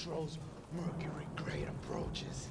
[0.00, 0.38] Metro's
[0.72, 2.48] Mercury Great approaches,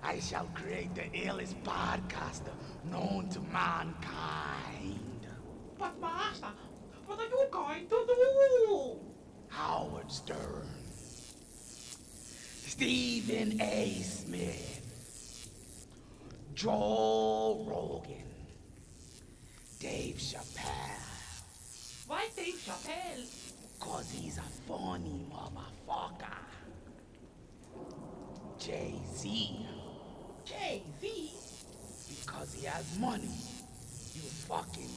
[0.00, 2.52] I shall create the illest podcaster
[2.84, 5.26] known to mankind.
[5.76, 6.46] But Master,
[7.06, 8.96] what are you going to do?
[9.48, 10.68] Howard Stern,
[12.64, 14.00] Stephen A.
[14.04, 15.48] Smith,
[16.54, 16.70] Joe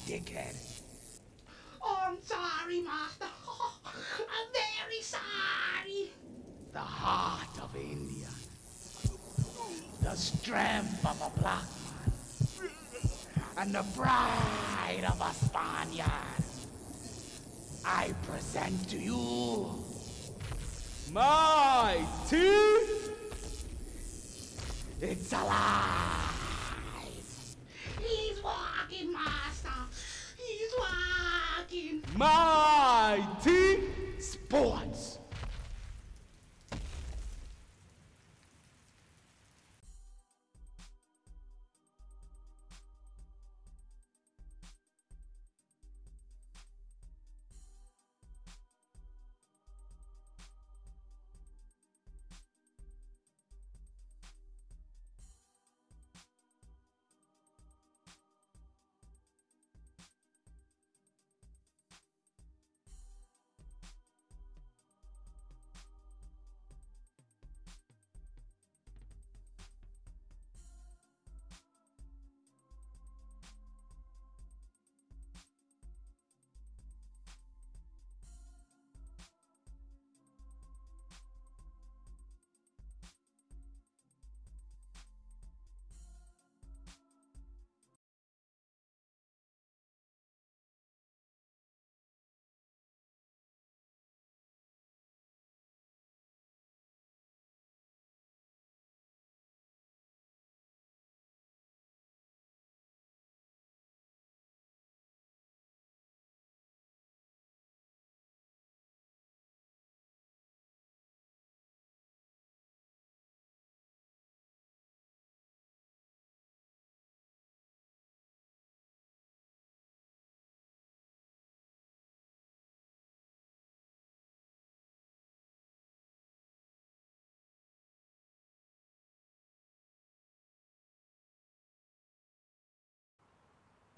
[0.07, 0.55] dickhead.
[1.83, 3.25] Oh, I'm sorry, Master.
[3.85, 6.11] I'm very sorry.
[6.73, 8.29] the heart of India,
[10.01, 11.65] the strength of a black
[12.59, 12.71] man,
[13.57, 16.41] and the pride of a Spaniard.
[17.83, 19.83] I present to you
[21.11, 21.97] My
[22.29, 22.81] team!
[25.01, 26.20] It's Alive!
[32.21, 33.81] Walking.
[34.51, 34.80] My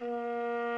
[0.03, 0.72] team!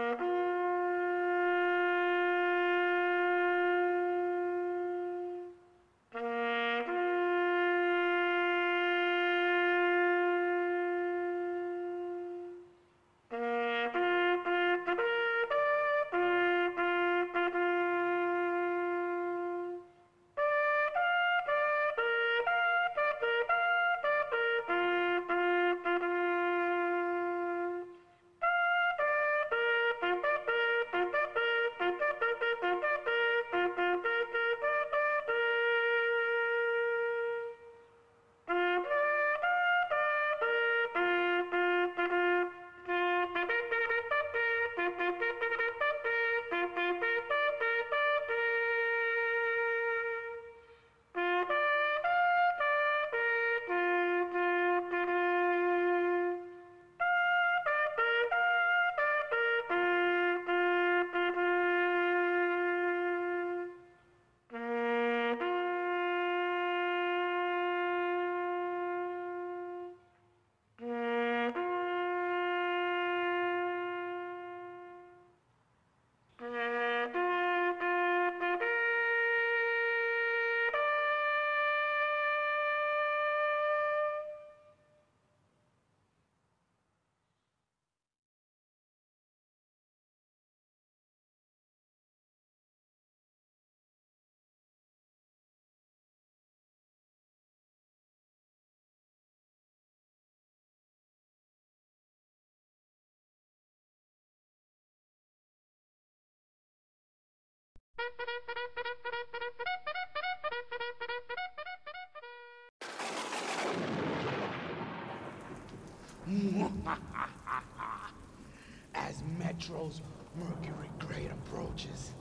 [118.96, 120.02] As Metro's
[120.36, 122.14] Mercury Great approaches,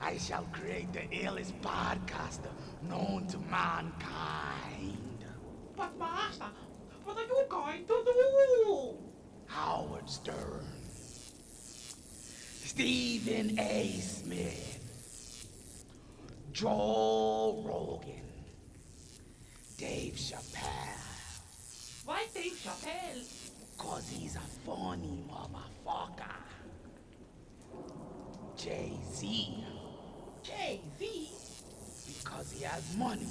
[0.00, 2.50] I shall create the illest podcaster
[2.88, 5.24] known to mankind.
[5.76, 6.44] But Master,
[7.04, 8.94] what are you going to do?
[9.46, 10.64] Howard Stern,
[12.64, 13.98] Stephen A.
[14.00, 14.77] Smith,
[16.58, 18.26] Joe Rogan,
[19.76, 20.98] Dave Chappelle,
[22.04, 23.22] Why Dave Chappelle?
[23.78, 26.34] cause he's a funny motherfucker.
[28.56, 29.64] Jay-Z,
[30.42, 31.28] Jay-Z?
[32.08, 33.28] because he has money,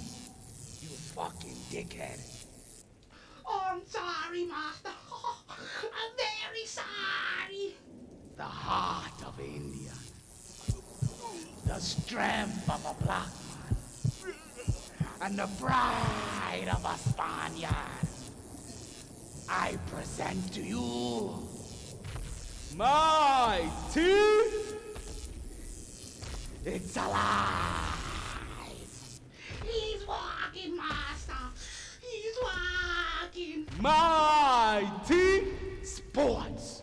[0.79, 2.21] you fucking dickhead.
[3.45, 4.87] Oh, I'm sorry, Master.
[5.49, 7.75] I'm very sorry.
[8.37, 9.91] the heart of India,
[11.67, 13.27] the strength of a black
[14.23, 14.35] man,
[15.21, 17.73] and the pride of a Spaniard.
[19.49, 21.47] I present to you
[22.75, 23.61] My
[23.93, 24.79] teeth.
[26.65, 27.83] it's alive.
[29.63, 31.33] He's walking, Master.
[32.01, 33.67] He's walking.
[33.79, 35.53] My teeth.
[35.83, 36.76] Sports.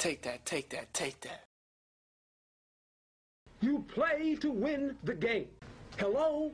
[0.00, 1.44] Take that, take that, take that.
[3.60, 5.48] You play to win the game.
[5.98, 6.52] Hello?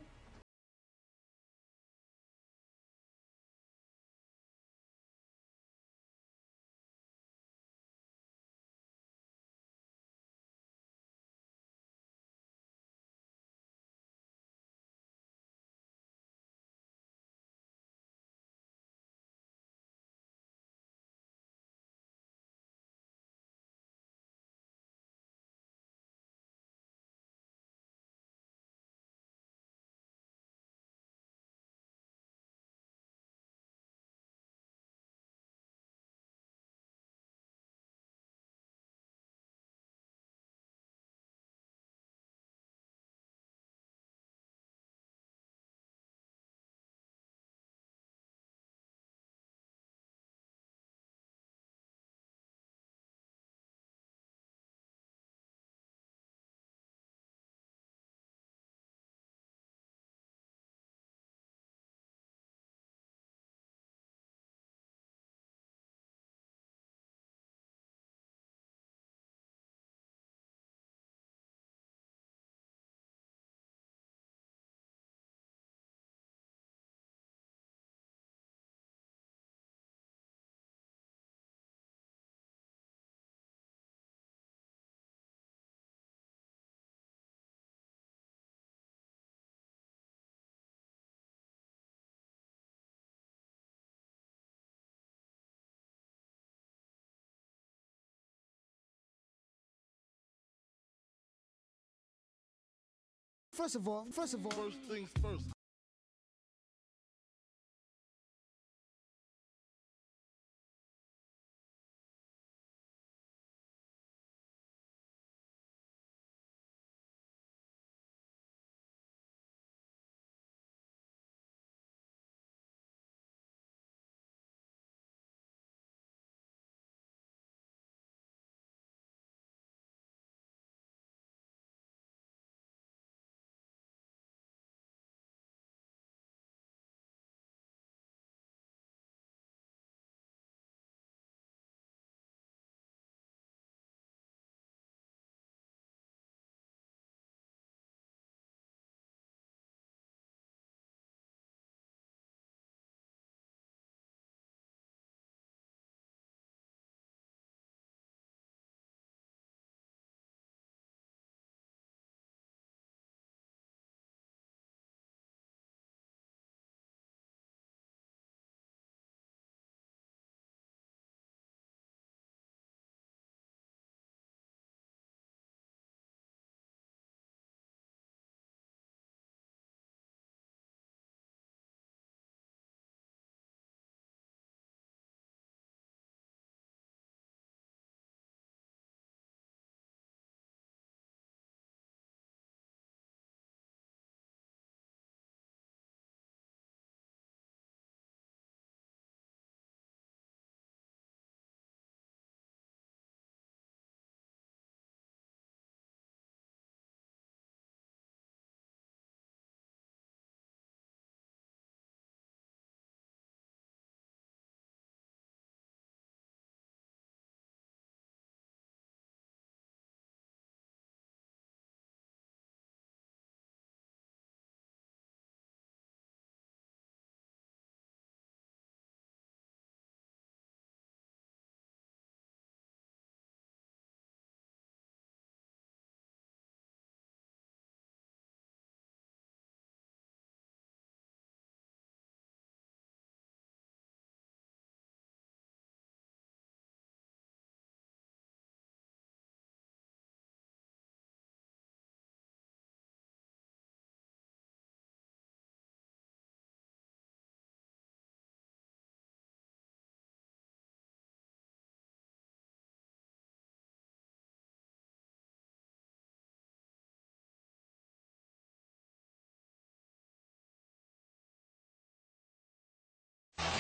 [103.57, 105.56] First of all, first of all, First things first.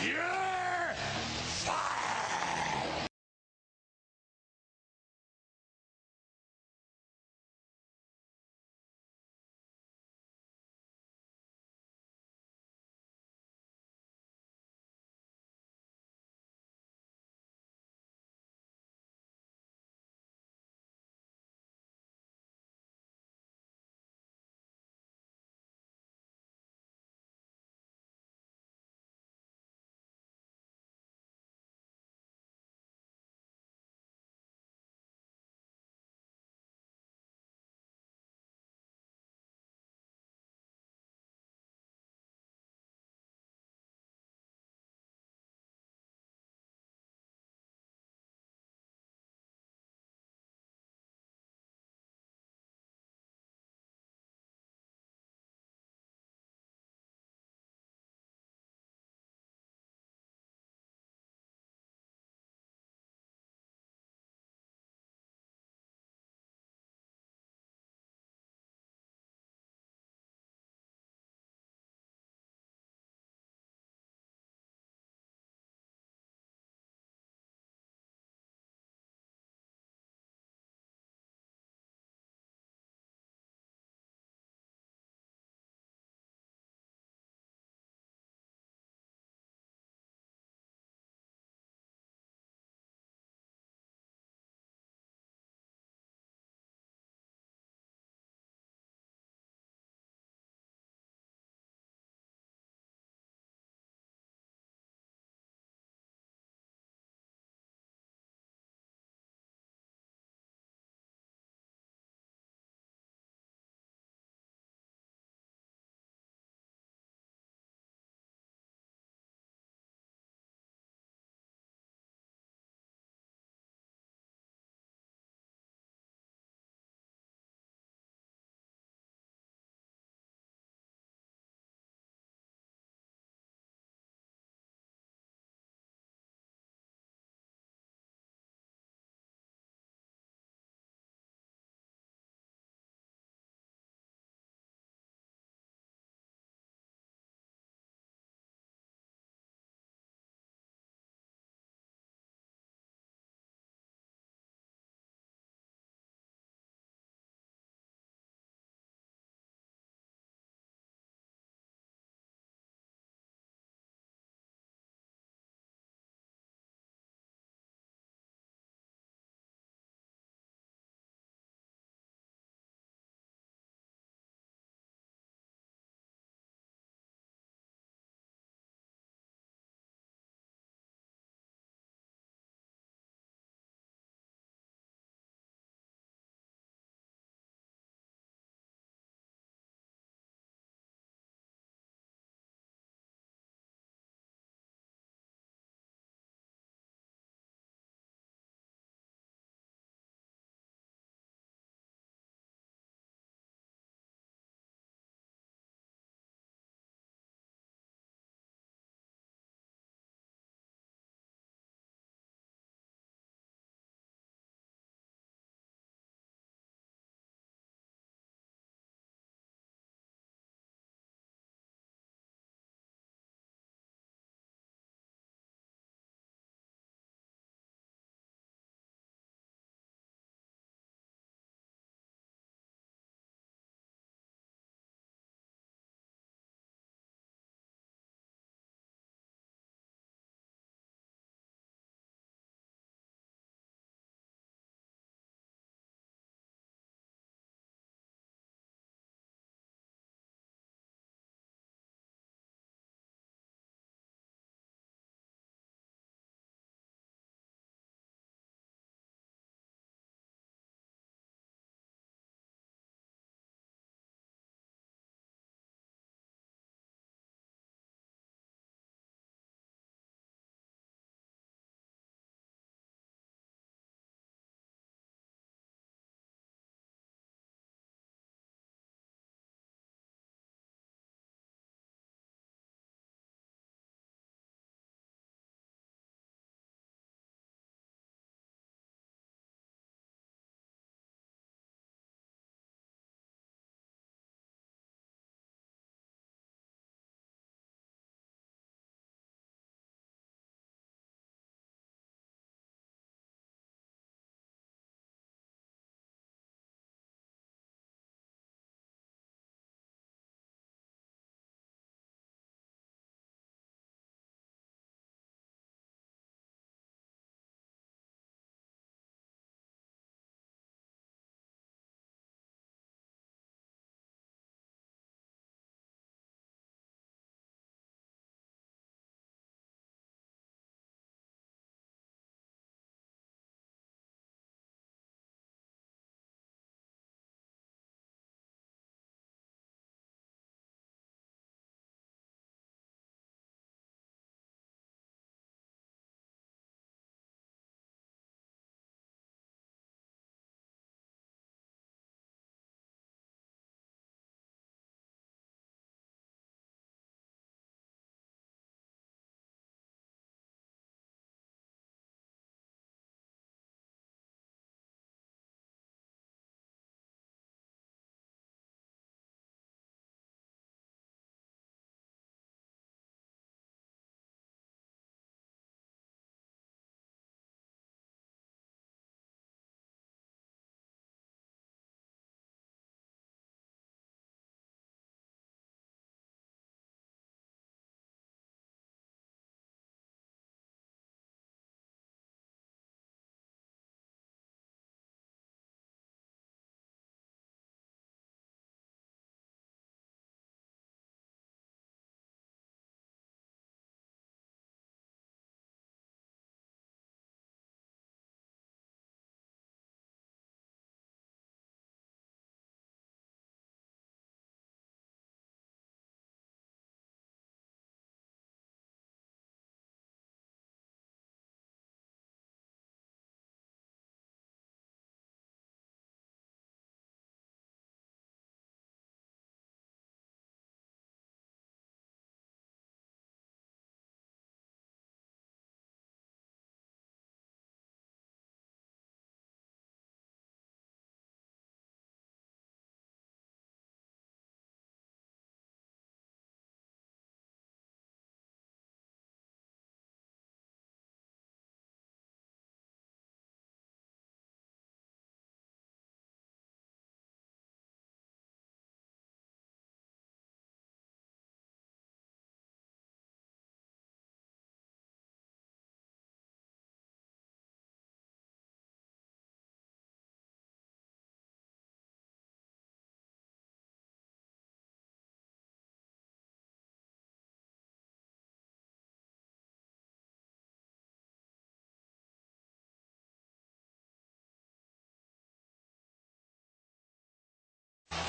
[0.06, 0.45] Yeah!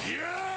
[0.07, 0.56] You're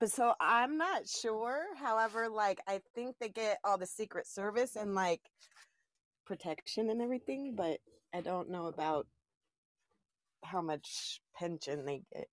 [0.00, 1.66] but so I'm not sure.
[1.76, 5.20] However, like I think they get all the Secret Service and like
[6.26, 7.78] protection and everything, but
[8.14, 9.06] I don't know about
[10.42, 12.28] how much pension they get.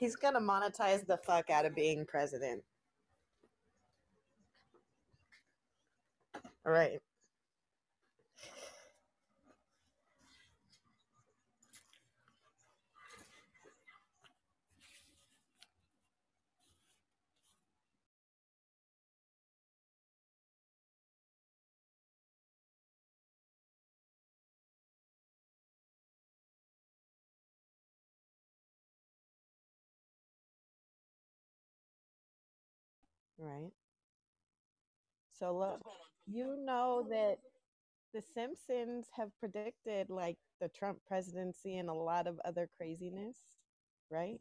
[0.00, 2.64] He's gonna monetize the fuck out of being president.
[6.64, 7.00] Right.
[33.40, 33.72] Right.
[35.32, 35.80] So look,
[36.26, 37.38] you know that
[38.12, 43.38] the Simpsons have predicted like the Trump presidency and a lot of other craziness,
[44.10, 44.40] right?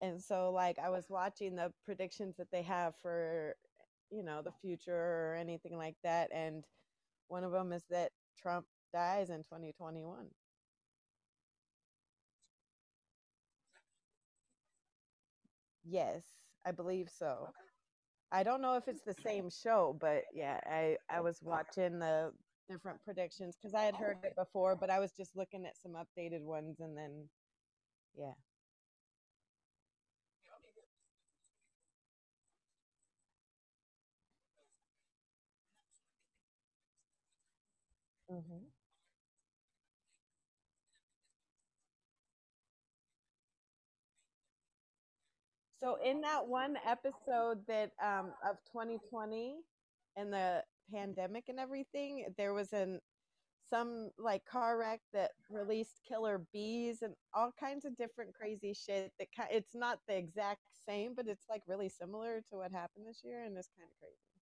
[0.00, 3.56] And so like I was watching the predictions that they have for,
[4.10, 6.64] you know, the future or anything like that and
[7.28, 10.30] one of them is that Trump dies in 2021.
[15.84, 17.50] Yes, I believe so.
[18.32, 22.32] I don't know if it's the same show, but yeah, I I was watching the
[22.68, 25.94] different predictions because I had heard it before, but I was just looking at some
[25.94, 27.30] updated ones and then
[28.14, 28.34] yeah.
[38.28, 38.67] hmm
[45.80, 49.56] So in that one episode that um of 2020
[50.16, 53.00] and the pandemic and everything, there was an
[53.70, 59.12] some like car wreck that released killer bees and all kinds of different crazy shit
[59.18, 63.20] that it's not the exact same, but it's like really similar to what happened this
[63.22, 64.37] year and it's kind of crazy.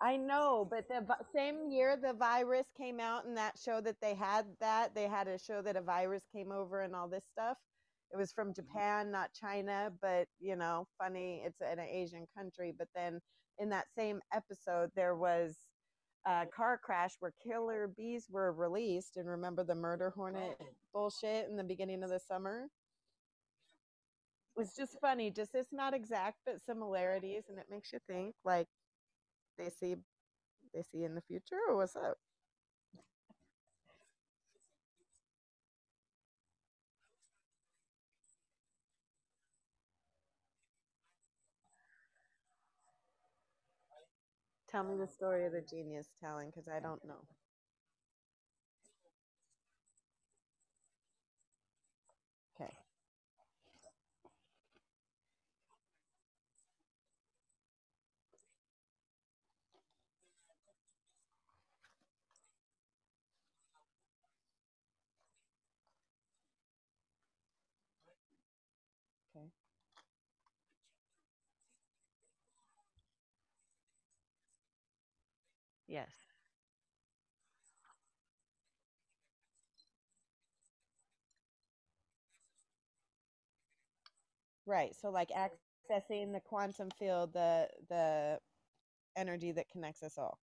[0.00, 3.96] I know, but the vi- same year the virus came out and that show that
[4.02, 7.24] they had that, they had a show that a virus came over and all this
[7.32, 7.56] stuff.
[8.12, 8.60] It was from mm-hmm.
[8.62, 12.74] Japan, not China, but you know, funny, it's in an Asian country.
[12.76, 13.20] But then
[13.58, 15.56] in that same episode, there was
[16.26, 19.16] a car crash where killer bees were released.
[19.16, 20.66] And remember the murder hornet oh.
[20.92, 22.66] bullshit in the beginning of the summer?
[24.56, 28.34] It was just funny, just it's not exact, but similarities, and it makes you think
[28.44, 28.68] like
[29.58, 29.96] they see
[30.74, 32.18] they see in the future or what's up?
[44.68, 47.26] Tell me the story of the genius telling because I don't know.
[52.60, 52.72] Okay.
[69.36, 69.48] Okay.
[75.96, 76.26] Yes.
[84.66, 84.94] Right.
[84.94, 88.40] So like accessing the quantum field, the the
[89.16, 90.40] energy that connects us all.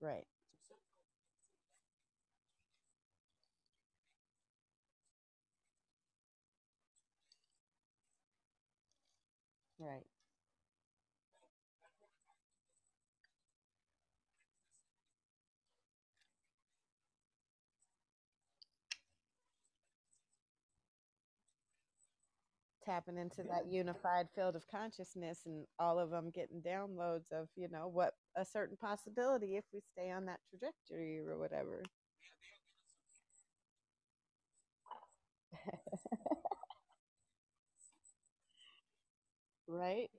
[0.00, 0.27] Right.
[9.78, 10.04] Right.
[22.84, 27.68] tapping into that unified field of consciousness and all of them getting downloads of you
[27.70, 31.82] know what a certain possibility if we stay on that trajectory or whatever
[39.68, 40.10] right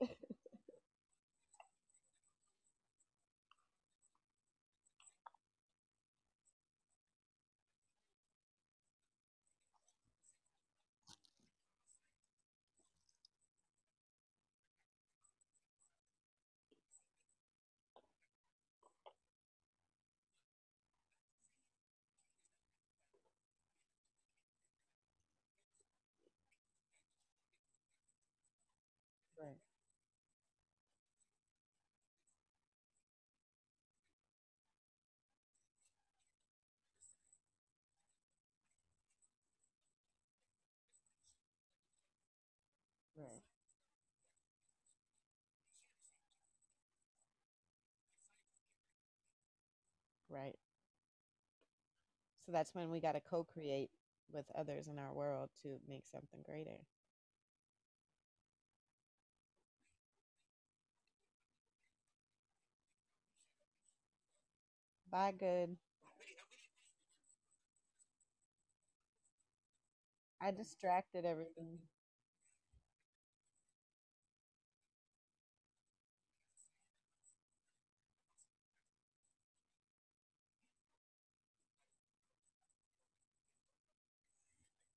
[29.38, 29.56] right
[43.16, 43.42] right
[50.30, 50.56] right.
[52.44, 53.90] So that's when we got to co-create
[54.30, 56.86] with others in our world to make something greater.
[65.10, 65.76] Bye good.
[70.40, 71.78] I distracted everything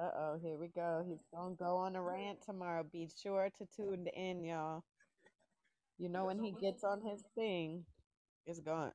[0.00, 1.04] Uh-oh, here we go.
[1.08, 2.84] He's gonna go on a rant tomorrow.
[2.92, 4.84] Be sure to tune in, y'all.
[5.98, 7.84] You know when he gets on his thing,
[8.46, 8.92] it's gone.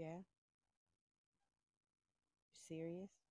[0.00, 0.22] Yeah.
[2.68, 3.29] Serious?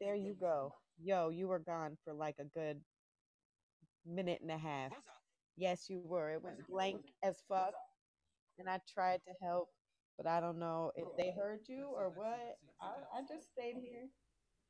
[0.00, 0.74] There you go.
[1.00, 2.78] Yo, you were gone for like a good
[4.06, 4.92] minute and a half.
[5.56, 6.30] Yes, you were.
[6.30, 7.74] It went blank as fuck.
[8.58, 9.70] And I tried to help,
[10.18, 12.58] but I don't know if they heard you or what.
[12.82, 14.10] I, I just stayed here.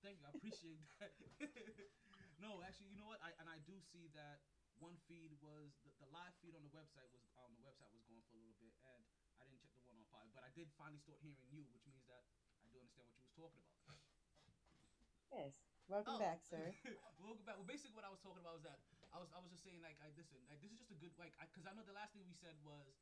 [0.05, 0.29] Thank you.
[0.29, 1.12] I appreciate that.
[2.45, 3.18] no, actually, you know what?
[3.24, 4.45] I and I do see that
[4.79, 8.05] one feed was the, the live feed on the website was on the website was
[8.07, 10.53] going for a little bit, and I didn't check the one on pod, but I
[10.55, 12.22] did finally start hearing you, which means that
[12.62, 13.59] I do understand what you was talking
[13.91, 14.08] about.
[15.33, 15.53] Yes.
[15.89, 16.18] Welcome Oh.
[16.20, 16.72] back, sir.
[17.20, 17.57] Welcome back.
[17.57, 18.81] Well, basically, what I was talking about was that
[19.12, 21.12] I was I was just saying like I listen like this is just a good
[21.16, 23.01] like because I, know the last thing we said was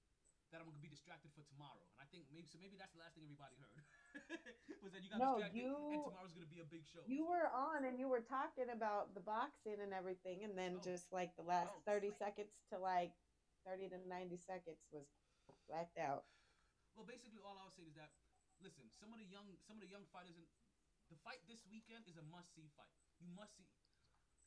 [0.55, 3.03] that I'm gonna be distracted for tomorrow, and I think maybe so maybe that's the
[3.03, 3.83] last thing everybody heard
[4.83, 7.03] was that you got No, distracted and tomorrow's gonna be a big show.
[7.07, 10.87] You were on and you were talking about the boxing and everything, and then Oh.
[10.87, 11.83] just like the last Oh.
[11.87, 13.15] 30 seconds to like
[13.67, 15.11] 30 to 90 seconds was
[15.67, 16.27] blacked out.
[16.95, 18.15] Well, basically, all I was saying is that
[18.63, 20.47] listen, some of the young some of the young fighters in
[21.11, 22.93] the fight this weekend is a must see fight.
[23.23, 23.69] You must see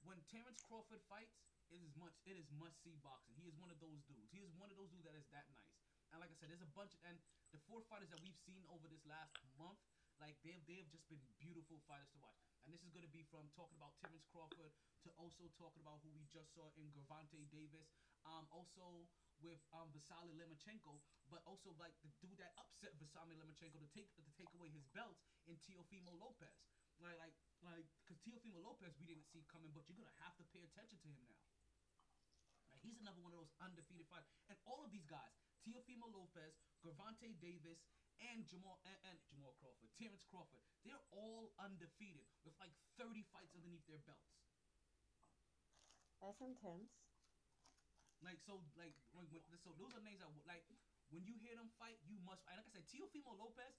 [0.04, 1.40] when Terrence Crawford fights.
[1.70, 2.18] It is much.
[2.26, 3.38] It is must see boxing.
[3.38, 4.34] He is one of those dudes.
[4.34, 5.78] He is one of those dudes that is that nice.
[6.10, 6.98] And like I said, there's a bunch.
[6.98, 7.22] Of, and
[7.54, 9.78] the four fighters that we've seen over this last month,
[10.18, 12.42] like they have, they have just been beautiful fighters to watch.
[12.66, 14.74] And this is going to be from talking about Terrence Crawford
[15.06, 17.94] to also talking about who we just saw in Gervonta Davis.
[18.26, 19.06] Um, also
[19.40, 21.00] with um Vasily Lomachenko,
[21.32, 24.86] but also like the dude that upset Vasily Lomachenko to take to take away his
[24.92, 25.18] belt
[25.48, 26.60] in Teofimo Lopez.
[27.00, 30.46] Like like like because Teofimo Lopez we didn't see coming, but you're gonna have to
[30.52, 31.48] pay attention to him now.
[32.72, 35.34] Like he's another one of those undefeated fighters, and all of these guys,
[35.64, 37.82] Teofimo Lopez, Gervonta Davis,
[38.20, 43.56] and Jamal and, and Jamal Crawford, Terrence Crawford, they're all undefeated with like 30 fights
[43.56, 44.36] underneath their belts.
[46.20, 46.92] That's intense.
[48.20, 50.64] Like so, like when, when, so those are names that like
[51.10, 52.44] when you hear them fight, you must.
[52.52, 53.72] And like I said, Teofimo Lopez,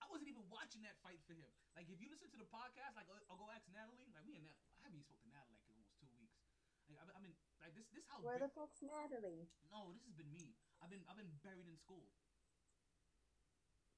[0.00, 1.52] I wasn't even watching that fight for him.
[1.76, 4.08] Like if you listen to the podcast, like I'll, I'll go ask Natalie.
[4.16, 6.40] Like me and Natalie, I haven't even spoke to Natalie like in almost two weeks.
[6.88, 9.46] Like I, I mean, like this, this how Where big- the fuck's Natalie?
[9.70, 10.56] no, this has been me.
[10.82, 12.08] I've been, I've been buried in school.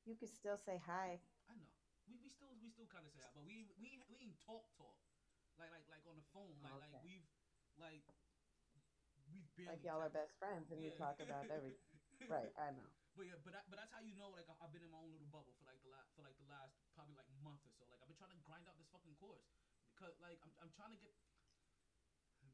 [0.04, 1.16] You could still say hi.
[1.48, 1.70] I know.
[2.04, 4.68] We, we still, we still kind of say that, but we, we, we ain't talk
[4.76, 5.00] talk.
[5.56, 6.52] Like, like, like on the phone.
[6.60, 7.00] Like, like Okay.
[7.00, 7.24] we've,
[7.80, 8.33] like, we've barely.
[9.54, 11.78] Like y'all are best friends and you talk about everything.
[12.30, 12.88] Right, I know.
[13.18, 14.98] But yeah, but that, but that's how you know like I- I've been in my
[14.98, 17.70] own little bubble for like the last for like the last probably like month or
[17.76, 17.84] so.
[17.90, 19.44] Like I've been trying to grind out this fucking course
[19.92, 21.12] because like I'm, I'm trying to get.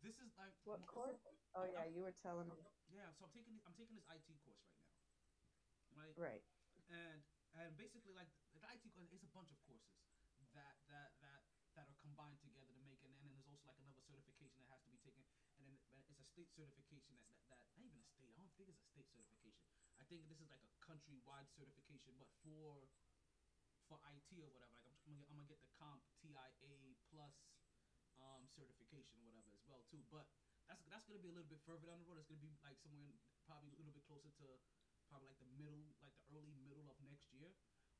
[0.02, 1.22] This is like What course?
[1.54, 2.56] Oh yeah, you were telling me.
[2.90, 3.08] yeah.
[3.16, 4.96] So I'm taking I'm taking this IT course right now,
[5.96, 6.14] right?
[6.18, 6.42] Right.
[6.90, 7.20] and
[7.54, 8.28] and basically like
[8.58, 10.00] the IT course is a bunch of courses
[10.56, 11.40] that that that
[11.78, 14.74] that are combined together to make it, and then there's also like another certification that
[14.74, 15.22] has to be taken,
[15.56, 18.32] and then uh, it's a state certification that that, that not even a state.
[18.32, 19.68] I don't think it's a state certification.
[20.00, 22.88] I think this is like a countrywide certification, but for
[23.84, 24.72] for IT or whatever.
[24.72, 27.36] Like I'm, I'm, gonna, get, I'm gonna get the comp TIA plus
[28.24, 30.00] um, certification or whatever as well too.
[30.08, 30.24] But
[30.64, 32.16] that's that's gonna be a little bit further down the road.
[32.24, 33.12] It's gonna be like somewhere in,
[33.44, 34.48] probably a little bit closer to
[35.12, 37.52] probably like the middle, like the early middle of next year.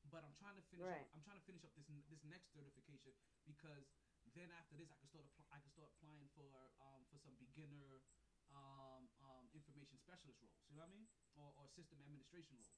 [0.09, 0.81] But I'm trying to finish.
[0.81, 1.05] Right.
[1.05, 3.13] Up, I'm trying to finish up this this next certification
[3.45, 3.85] because
[4.33, 7.99] then after this I can start I can start applying for um for some beginner
[8.51, 10.59] um um information specialist roles.
[10.69, 11.07] You know what I mean?
[11.35, 12.75] Or, or system administration roles.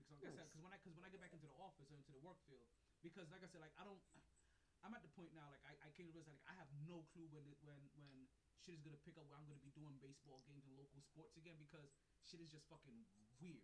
[0.00, 0.48] Because like I said, Nice.
[0.50, 2.40] because when I because when I get back into the office or into the work
[2.48, 2.64] field,
[3.04, 4.00] because like I said, like I don't.
[4.84, 7.04] I'm at the point now, like I, I came to realize, like I have no
[7.12, 8.24] clue when it, when when
[8.64, 11.36] shit is gonna pick up where I'm gonna be doing baseball games and local sports
[11.36, 11.92] again because
[12.24, 12.96] shit is just fucking
[13.40, 13.60] weird.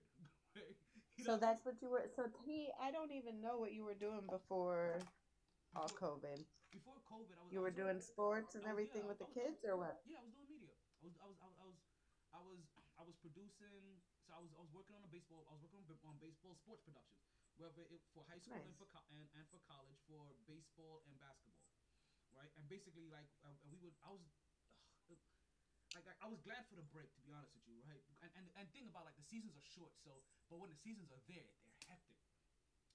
[1.16, 2.04] You So that's what you were.
[2.12, 5.00] So T, I don't even know what you were doing before
[5.72, 6.44] all COVID.
[6.72, 7.52] Before COVID, I was.
[7.52, 9.64] You I were was doing sports and I was- everything yeah, with the was- kids,
[9.64, 9.96] or what?
[10.04, 10.44] Yeah, I was doing media.
[10.44, 10.45] I
[11.06, 11.78] was I was I was I was
[12.34, 12.62] I was,
[12.98, 14.02] I was producing.
[14.26, 15.46] So I was I was working on a baseball.
[15.48, 17.22] I was working on, on baseball sports production,
[17.56, 21.14] whether it for high school and for co- and, and for college for baseball and
[21.18, 21.70] basketball,
[22.34, 22.50] right?
[22.58, 24.26] And basically like uh, we would I was.
[25.10, 25.18] ugh,
[25.94, 28.02] like I- I was glad for the break, to be honest with you, right?
[28.20, 31.10] And, and and think about like the seasons are short, so but when the seasons
[31.14, 32.18] are there, they're hectic.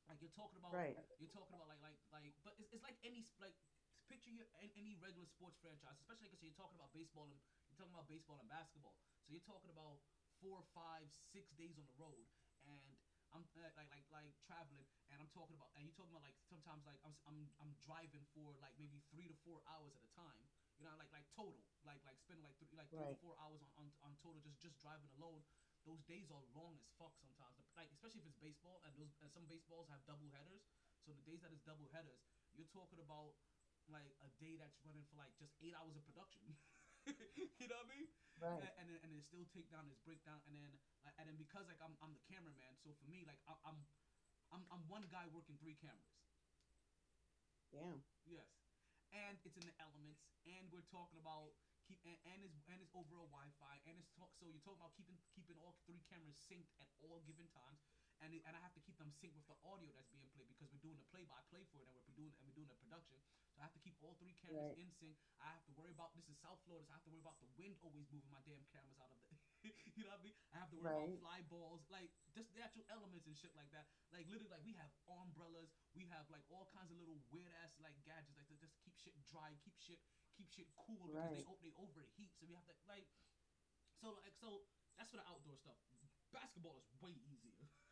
[0.07, 0.97] Like you're talking about, Right.
[1.17, 3.55] you're talking about like like like, but it's, it's like any like
[4.11, 4.45] picture your
[4.75, 7.39] any regular sports franchise, especially because you're talking about baseball and
[7.81, 9.01] talking about baseball and basketball.
[9.25, 10.05] So you're talking about
[10.37, 12.29] four, five, six days on the road,
[12.61, 12.93] and
[13.33, 16.37] I'm uh, like like like traveling, and I'm talking about, and you're talking about like
[16.45, 20.11] sometimes like I'm I'm I'm driving for like maybe three to four hours at a
[20.13, 20.45] time.
[20.77, 23.17] You know, like like total, like like spending like three like three Right.
[23.17, 25.41] to four hours on, on on total just just driving alone.
[25.81, 27.65] Those days are long as fuck sometimes.
[27.73, 30.61] Like especially if it's baseball and those and some baseballs have double headers.
[31.01, 32.21] So the days that is double headers,
[32.53, 33.33] you're talking about
[33.89, 36.45] like a day that's running for like just eight hours of production.
[37.59, 38.07] you know what I mean?
[38.41, 38.61] Right.
[38.61, 40.73] And, and then and then still take down this breakdown and then
[41.17, 43.85] and then because like I'm I'm the cameraman, so for me like I, I'm
[44.49, 46.17] I'm I'm one guy working three cameras.
[47.71, 48.03] Damn.
[48.25, 48.49] Yes,
[49.11, 51.53] and it's in the elements, and we're talking about
[51.87, 54.93] keep and, and his and his overall Wi-Fi, and it's talk, so you're talking about
[54.93, 57.81] keeping keeping all three cameras synced at all given times,
[58.21, 60.47] and it, and I have to keep them synced with the audio that's being played
[60.53, 63.17] because we're doing the play-by-play for it, and we're doing and we're doing the production.
[63.51, 64.77] So I have to keep all three cameras Right.
[64.79, 65.17] in sync.
[65.41, 67.41] I have to worry about this is South Florida, so I have to worry about
[67.41, 69.27] the wind always moving my damn cameras out of the.
[69.97, 70.37] you know what I mean?
[70.53, 71.17] I have to worry Right.
[71.17, 73.89] about fly balls, like just the actual elements and shit like that.
[74.13, 77.73] Like literally, like we have umbrellas, we have like all kinds of little weird ass
[77.81, 79.99] like gadgets, like to just keep shit dry, keep shit,
[80.37, 81.49] keep shit cool because they Right.
[81.49, 82.31] o- they overheat.
[82.39, 83.05] So we have to like,
[83.99, 84.63] so like so
[84.97, 85.77] that's for the outdoor stuff.
[86.31, 87.59] Basketball is way easier.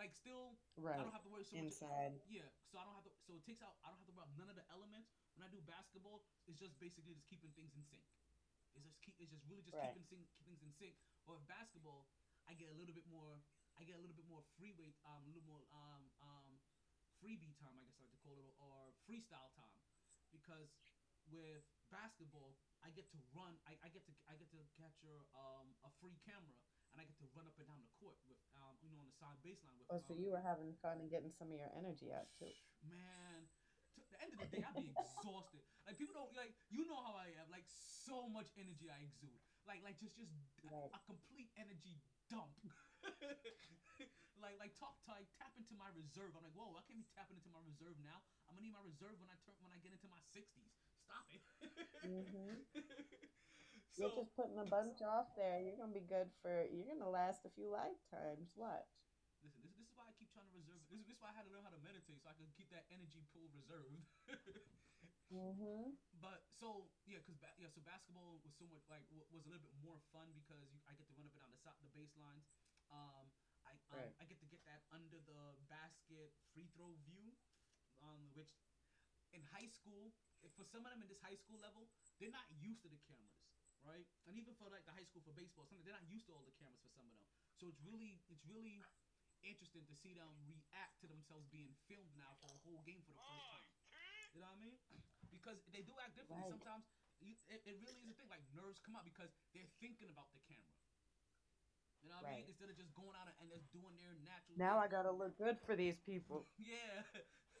[0.00, 0.56] like still,
[0.96, 1.04] I Right.
[1.04, 1.68] don't have to worry so much.
[1.68, 2.16] Inside.
[2.24, 3.12] Yeah, so I don't have to.
[3.28, 3.76] So it takes out.
[3.84, 6.24] I don't have to worry about none of the elements when I do basketball.
[6.48, 8.08] It's just basically just keeping things in sync.
[8.72, 9.12] It's just keep.
[9.20, 9.92] It's just really just Right.
[9.92, 10.96] keeping sync, keep things in sync.
[11.28, 12.08] But with basketball,
[12.48, 13.44] I get a little bit more.
[13.76, 14.96] I get a little bit more free weight.
[15.04, 16.48] Um, a little more um um
[17.20, 17.76] freebie time.
[17.76, 19.76] I guess I like to call it, or freestyle time,
[20.32, 20.72] because
[21.28, 23.60] with basketball, I get to run.
[23.68, 26.56] I, I get to I get to capture um a free camera.
[26.92, 29.06] And I get to run up and down the court with, um, you know, on
[29.06, 29.86] the side baseline with.
[29.90, 32.50] Oh, so um, you were having fun and getting some of your energy out too.
[32.82, 33.46] man
[34.00, 37.02] to the end of the day i'd be exhausted like people don't like you know
[37.02, 40.16] how i am like so much energy i exude like like just
[40.62, 40.90] just Right.
[40.94, 41.98] a complete energy
[42.30, 42.54] dump
[44.40, 47.36] like like talk like tap into my reserve i'm like whoa i can't be tapping
[47.36, 49.92] into my reserve now i'm gonna need my reserve when i turn when i get
[49.92, 50.72] into my 60s
[51.04, 51.42] stop it
[52.04, 52.64] Mhm.
[53.92, 55.60] So You're just putting a bunch off there.
[55.60, 56.64] You're gonna be good for.
[56.70, 58.54] You're gonna last a few lifetimes.
[58.56, 58.86] Watch.
[59.42, 60.84] Listen, this, this is why I keep trying to reserve.
[60.88, 62.68] This, this is why I had to learn how to meditate so I could keep
[62.70, 64.04] that energy pool reserved.
[65.30, 65.94] Mm-hmm.
[66.18, 69.48] But so yeah, cause ba- yeah, so basketball was so much like w- was a
[69.48, 71.78] little bit more fun because you, I get to run up and down the so-
[71.78, 72.42] the baselines.
[72.90, 73.30] Um,
[73.62, 74.12] I um, Right.
[74.18, 77.30] I get to get that under the basket free throw view,
[78.02, 78.58] um, which
[79.30, 80.10] in high school,
[80.42, 81.86] if for some of them in this high school level,
[82.18, 83.39] they're not used to the cameras,
[83.84, 84.06] right?
[84.28, 86.44] And even for like the high school for baseball, some they're not used to all
[86.44, 87.28] the cameras for some of them.
[87.56, 88.80] So it's really it's really
[89.40, 93.16] interesting to see them react to themselves being filmed now for a whole game for
[93.16, 93.68] the first time.
[94.36, 94.78] You know what I mean?
[95.32, 96.44] Because they do act differently.
[96.44, 96.54] Right.
[96.60, 96.84] Sometimes
[97.20, 98.28] you, it, it really is a thing.
[98.28, 100.76] Like nerves come out because they're thinking about the camera.
[102.00, 102.48] You know what I mean?
[102.48, 104.56] Instead of just going out and just doing their natural.
[104.56, 104.84] Now thing.
[104.84, 106.48] I gotta look good for these people.
[106.60, 107.04] Yeah.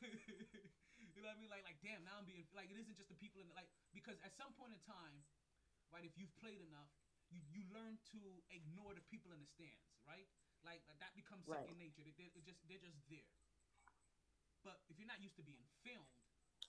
[0.00, 1.52] you know what I mean?
[1.52, 2.00] Like, like, damn.
[2.08, 4.56] Now I'm being like, it isn't just the people in the, like because at some
[4.56, 5.20] point in time,
[5.92, 6.04] right?
[6.04, 6.90] If you've played enough,
[7.30, 8.20] you you learn to
[8.50, 10.26] ignore the people in the stands, right?
[10.62, 11.78] Like, like that becomes second Right.
[11.78, 12.02] nature.
[12.04, 13.30] They, they're, they're just they're just there.
[14.62, 16.20] But if you're not used to being filmed,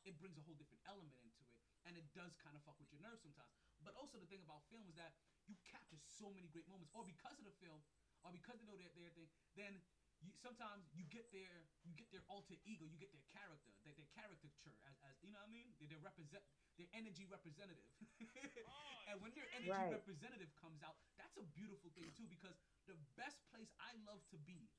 [0.08, 1.54] it brings a whole different element into it,
[1.86, 3.52] and it does kind of fuck with your nerves sometimes.
[3.84, 5.14] But also the thing about film is that
[5.46, 7.84] you capture so many great moments, or because of the film,
[8.24, 9.28] or because they know their their thing,
[9.60, 9.82] then
[10.22, 13.94] you sometimes you get their you get their alter ego, you get their character, their,
[13.98, 15.74] their caricature as, as you know what I mean?
[15.82, 16.44] Their, their represent
[16.78, 17.90] their energy representative.
[18.66, 19.92] Oh, and when their energy Right.
[19.92, 22.56] representative comes out, that's a beautiful thing too because
[22.86, 24.70] the best place I love to be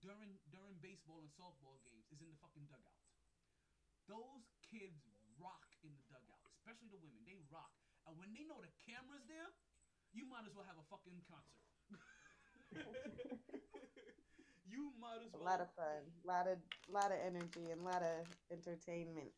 [0.00, 2.96] during during baseball and softball games is in the fucking dugout.
[4.06, 5.08] Those kids
[5.38, 7.24] rock in the dugout, especially the women.
[7.24, 7.72] They rock.
[8.06, 9.50] And when they know the camera's there,
[10.12, 11.64] you might as well have a fucking concert.
[14.66, 16.58] you might as A lot of fun, lot of
[16.88, 19.30] lot of energy, and a lot of entertainment.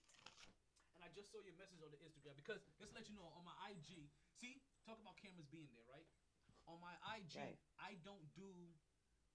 [0.94, 3.28] And I just saw your message on the Instagram because just to let you know
[3.36, 4.08] on my IG.
[4.34, 6.06] See, talk about cameras being there, right?
[6.66, 7.56] On my IG, Right.
[7.78, 8.74] I don't do,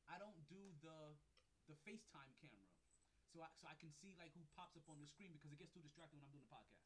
[0.07, 1.15] I don't do the,
[1.67, 2.69] the FaceTime camera,
[3.31, 5.57] so I so I can see like who pops up on the screen because it
[5.57, 6.85] gets too distracting when I'm doing the podcast.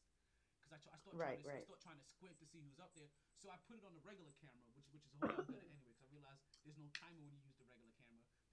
[0.62, 2.60] Because I, tr- I start Right, trying to I start trying to squint to see
[2.64, 5.20] who's up there, so I put it on the regular camera, which which is a
[5.20, 5.92] whole lot better anyway.
[5.96, 7.57] Because I realized there's no timer when you use the regular camera.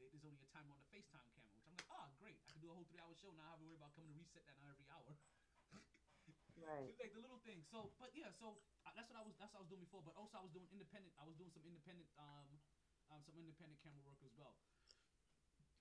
[0.04, 2.52] There- There's only a timer on the FaceTime camera, which I'm like, oh great, I
[2.52, 3.48] can do a whole three hour show now.
[3.48, 5.16] I have to worry about coming to reset that now every hour.
[6.54, 6.94] Right.
[7.00, 7.66] Like the little things.
[7.66, 9.34] So, but yeah, so uh, that's what I was.
[9.36, 10.02] That's what I was doing before.
[10.06, 11.12] But also, I was doing independent.
[11.18, 12.46] I was doing some independent, um,
[13.10, 14.54] um, some independent camera work as well.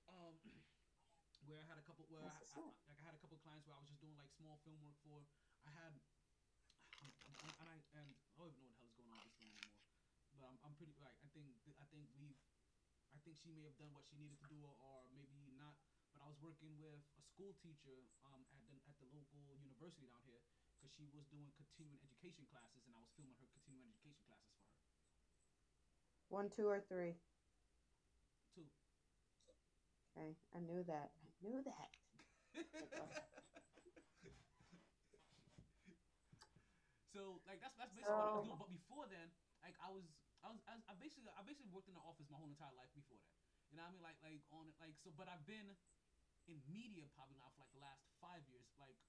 [0.10, 0.34] Um,
[1.46, 2.06] where I had a couple.
[2.10, 2.60] Where I, I,
[2.90, 4.98] like I had a couple clients where I was just doing like small film work
[5.06, 5.22] for.
[5.64, 5.94] I had,
[7.00, 7.76] and I and I
[8.34, 9.78] don't even know what the hell is going on with this film anymore.
[10.34, 12.34] But I'm, I'm pretty like I think I think we've.
[13.14, 15.78] I think she may have done what she needed to do, or, or maybe not.
[16.14, 20.06] But I was working with a school teacher um, at the at the local university
[20.10, 20.42] down here
[20.76, 24.50] because she was doing continuing education classes, and I was filming her continuing education classes
[24.58, 24.82] for her.
[26.30, 27.16] One, two, or three.
[28.54, 28.66] Two.
[30.18, 31.12] Okay, I knew that.
[31.22, 31.90] I knew that.
[37.14, 38.58] so like that's that's basically what I was doing.
[38.58, 40.04] But before then, like I was
[40.44, 42.76] I was I, was, I basically I basically worked in the office my whole entire
[42.76, 43.40] life before that.
[43.72, 44.06] You know what I mean?
[44.06, 45.10] Like like on it like so.
[45.16, 45.76] But I've been
[46.52, 48.68] in media probably now for like the last five years.
[48.76, 49.00] Like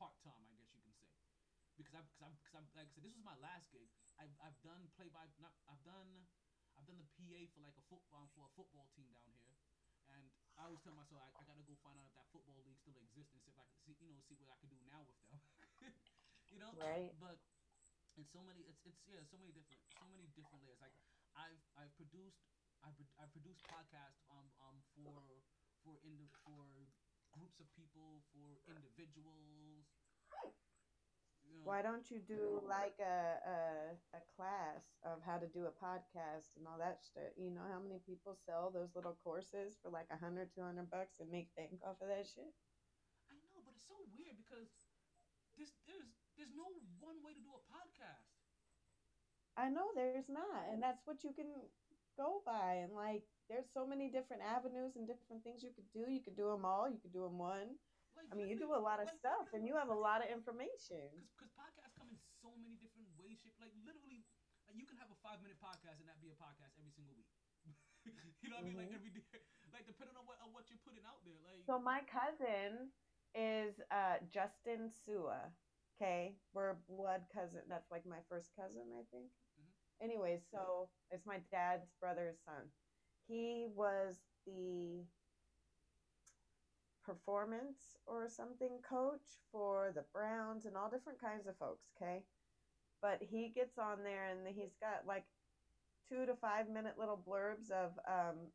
[0.00, 1.12] part time, I guess you can say,
[1.76, 3.92] because I because I because I like I said this was my last gig.
[4.16, 6.24] I've I've done play by not I've done
[6.80, 9.52] I've done the PA for like a football um, for a football team down here,
[10.16, 10.24] and
[10.56, 12.96] I always tell myself I, I gotta go find out if that football league still
[12.96, 15.04] exists and see if I can see you know see what I can do now
[15.04, 15.36] with them,
[16.54, 16.72] you know.
[16.72, 17.12] Right.
[17.20, 17.36] But
[18.18, 20.82] and so many it's it's yeah so many different so many different layers.
[20.82, 20.98] Like
[21.38, 22.42] I've I've produced
[22.82, 25.38] I've, I've produced podcasts um um for
[25.86, 26.90] for in for
[27.30, 29.86] groups of people for individuals.
[31.46, 33.58] You know, Why don't you do like a, a
[34.12, 37.32] a class of how to do a podcast and all that shit?
[37.38, 40.90] You know how many people sell those little courses for like a hundred, two hundred
[40.90, 42.52] bucks and make bank off of that shit?
[43.30, 44.68] I know, but it's so weird because
[45.56, 46.68] there's there's there's no
[47.02, 47.62] one way to do a
[47.98, 48.54] podcast.
[49.56, 51.48] I know there's not, and that's what you can
[52.16, 52.80] go by.
[52.82, 56.10] And like, there's so many different avenues and different things you could do.
[56.10, 56.88] You could do them all.
[56.88, 57.76] You could do them one.
[58.16, 60.30] Like I mean, you do a lot of stuff, and you have a lot of
[60.30, 61.10] information.
[61.36, 63.56] Because podcasts come in so many different ways, shape.
[63.58, 64.24] Like literally,
[64.66, 67.14] like, you can have a five minute podcast and that be a podcast every single
[67.14, 67.30] week.
[68.42, 68.76] you know what I mean?
[68.76, 68.94] Like Mhm.
[68.94, 69.22] every day,
[69.74, 71.38] like depending on what on what you're putting out there.
[71.42, 72.90] Like So my cousin
[73.34, 75.52] is uh, Justin Sua.
[76.00, 77.62] Okay, we're blood cousin.
[77.68, 79.32] That's like my first cousin, I think.
[79.58, 79.64] Mhm.
[80.00, 82.70] Anyways, so it's my dad's brother's son.
[83.26, 85.04] He was the
[87.02, 91.88] performance or something coach for the Browns and all different kinds of folks.
[91.96, 92.22] Okay,
[93.00, 95.24] but he gets on there and he's got like
[96.08, 98.52] two to five minute little blurbs of um,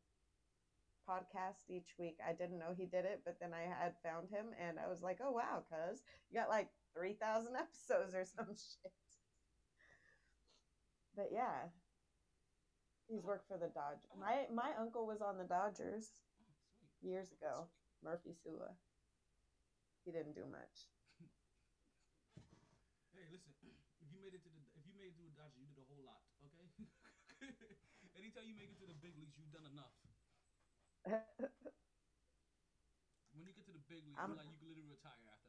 [1.08, 2.16] podcast each week.
[2.26, 5.02] I didn't know he did it, but then I had found him and I was
[5.02, 8.92] like, oh wow, cuz you got like 3,000 episodes or some shit.
[11.16, 11.70] But yeah,
[13.08, 14.10] he's worked for the Dodgers.
[14.18, 16.10] My my uncle was on the Dodgers
[17.02, 17.68] years ago.
[18.02, 18.74] Murphy Sua.
[20.04, 20.88] He didn't do much.
[23.14, 23.54] Hey, listen.
[24.02, 25.78] If you made it to the if you made it to the Dodgers, you did
[25.78, 26.18] a whole lot.
[26.42, 26.66] Okay.
[28.18, 29.94] Anytime you make it to the big leagues, you've done enough.
[33.30, 35.43] When you get to the big leagues, you're like you can literally retire after.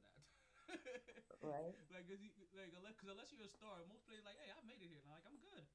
[1.42, 1.76] Right?
[1.94, 4.82] like, cause you, like, cause unless you're a star, most players like, hey, I made
[4.82, 5.04] it here.
[5.10, 5.66] Like, I'm good.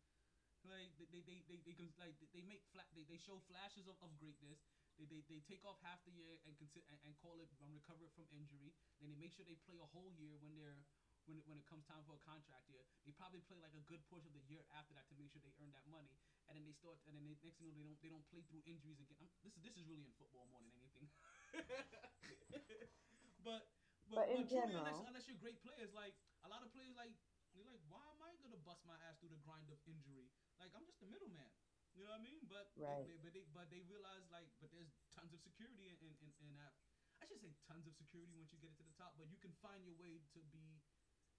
[0.69, 3.97] Like, they, they, they, they, they, like, they make flat, they, they show flashes of,
[4.05, 4.61] of greatness.
[5.01, 8.05] They, they, they take off half the year and and, and call it um, recover
[8.05, 8.77] it from injury.
[9.01, 10.85] Then they make sure they play a whole year when they're
[11.25, 12.85] when it, when it comes time for a contract year.
[13.09, 15.41] They probably play like a good portion of the year after that to make sure
[15.41, 16.13] they earn that money.
[16.49, 18.27] And then they start, and then they, next thing you know, they don't they don't
[18.29, 19.17] play through injuries again.
[19.17, 21.09] I'm, this is this is really in football more than anything.
[23.49, 23.65] but
[24.11, 27.15] But in truly, general- unless, unless you're great players, like a lot of players, like
[27.55, 30.31] you're like, why am I gonna bust my ass through the grind of injury?
[30.59, 31.51] Like I'm just a middleman.
[31.95, 32.47] You know what I mean?
[32.47, 33.03] But Right.
[33.07, 36.31] they, but they but they realize like, but there's tons of security in in, in,
[36.39, 36.75] in that.
[37.21, 39.37] I should say tons of security once you get it to the top, but you
[39.37, 40.83] can find your way to be.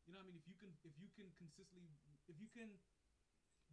[0.06, 0.40] You know what I mean?
[0.40, 1.88] If you can if you can consistently
[2.28, 2.80] if you can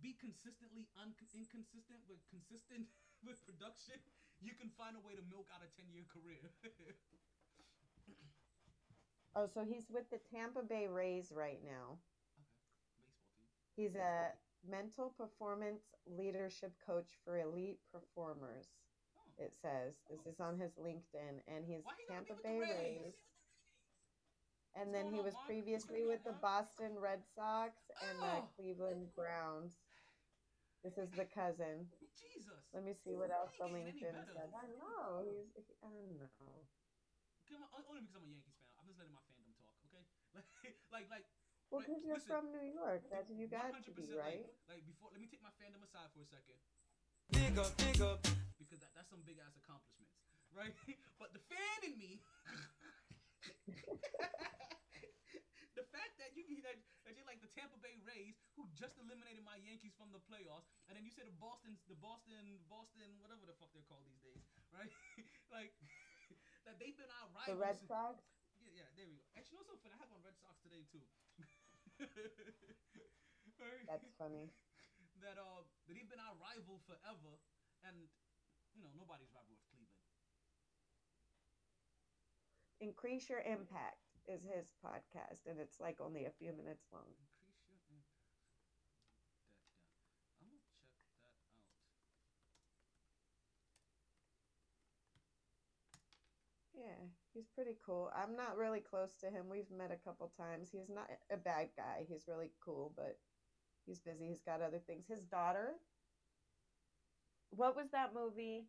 [0.01, 2.87] be consistently un- inconsistent but consistent
[3.27, 3.99] with production,
[4.39, 6.55] you can find a way to milk out a 10 year career.
[9.37, 11.99] Oh, so he's with the Tampa Bay Rays right now.
[12.37, 13.53] Baseball team.
[13.77, 14.33] He's a
[14.69, 18.67] mental performance leadership coach for elite performers.
[19.17, 19.45] Oh.
[19.45, 22.71] It says this is on his LinkedIn, and he's Tampa Bay Rays.
[22.71, 23.15] Rays?
[24.77, 26.33] And What's then he was previously with the?
[26.33, 27.73] Boston Red Sox
[28.09, 28.49] and the Oh.
[28.55, 29.73] Cleveland Browns.
[30.85, 31.89] This is the cousin.
[32.15, 32.63] Jesus.
[32.73, 34.51] Let me see what else the He ain't getting any LinkedIn said.
[34.55, 35.51] I know he's.
[35.57, 36.63] He, I don't know.
[37.89, 38.58] Only because I'm a Yankees
[38.99, 40.03] just letting my fandom talk, okay?
[40.35, 41.25] Like, like, like.
[41.71, 44.49] Well, Right, because you're listen, from New York, that's you got to 100%, be right.
[44.67, 46.57] Like, like before, let me take my fandom aside for a second.
[47.31, 48.25] Big up, big up.
[48.57, 50.17] because that, that's some big ass accomplishments,
[50.57, 50.73] right?
[51.21, 52.25] but the fan in me,
[55.77, 59.45] the fact that you that, that you're like the Tampa Bay Rays, who just eliminated
[59.45, 62.41] my Yankees from the playoffs, and then you say the Boston, the Boston,
[62.73, 64.41] Boston, whatever the fuck they're called these days,
[64.73, 64.89] right?
[65.53, 65.77] like
[66.65, 67.61] that they've been our The rivals.
[67.61, 68.25] Red Sox.
[68.79, 69.27] Yeah, there we go.
[69.35, 69.91] Actually, you know something?
[69.91, 71.03] I have on Red Sox today too.
[73.89, 74.53] That's funny.
[75.23, 77.41] that uh that he's been our rival forever,
[77.83, 78.07] and
[78.75, 79.95] you know nobody's rival with Cleveland.
[82.81, 87.15] Increase your impact is his podcast, and it's like only a few minutes long.
[87.41, 88.19] Increase your impact.
[89.15, 89.39] That down.
[90.43, 91.09] I'm gonna check that
[95.95, 96.01] out.
[96.75, 98.11] Yeah, he's pretty cool.
[98.15, 99.47] I'm not really close to him.
[99.51, 100.69] We've met a couple times.
[100.73, 102.05] He's not a bad guy.
[102.09, 103.19] He's really cool, but
[103.87, 104.29] he's busy.
[104.29, 105.05] He's got other things.
[105.09, 105.77] His daughter.
[107.51, 108.69] What was that movie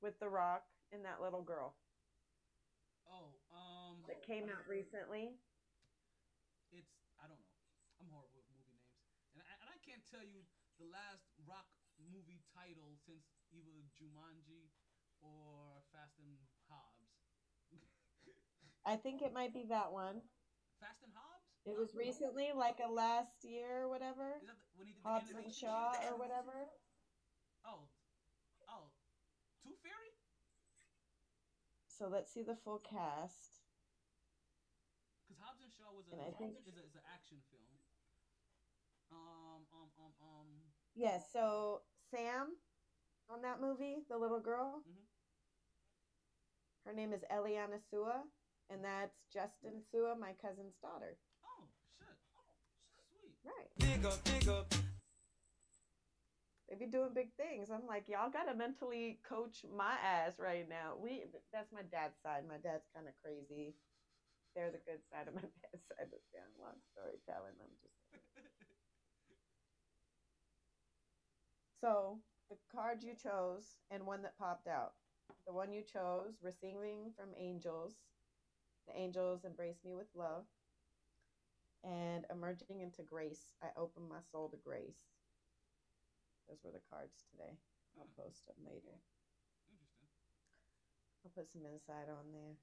[0.00, 1.74] with The Rock and that little girl?
[3.10, 5.34] Oh, um, that came out recently.
[6.72, 7.58] it's I don't know.
[8.00, 9.02] I'm horrible with movie names,
[9.34, 10.42] and I, and I can't tell you
[10.80, 11.68] the last rock
[12.00, 14.72] movie title since either Jumanji
[15.20, 16.34] or Fast and
[16.70, 17.02] Hobbs.
[18.84, 20.22] I think it might be that one.
[20.80, 21.46] Fast and Hobbs?
[21.64, 24.34] It was recently, like a last year or whatever.
[24.42, 26.66] Is that the, when he did the Hobbs and Shaw or whatever.
[27.64, 27.86] Oh,
[28.66, 28.90] oh,
[29.62, 30.10] Tooth Fairy?
[31.86, 33.62] So let's see the full cast.
[35.22, 37.70] Because Hobbs and Shaw was a And think- is, a, is an action film.
[39.14, 40.48] Um, um, um, um.
[40.96, 41.30] Yes.
[41.32, 42.56] so Sam
[43.30, 44.82] on that movie, the little girl.
[44.82, 45.04] Mhm.
[46.86, 48.24] Her name is Eliana Sua,
[48.72, 51.20] and that's Justin Sua, my cousin's daughter.
[51.44, 51.68] Oh
[52.00, 52.56] shit, oh,
[53.12, 53.36] sweet.
[53.44, 53.68] Right.
[53.76, 54.72] Dig up, dig up.
[56.72, 57.68] They be doing big things.
[57.68, 60.96] I'm like, y'all gotta mentally coach my ass right now.
[60.96, 62.48] We that's my dad's side.
[62.48, 63.76] My dad's kind of crazy.
[64.56, 66.08] They're the good side of my dad's side.
[66.08, 67.60] But yeah, long storytelling.
[67.60, 68.00] I'm just
[71.84, 74.96] so the card you chose and one that popped out.
[75.46, 77.94] The one you chose, receiving from angels.
[78.88, 80.44] The angels embrace me with love.
[81.84, 85.10] And emerging into grace, I open my soul to grace.
[86.48, 87.58] Those were the cards today.
[87.98, 88.22] I'll ah.
[88.22, 88.94] post them later.
[89.66, 90.08] Interesting.
[91.24, 92.54] I'll put some insight on there.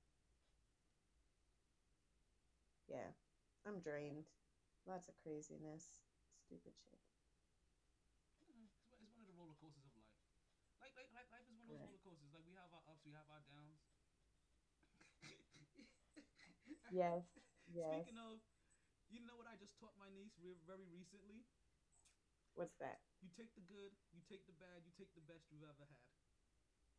[2.88, 3.12] Yeah,
[3.68, 4.26] I'm drained.
[4.88, 6.02] Lots of craziness.
[6.48, 7.00] Stupid shit.
[8.50, 10.10] Mm, It's one- it's one of the roller coasters of life.
[10.80, 11.86] Like, like, like life is one of those Right.
[11.86, 12.32] roller coasters.
[12.34, 13.84] Like we have our ups, we have our downs.
[16.92, 17.24] Yes,
[17.72, 18.06] yes.
[18.06, 18.42] Speaking of,
[19.10, 21.46] you know what I just taught my niece re- very recently?
[22.58, 23.00] What's that?
[23.24, 26.08] You take the good, you take the bad, you take the best you've ever had.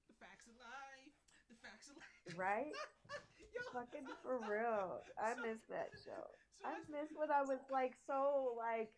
[0.09, 1.15] The facts of life.
[1.49, 2.35] The facts of life.
[2.39, 2.73] Right?
[3.55, 5.03] Yo, Fucking for real.
[5.19, 6.25] I So- miss that show.
[6.61, 8.93] so I miss when I was like so like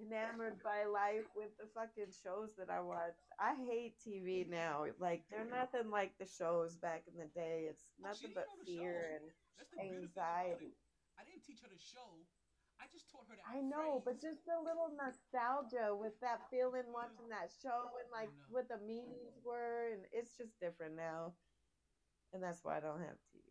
[0.00, 3.20] enamored by life with the fucking shows that I watched.
[3.38, 4.86] I hate TV now.
[4.98, 7.68] Like they're nothing like the shows back in the day.
[7.68, 9.24] It's nothing but fear and
[9.58, 10.72] That's the beautiful thing about anxiety.
[11.18, 12.24] I didn't teach her to show.
[12.80, 13.44] I just taught her that.
[13.44, 18.32] I know, but just a little nostalgia with that feeling watching that show and like
[18.48, 21.36] what the meanings were, and it's just different now.
[22.32, 23.44] And that's why I don't have TV.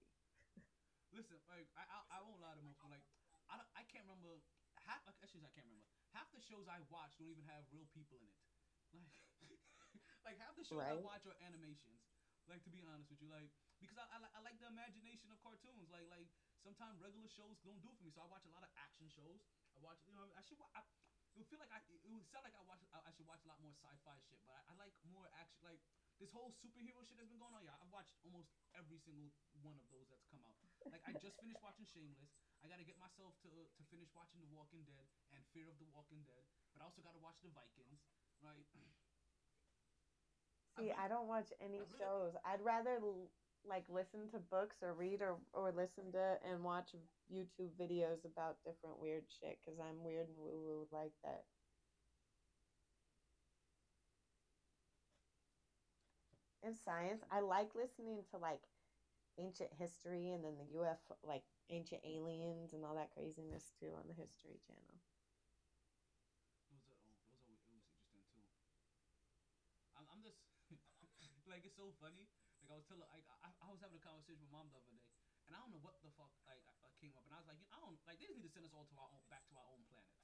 [1.12, 3.02] Listen, like I, I, I won't lie to you, like
[3.50, 4.42] I, I can't remember
[4.86, 5.02] half.
[5.22, 8.30] Actually, I can't remember half the shows I watch don't even have real people in
[8.30, 9.14] it.
[9.46, 9.62] Like,
[10.26, 12.02] like half the shows I watch are animations.
[12.50, 15.38] Like to be honest with you, like because I, I, I like the imagination of
[15.46, 15.86] cartoons.
[15.94, 16.26] Like like
[16.66, 19.46] sometimes regular shows don't do for me, so I watch a lot of action shows.
[19.78, 20.58] I watch, you know, I should.
[20.74, 21.78] I, it would feel like I.
[21.86, 22.82] It would sound like I watch.
[22.90, 25.62] I I should watch a lot more sci-fi shit, but I, I like more action.
[25.62, 25.78] Like
[26.18, 27.62] this whole superhero shit that's been going on.
[27.62, 29.30] Yeah, I've watched almost every single
[29.62, 30.58] one of those that's come out.
[30.90, 32.34] Like I just finished watching Shameless.
[32.64, 35.88] I gotta get myself to to finish watching The Walking Dead and Fear of the
[35.96, 36.44] Walking Dead.
[36.76, 38.04] But I also gotta watch The Vikings.
[38.44, 38.68] Right.
[40.80, 42.36] See, I don't watch any shows.
[42.46, 43.00] I'd rather
[43.68, 46.96] like listen to books or read or or listen to and watch
[47.32, 51.44] YouTube videos about different weird shit because I'm weird and woo woo like that.
[56.64, 58.62] In science, I like listening to like
[59.40, 64.04] ancient history and then the UFO, like ancient aliens and all that craziness too on
[64.08, 65.00] the History Channel.
[66.70, 67.16] Those are oh,
[67.48, 67.80] those are
[68.12, 68.44] it was interesting too.
[69.96, 70.38] I'm, I'm just
[71.52, 72.28] like it's so funny.
[72.62, 74.92] Like I was telling, like I, I was having a conversation with mom the other
[74.92, 75.02] day,
[75.48, 77.60] and I don't know what the fuck like I, came up, and I was like,
[77.72, 79.56] I don't like they just need to send us all to our own back to
[79.56, 80.20] our own planets.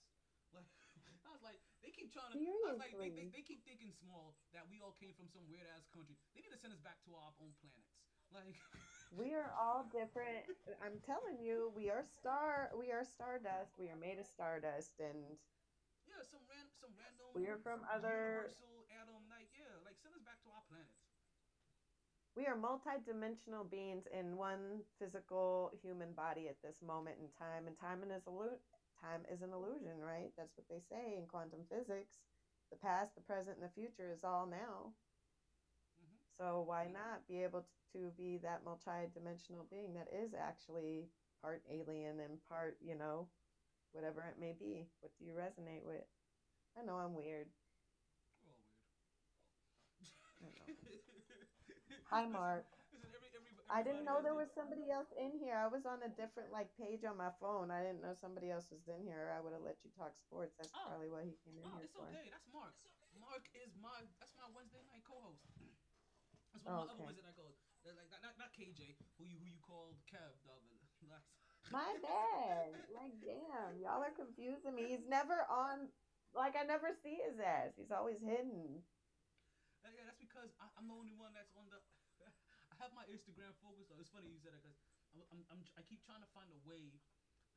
[0.55, 0.69] Like
[1.25, 2.37] I was like, they keep trying to.
[2.37, 5.45] I was like, they, they, they keep thinking small that we all came from some
[5.49, 6.15] weird ass country.
[6.33, 8.04] They need to send us back to our own planets.
[8.35, 8.55] Like
[9.17, 10.43] We are all different.
[10.83, 12.69] I'm telling you, we are star.
[12.77, 13.79] We are stardust.
[13.79, 15.39] We are made of stardust, and
[16.07, 17.25] yeah, some ran some random.
[17.33, 18.51] we are from other.
[18.51, 19.23] universal atom.
[19.31, 20.99] Like yeah, like send us back to our planets.
[22.35, 27.77] We are multi-dimensional beings in one physical human body at this moment in time, and
[27.79, 28.59] time is illu-
[29.01, 30.31] time is an illusion, right?
[30.37, 32.19] That's what they say in quantum physics.
[32.71, 34.93] The past, the present, and the future is all now.
[36.01, 36.17] Mhm.
[36.37, 37.67] So why not be able to
[38.17, 41.07] be that multi-dimensional being that is actually
[41.41, 43.27] part alien and part, you know,
[43.91, 44.87] whatever it may be?
[44.99, 46.03] What do you resonate with?
[46.77, 47.47] I know I'm weird.
[48.43, 50.75] We're all weird.
[52.11, 52.11] I.
[52.11, 52.65] Hi, Mark.
[52.93, 55.55] Listen, every- every- I didn't know there was somebody else in here.
[55.57, 57.71] I was on a different like page on my phone.
[57.71, 59.33] I didn't know somebody else was in here.
[59.35, 60.53] I would have let you talk sports.
[60.57, 60.85] That's Oh.
[60.89, 62.03] probably what he came in Oh, here it's for.
[62.05, 62.29] okay.
[62.29, 62.75] That's Mark.
[63.17, 65.41] Mark is my that's my Wednesday night co-host.
[66.53, 66.93] That's one of my Okay.
[66.93, 67.63] other Wednesday night co-hosts.
[67.63, 70.65] Uh, Like not, not, not KJ, who you who you called Kev the other
[71.05, 71.29] last.
[71.73, 72.77] My bad.
[72.93, 74.85] Like, damn, y'all are confusing me.
[74.93, 75.89] He's never on.
[76.33, 77.73] Like, I never see his ass.
[77.79, 78.83] He's always hidden.
[79.81, 81.79] Uh, yeah, that's because I, I'm the only one that's on the.
[82.71, 83.97] I have my Instagram focused on.
[83.97, 84.77] It's funny you said that because
[85.13, 87.01] I'm, I'm, I'm I keep trying to find a way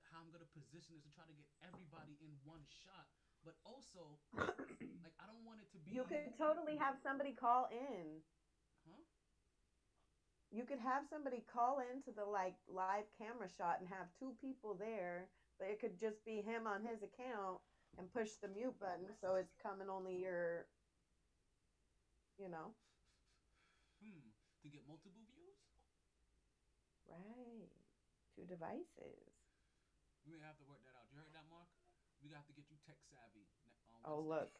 [0.09, 3.09] how I'm gonna position this to try to get everybody in one shot,
[3.45, 4.17] but also
[5.05, 5.93] like I don't want it to be.
[5.93, 8.25] You could totally have somebody call in.
[10.51, 14.75] You could have somebody call into the like live camera shot and have two people
[14.75, 15.29] there,
[15.59, 17.61] but it could just be him on his account
[17.99, 20.65] and push the mute button so it's coming only your,
[22.39, 22.73] you know,
[24.01, 24.31] Hmm.
[24.63, 25.59] To get multiple views,
[27.09, 27.69] right,
[28.35, 29.33] two devices.
[30.25, 31.07] we may have to work that out.
[31.11, 31.69] You heard that, Mark?
[32.21, 33.47] We got to get you tech savvy.
[33.93, 34.51] on Oh look,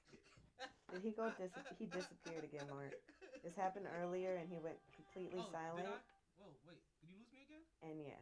[0.93, 1.31] did he go?
[1.39, 2.95] Dis- he disappeared again, Mark.
[3.43, 5.87] This happened earlier, and he went completely oh, silent.
[5.87, 5.99] Did I?
[6.37, 6.83] Whoa, wait.
[7.01, 7.63] Did you lose me again?
[7.83, 8.19] And yeah,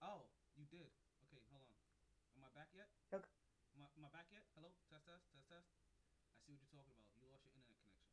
[0.00, 0.24] Oh,
[0.56, 0.92] you did.
[1.24, 1.72] Okay, hold on.
[2.36, 2.88] Am I back yet?
[3.12, 3.28] Okay.
[3.74, 4.44] Am I, am I back yet?
[4.54, 4.72] Hello?
[4.88, 5.68] Test, test, test, test.
[6.34, 7.08] I see what you're talking about.
[7.16, 8.08] You lost your internet connection.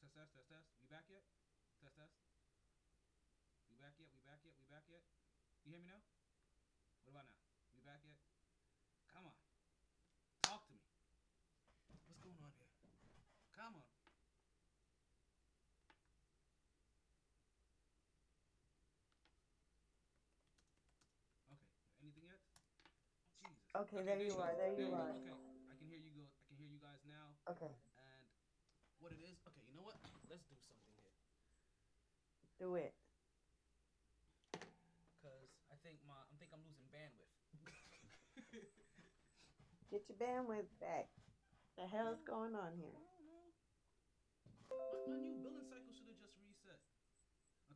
[0.00, 0.66] Test, test, test, test.
[0.80, 1.24] We back yet?
[1.80, 2.12] Test, test.
[3.68, 4.08] We back yet?
[4.12, 4.54] We back yet?
[4.58, 5.02] We back yet?
[5.64, 6.00] You hear me now?
[7.04, 7.36] What about now?
[7.74, 8.18] We back yet?
[9.12, 9.34] Come on.
[10.42, 10.80] Talk to me.
[12.06, 12.68] What's going on here?
[13.52, 13.82] Come on.
[21.52, 21.68] Okay.
[22.02, 22.38] Anything yet?
[23.38, 23.65] Jesus.
[23.76, 25.12] Okay, there you are, there you are.
[25.12, 25.36] Okay.
[25.68, 26.24] I can hear you go.
[26.24, 27.36] I can hear you guys now.
[27.52, 28.24] okay, And
[29.04, 29.36] what it is?
[29.44, 29.60] Okay.
[29.68, 30.00] You know what?
[30.32, 31.12] Let's do something here.
[32.56, 32.96] do it.
[35.20, 37.36] Cause I think my I think I'm losing bandwidth.
[39.92, 41.12] Get your bandwidth back.
[41.76, 42.96] The hell's going on here?
[42.96, 43.44] I don't know.
[44.72, 46.80] My, my new billing cycle should have just reset.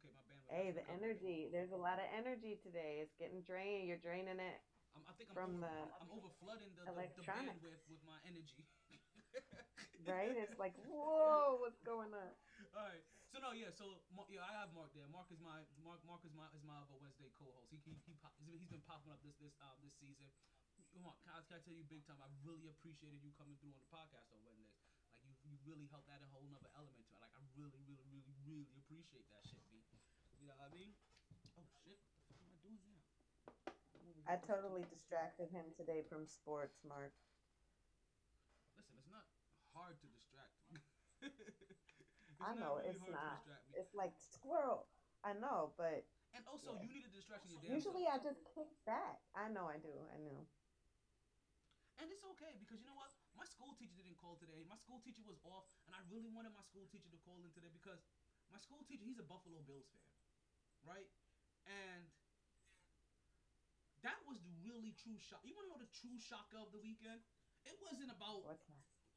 [0.00, 0.48] Okay, my bandwidth.
[0.48, 1.52] Hey, the energy.
[1.52, 3.04] There's a lot of energy today.
[3.04, 3.84] It's getting drained.
[3.84, 4.64] You're draining it.
[5.00, 8.02] I'm, I think I'm from over, the I'm over flooding the, the, the bandwidth with
[8.04, 8.68] my energy.
[10.08, 10.32] Right?
[10.32, 12.32] It's like, whoa, what's going on?
[12.72, 13.04] All right.
[13.30, 13.70] So no, yeah.
[13.70, 14.00] So
[14.32, 15.06] yeah, I have Mark there.
[15.12, 16.00] Mark is my Mark.
[16.02, 17.70] Mark is my is my other Wednesday co-host.
[17.70, 20.26] He he, he pop, he's he's been popping up this this um this season.
[20.98, 22.18] Mark, can I, can I tell you big time?
[22.18, 24.74] I really appreciated you coming through on the podcast on Wednesdays.
[25.22, 27.20] Like you you really helped add a whole nother element to it.
[27.22, 29.78] Like I really really really really appreciate that shit, B.
[30.40, 30.90] You know what I mean?
[31.54, 32.00] Oh shit!
[32.02, 32.98] What the fuck am I doing now?
[33.94, 37.10] I'm over I totally distracted him today from sports, Mark.
[38.78, 39.26] Listen, it's not
[39.74, 40.78] hard to distract me.
[42.38, 43.42] I know really it's not.
[43.74, 44.86] It's like squirrel.
[45.26, 46.86] I know, but And also, Yeah.
[46.86, 47.50] you need a distraction.
[47.50, 48.22] Your damn usually self.
[48.22, 49.18] I just kick back.
[49.34, 49.90] I know I do.
[50.14, 50.46] I know.
[51.98, 53.10] And it's okay because you know what?
[53.34, 54.62] My school teacher didn't call today.
[54.64, 57.50] My school teacher was off, and I really wanted my school teacher to call in
[57.50, 58.06] today because
[58.48, 60.06] my school teacher, he's a Buffalo Bills fan,
[60.86, 61.10] right?
[61.66, 62.06] And
[64.02, 65.44] that was the really true shock.
[65.44, 67.20] You want to know the true shocker of the weekend?
[67.68, 68.48] It wasn't about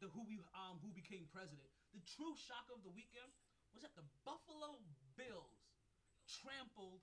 [0.03, 1.71] the who we um who became president.
[1.95, 3.31] The true shock of the weekend
[3.71, 4.84] was that the Buffalo
[5.15, 5.63] Bills
[6.27, 6.99] trampled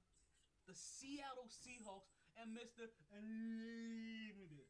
[0.68, 2.93] the Seattle Seahawks and Mr.
[3.16, 4.68] Unlimited.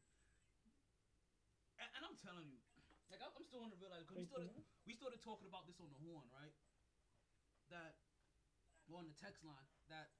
[1.77, 2.63] And, and I'm telling you,
[3.11, 4.55] like I'm I'm still on the realize because we started
[4.87, 6.55] we started talking about this on the horn, right?
[7.67, 7.99] That
[8.87, 10.11] well, on the text line that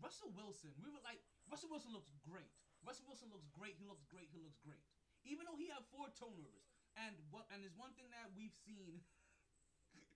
[0.00, 2.52] Russell Wilson, we were like Russell Wilson looks great.
[2.84, 3.76] Russell Wilson looks great.
[3.80, 4.28] He looks great.
[4.30, 4.84] He looks great.
[5.26, 9.02] Even though he had four turnovers, and what and there's one thing that we've seen.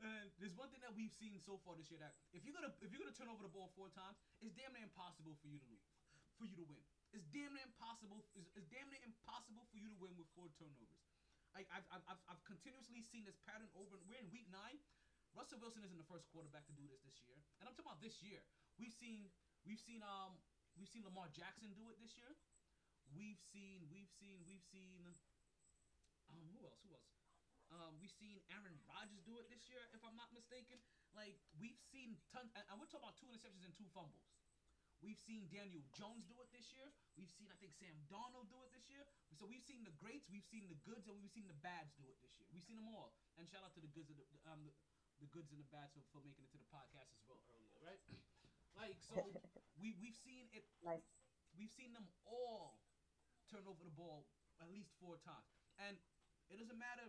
[0.02, 2.72] and there's one thing that we've seen so far this year that if you're gonna
[2.82, 5.58] if you're gonna turn over the ball four times, it's damn near impossible for you
[5.58, 5.86] to lose,
[6.38, 6.82] for you to win.
[7.10, 8.24] It's damn near impossible.
[8.36, 11.00] It's, it's damn near impossible for you to win with four turnovers.
[11.56, 13.96] I, I've, I've, I've, continuously seen this pattern over.
[14.04, 14.76] We're in week nine.
[15.38, 18.02] Russell Wilson isn't the first quarterback to do this this year, and I'm talking about
[18.02, 18.42] this year.
[18.74, 19.30] We've seen
[19.62, 20.34] we've seen um
[20.74, 22.34] we've seen Lamar Jackson do it this year.
[23.14, 25.06] We've seen we've seen we've seen
[26.34, 27.14] um who else who else
[27.70, 30.82] um we've seen Aaron Rodgers do it this year if I'm not mistaken.
[31.14, 34.26] Like we've seen tons, and, and we're talking about two interceptions and two fumbles.
[34.98, 36.90] We've seen Daniel Jones do it this year.
[37.14, 39.06] We've seen I think Sam Darnold do it this year.
[39.38, 42.10] So we've seen the greats, we've seen the goods, and we've seen the bads do
[42.10, 42.50] it this year.
[42.50, 43.14] We've seen them all.
[43.38, 44.66] And shout out to the goods and the um
[45.20, 47.78] the goods and the bads for, for making it to the podcast as well earlier,
[47.82, 48.00] right?
[48.80, 49.18] like so
[49.80, 51.02] we we've seen it Nice.
[51.54, 52.78] we've seen them all
[53.50, 54.28] turn over the ball
[54.60, 55.48] at least four times.
[55.78, 55.98] And
[56.50, 57.06] it doesn't matter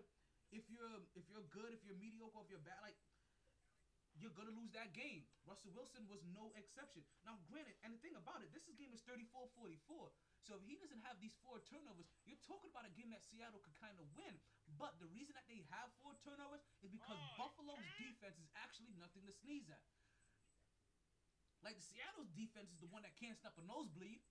[0.54, 2.98] if you're if you're good, if you're mediocre, if you're bad, like
[4.18, 5.24] you're gonna lose that game.
[5.48, 7.06] Russell Wilson was no exception.
[7.24, 10.12] Now, granted, and the thing about it, this is game is 34-44.
[10.50, 13.62] So if he doesn't have these four turnovers, you're talking about a game that Seattle
[13.62, 14.34] could kind of win.
[14.82, 18.98] But the reason that they have four turnovers is because oh, Buffalo's defense is actually
[18.98, 19.86] nothing to sneeze at.
[21.62, 24.26] Like Seattle's defense is the one that can't stop a nosebleed.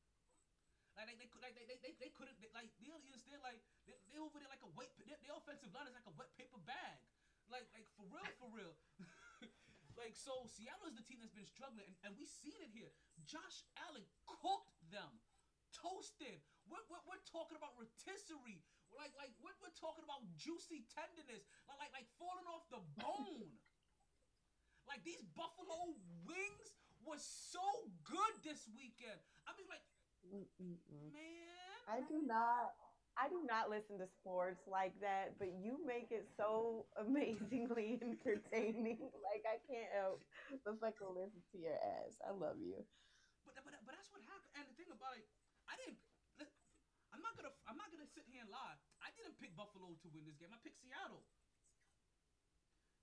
[0.99, 3.62] Like they, they, could- like they, they, they, they couldn't they, like they understand like
[3.87, 6.35] they, they over there like a wet their, their offensive line is like a wet
[6.35, 6.99] paper bag,
[7.47, 8.75] like like for real for real.
[10.01, 12.91] like so Seattle is the team that's been struggling and, and we seen it here.
[13.23, 15.23] Josh Allen cooked them,
[15.83, 16.39] toasted.
[16.68, 18.62] We're, we're, we're talking about rotisserie.
[18.97, 23.53] Like like we're, we're talking about juicy tenderness, like like like falling off the bone.
[24.89, 25.93] Like these Buffalo
[26.24, 26.68] wings
[27.05, 27.62] was so
[28.05, 29.20] good this weekend.
[29.45, 29.85] I mean, like,
[30.24, 31.12] Mm-mm-mm.
[31.12, 31.79] man.
[31.89, 32.72] I do not.
[33.18, 39.11] I do not listen to sports like that, but you make it so amazingly entertaining.
[39.26, 40.22] Like I can't help
[40.62, 42.14] but fucking listen to your ass.
[42.22, 42.79] I love you.
[43.43, 44.55] But, but but that's what happened.
[44.55, 45.26] And the thing about it,
[45.79, 46.03] didn't.
[47.14, 47.55] I'm not gonna.
[47.66, 48.76] I'm not gonna sit here and lie.
[49.01, 50.53] I didn't pick Buffalo to win this game.
[50.53, 51.24] I picked Seattle.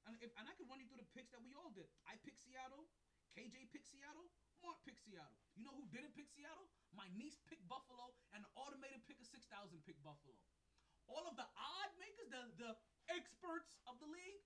[0.06, 1.90] And, if, and I can run you through the picks that we all did.
[2.06, 2.86] I picked Seattle.
[3.34, 4.30] KJ picked Seattle.
[4.62, 5.38] Mark picked Seattle.
[5.58, 6.70] You know who didn't pick Seattle?
[6.94, 9.42] My niece picked Buffalo, and the automated pick of 6000
[9.86, 10.38] picked Buffalo.
[11.06, 12.72] All of the odd makers, the the
[13.14, 14.42] experts of the league.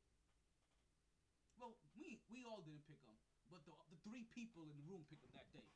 [1.56, 3.16] Well, we we all didn't pick them,
[3.48, 5.68] but the the three people in the room picked them that day.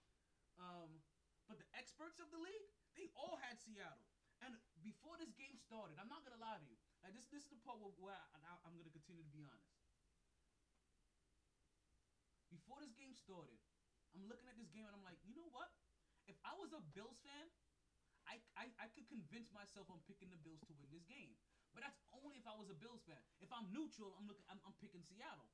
[0.60, 1.00] Um,
[1.48, 4.08] but the experts of the league, they all had Seattle.
[4.44, 6.76] And before this game started, I'm not gonna lie to you.
[7.04, 9.72] Like this, this is the part where, where I, I'm gonna continue to be honest.
[12.52, 13.58] Before this game started,
[14.14, 15.72] I'm looking at this game and I'm like, you know what?
[16.30, 17.50] If I was a Bills fan,
[18.30, 21.36] I, I, I could convince myself I'm picking the Bills to win this game.
[21.74, 23.20] But that's only if I was a Bills fan.
[23.42, 25.50] If I'm neutral, I'm looking, I'm, I'm picking Seattle.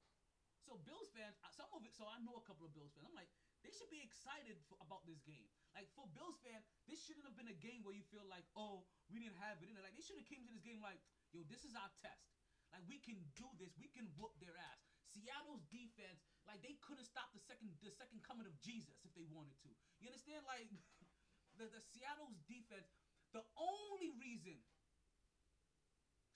[0.70, 1.98] So Bills fans, uh, some of it.
[1.98, 3.10] So I know a couple of Bills fans.
[3.10, 3.34] I'm like,
[3.66, 5.50] they should be excited for, about this game.
[5.74, 8.86] Like for Bills fan, this shouldn't have been a game where you feel like, oh,
[9.10, 9.82] we didn't have it in it.
[9.82, 11.02] Like they should have came to this game like,
[11.34, 12.38] yo, this is our test.
[12.70, 13.74] Like we can do this.
[13.82, 14.86] We can whoop their ass.
[15.10, 19.26] Seattle's defense, like they couldn't stop the second the second coming of Jesus if they
[19.26, 19.74] wanted to.
[19.98, 20.46] You understand?
[20.46, 20.70] Like
[21.58, 22.94] the, the Seattle's defense,
[23.34, 24.62] the only reason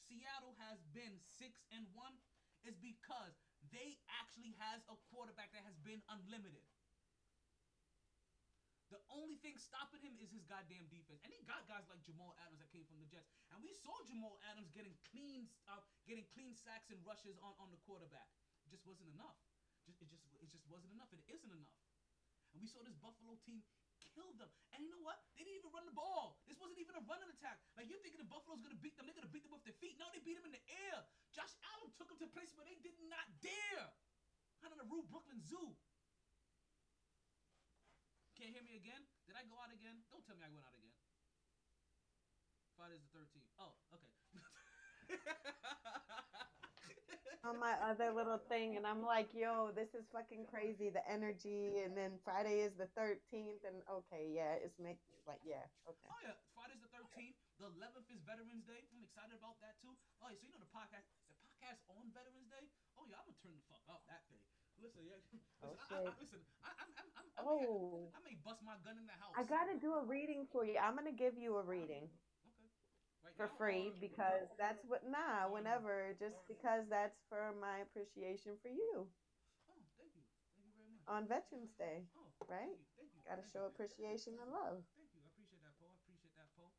[0.10, 2.18] Seattle has been six and one
[2.66, 3.38] is because
[3.74, 6.64] they actually has a quarterback that has been unlimited.
[8.94, 12.38] The only thing stopping him is his goddamn defense, and he got guys like Jamal
[12.46, 16.30] Adams that came from the Jets, and we saw Jamal Adams getting clean, uh, getting
[16.38, 18.30] clean sacks and rushes on, on the quarterback.
[18.62, 19.34] It just wasn't enough.
[19.90, 21.10] Just it just it just wasn't enough.
[21.10, 21.82] It isn't enough.
[22.54, 23.66] And we saw this Buffalo team
[24.12, 24.52] kill them.
[24.76, 25.24] And you know what?
[25.38, 26.42] They didn't even run the ball.
[26.50, 27.64] This wasn't even a running attack.
[27.80, 29.08] Like you're thinking the Buffalo's gonna beat them.
[29.08, 29.96] They're gonna beat them with their feet.
[29.96, 31.08] No, they beat them in the air.
[31.32, 33.88] Josh Allen took them to places where they did not dare.
[34.64, 35.76] Out of the Rue Brooklyn Zoo.
[38.40, 39.04] Can't hear me again?
[39.28, 40.04] Did I go out again?
[40.12, 40.92] Don't tell me I went out again.
[42.76, 43.48] Friday's the 13th.
[43.60, 44.12] Oh, okay.
[47.44, 50.88] On my other little thing, and I'm like, yo, this is fucking crazy.
[50.88, 54.96] The energy, and then Friday is the 13th, and okay, yeah, it's make
[55.28, 56.08] like yeah, okay.
[56.08, 57.36] Oh yeah, Friday's the 13th.
[57.60, 58.80] The 11th is Veterans Day.
[58.96, 59.92] I'm excited about that too.
[60.24, 62.64] Oh yeah, so you know the podcast, the podcast on Veterans Day.
[62.96, 64.40] Oh yeah, I'm gonna turn the fuck up that day.
[64.80, 65.20] Listen, yeah,
[65.68, 68.20] oh, listen, Oh, I, I, I, listen, I, I'm, I'm, I'm, I, may, Oh, I
[68.24, 69.36] may bust my gun in the house.
[69.36, 70.80] I gotta do a reading for you.
[70.80, 72.08] I'm gonna give you a reading.
[73.36, 79.10] For free because that's what nah whenever just because that's for my appreciation for you
[79.70, 80.22] Oh, thank you,
[80.54, 81.06] thank you very much.
[81.10, 82.78] on veterans day Oh, right?
[82.96, 85.22] Thank you, gotta thank show appreciation and love Thank you.
[85.22, 85.90] I appreciate that, Paul.
[85.90, 86.74] I appreciate that, Paul.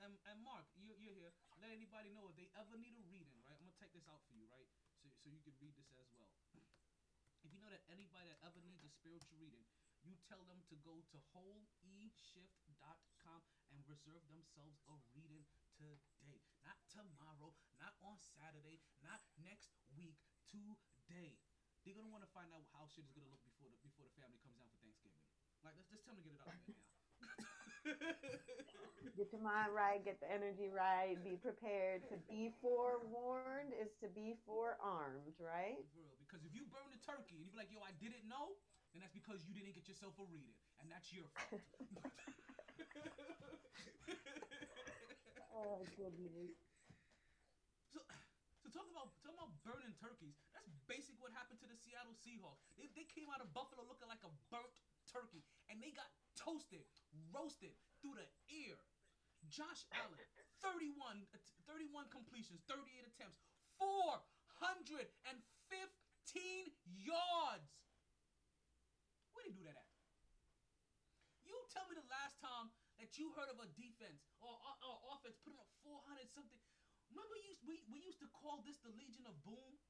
[0.00, 1.36] And and Mark, you you're here.
[1.60, 3.60] Let anybody know if they ever need a reading, right?
[3.60, 4.64] I'm gonna take this out for you, right?
[5.04, 6.32] So so you can read this as well.
[7.44, 9.64] If you know that anybody that ever needs a spiritual reading,
[10.04, 13.40] you tell them to go to holyshift.com
[13.72, 15.44] and reserve themselves a reading
[15.80, 15.96] today.
[16.60, 20.20] Not tomorrow, not on Saturday, not next week,
[20.52, 21.40] today.
[21.86, 24.12] They're gonna want to find out how shit is gonna look before the before the
[24.20, 25.24] family comes down for Thanksgiving.
[25.64, 26.92] Like let's just tell them to get it out of there now.
[29.16, 34.08] get your mind right get the energy right be prepared to be forewarned is to
[34.12, 36.12] be forearmed right For real.
[36.20, 38.54] Because if you burn the turkey and you be like, yo, I didn't know,
[38.92, 40.54] then that's because you didn't get yourself a reading.
[40.78, 41.58] And that's your fault.
[45.60, 46.56] oh goodness
[47.92, 48.00] so,
[48.62, 50.38] so talk about talk about burning turkeys.
[50.54, 52.70] That's basic what happened to the Seattle Seahawks.
[52.78, 54.70] They, they came out of Buffalo looking like a burnt
[55.10, 56.06] turkey, and they got
[56.38, 56.86] toasted,
[57.34, 58.78] roasted through the ear.
[59.48, 60.20] Josh Allen,
[60.62, 63.40] 31, uh, 31 completions, 38 attempts,
[63.80, 65.10] 415
[66.94, 67.72] yards.
[69.32, 69.88] Where did he do that at?
[71.42, 72.70] You tell me the last time
[73.00, 76.60] that you heard of a defense or, or, or offense putting up 400 something.
[77.10, 79.80] Remember, we, we used to call this the Legion of Boom?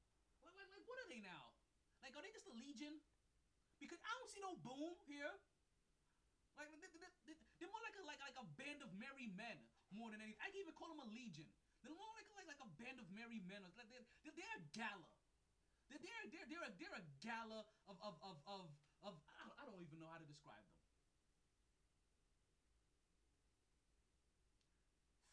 [0.41, 1.53] Like, like, like, what are they now?
[2.01, 2.97] Like, are they just a Legion?
[3.77, 5.29] Because I don't see no boom here.
[6.57, 9.57] Like, they, are more like a, like, like a band of merry men
[9.93, 10.41] more than anything.
[10.41, 11.45] I can even call them a Legion.
[11.81, 13.65] They're more like, like, like a band of merry men.
[13.77, 15.09] Like they're, they're, they're a gala.
[15.89, 18.65] They're, they're, they're, they're, a, they're a gala of, of, of, of,
[19.01, 20.80] of I, don't, I don't even know how to describe them.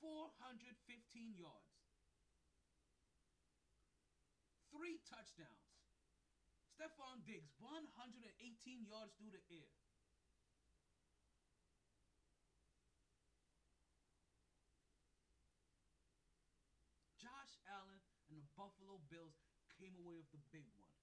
[0.08, 1.76] 415 yards.
[4.72, 5.68] Three touchdowns.
[6.64, 8.24] Stefon Diggs, 118
[8.88, 9.68] yards through the air.
[17.18, 19.34] Josh Allen and the Buffalo Bills
[19.76, 20.94] came away with the big one.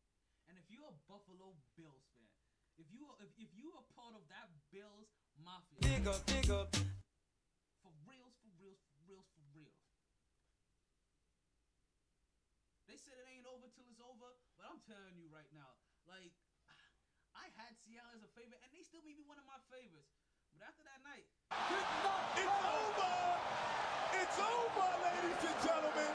[0.47, 2.29] And if you're a Buffalo Bills fan,
[2.79, 6.71] if you if, if you are part of that Bills mafia, Dig up, dig up.
[7.81, 9.79] for reals, for reals, for reals, for reals.
[12.85, 15.75] They said it ain't over till it's over, but I'm telling you right now,
[16.07, 16.31] like
[17.35, 20.15] I had Seattle as a favorite, and they still may be one of my favorites.
[20.55, 23.11] But after that night, It's over!
[24.15, 26.11] It's over, ladies and gentlemen!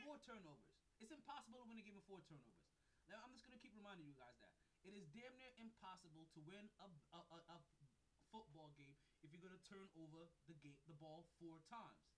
[0.00, 0.72] four turnovers.
[0.98, 2.64] It's impossible to win a game with four turnovers.
[3.06, 6.40] Now I'm just gonna keep reminding you guys that it is damn near impossible to
[6.48, 7.58] win a, a, a, a
[8.32, 12.09] football game if you're gonna turn over the game the ball four times.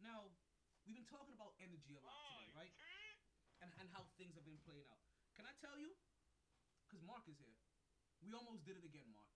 [0.00, 0.32] Now,
[0.88, 2.72] we've been talking about energy a lot today, right?
[3.60, 5.00] And and how things have been playing out.
[5.36, 5.92] Can I tell you?
[6.88, 7.54] Cause Mark is here.
[8.24, 9.28] We almost did it again, Mark.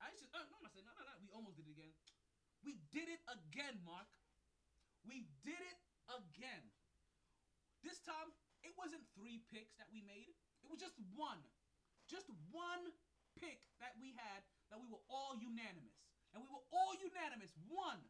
[0.00, 1.14] I just uh, no, I'm not saying no, no, no.
[1.20, 1.92] We almost did it again.
[2.64, 4.08] We did it again, Mark.
[5.04, 5.78] We did it
[6.10, 6.64] again.
[7.86, 8.34] This time,
[8.66, 10.34] it wasn't three picks that we made.
[10.64, 11.38] It was just one.
[12.10, 12.90] Just one
[13.38, 15.94] pick that we had that we were all unanimous.
[16.34, 17.54] And we were all unanimous.
[17.70, 18.02] One.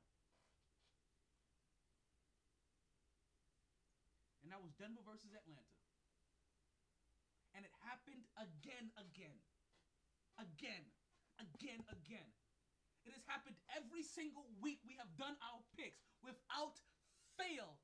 [4.48, 5.76] And that was Denver versus Atlanta.
[7.52, 9.36] And it happened again, again.
[10.40, 10.88] Again.
[11.36, 12.32] Again, again.
[13.04, 16.80] It has happened every single week we have done our picks without
[17.36, 17.76] fail.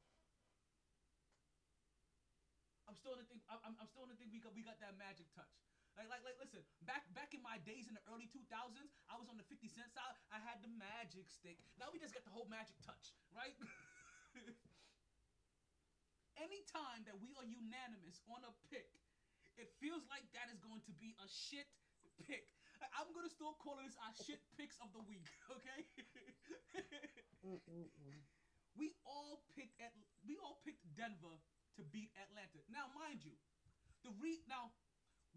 [2.88, 5.28] I'm still to think I'm, I'm still to think we got we got that magic
[5.36, 5.52] touch.
[6.00, 8.40] Like, like, like, listen, back back in my days in the early 2000s,
[9.12, 10.16] I was on the 50 cent side.
[10.32, 11.60] I had the magic stick.
[11.76, 13.52] Now we just got the whole magic touch, right?
[16.34, 18.90] Anytime that we are unanimous on a pick,
[19.54, 21.70] it feels like that is going to be a shit
[22.26, 22.50] pick.
[22.94, 25.24] I'm gonna still call this our shit picks of the week,
[25.56, 25.88] okay?
[28.76, 29.94] we all picked at
[30.26, 31.38] we all picked Denver
[31.78, 32.60] to beat Atlanta.
[32.68, 33.34] Now, mind you,
[34.02, 34.74] the re now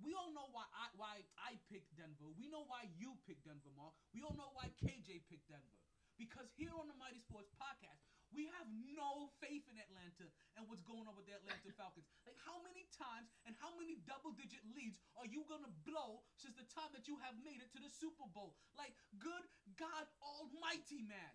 [0.01, 2.29] we all know why I why I picked Denver.
[2.37, 3.97] We know why you picked Denver, Mark.
[4.13, 5.77] We all know why KJ picked Denver.
[6.17, 8.01] Because here on the MyT Sports Podcast,
[8.35, 10.27] we have no faith in Atlanta
[10.59, 12.05] and what's going on with the Atlanta Falcons.
[12.27, 16.55] Like, how many times and how many double digit leads are you gonna blow since
[16.59, 18.57] the time that you have made it to the Super Bowl?
[18.75, 19.47] Like, good
[19.79, 21.33] God Almighty, man.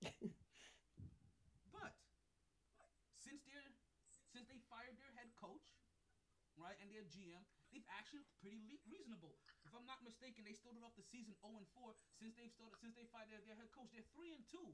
[1.74, 1.92] but
[3.20, 3.76] since they're
[4.32, 5.74] since they fired their head coach,
[6.56, 7.42] right, and their GM,
[7.74, 9.34] they've actually looked pretty le- reasonable.
[9.66, 11.98] If I'm not mistaken, they started off the season 0 and 4.
[12.14, 14.70] Since they've started, since they fired their, their head coach, they're 3 and 2.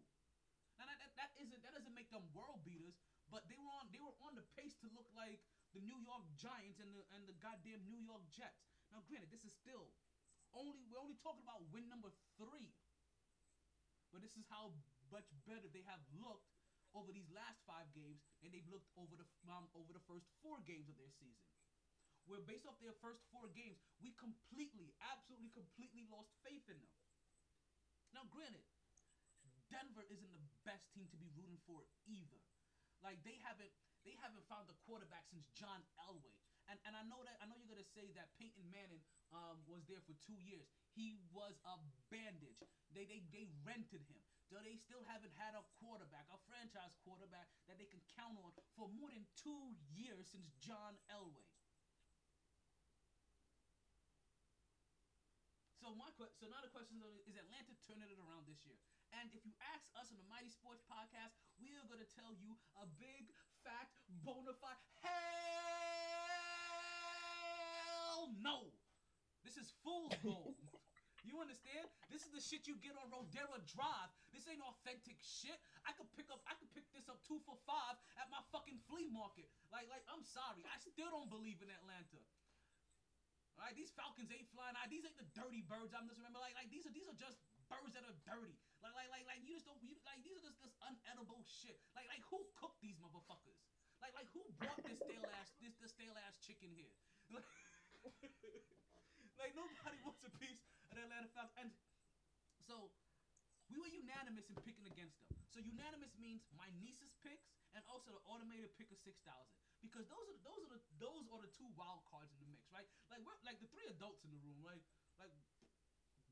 [0.77, 2.97] Now that, that, that isn't that doesn't make them world beaters,
[3.33, 5.41] but they were on they were on the pace to look like
[5.73, 8.69] the New York Giants and the and the goddamn New York Jets.
[8.93, 9.91] Now, granted, this is still
[10.53, 12.77] only we're only talking about win number three,
[14.13, 14.77] but this is how
[15.09, 16.53] much better they have looked
[16.97, 20.61] over these last five games than they've looked over the um, over the first four
[20.65, 21.45] games of their season.
[22.27, 26.95] Where based off their first four games, we completely, absolutely, completely lost faith in them.
[28.11, 28.67] Now, granted,
[29.71, 32.41] Denver isn't the best team to be rooting for either.
[33.03, 33.71] Like they haven't
[34.07, 36.35] they haven't found a quarterback since John Elway.
[36.67, 39.03] And and I know that I know you're gonna say that Peyton Manning
[39.35, 40.67] um, was there for two years.
[40.95, 41.79] He was a
[42.11, 42.63] bandage.
[42.95, 44.23] They they they rented him.
[44.47, 48.55] So they still haven't had a quarterback, a franchise quarterback that they can count on
[48.79, 51.51] for more than two years since John Elway.
[55.83, 58.79] So my so now the question is: Is Atlanta turning it around this year?
[59.15, 62.35] And if you ask us on the MyT Sports Podcast, we are going to tell
[62.35, 63.31] you a big,
[63.63, 63.91] fat,
[64.23, 65.27] bona fide hell
[68.43, 68.73] no.
[69.47, 70.59] This is fool's gold.
[71.27, 71.91] You understand?
[72.07, 74.11] This is the shit you get on Rodera Drive.
[74.31, 75.59] This ain't authentic shit.
[75.83, 78.79] I could pick up I could pick this up two for five at my fucking
[78.87, 79.51] flea market.
[79.75, 80.63] Like like I'm sorry.
[80.71, 82.23] I still don't believe in Atlanta.
[83.59, 84.79] Alright, these Falcons ain't flying.
[84.87, 86.39] These ain't the dirty birds I'm just remember.
[86.39, 88.55] Like like these are these are just birds that are dirty.
[88.87, 91.83] Like like like like you just don't you, like these are just this unedible shit.
[91.99, 93.59] Like like who cooked these motherfuckers?
[93.99, 96.95] Like like who brought this stale ass this this stale ass chicken here?
[98.07, 98.31] like
[99.43, 101.75] like nobody wants a piece of the Atlanta Falcons.
[102.55, 102.95] And so
[103.67, 105.35] we were unanimous in picking against them.
[105.51, 109.51] So unanimous means my niece's picks and also the automated pick of six thousand.
[109.83, 112.47] Because those are the, those are the those are the two wild cards in the
[112.47, 112.87] mix, right?
[113.11, 114.87] Like we're like the three adults in the room, right?
[115.19, 115.35] Like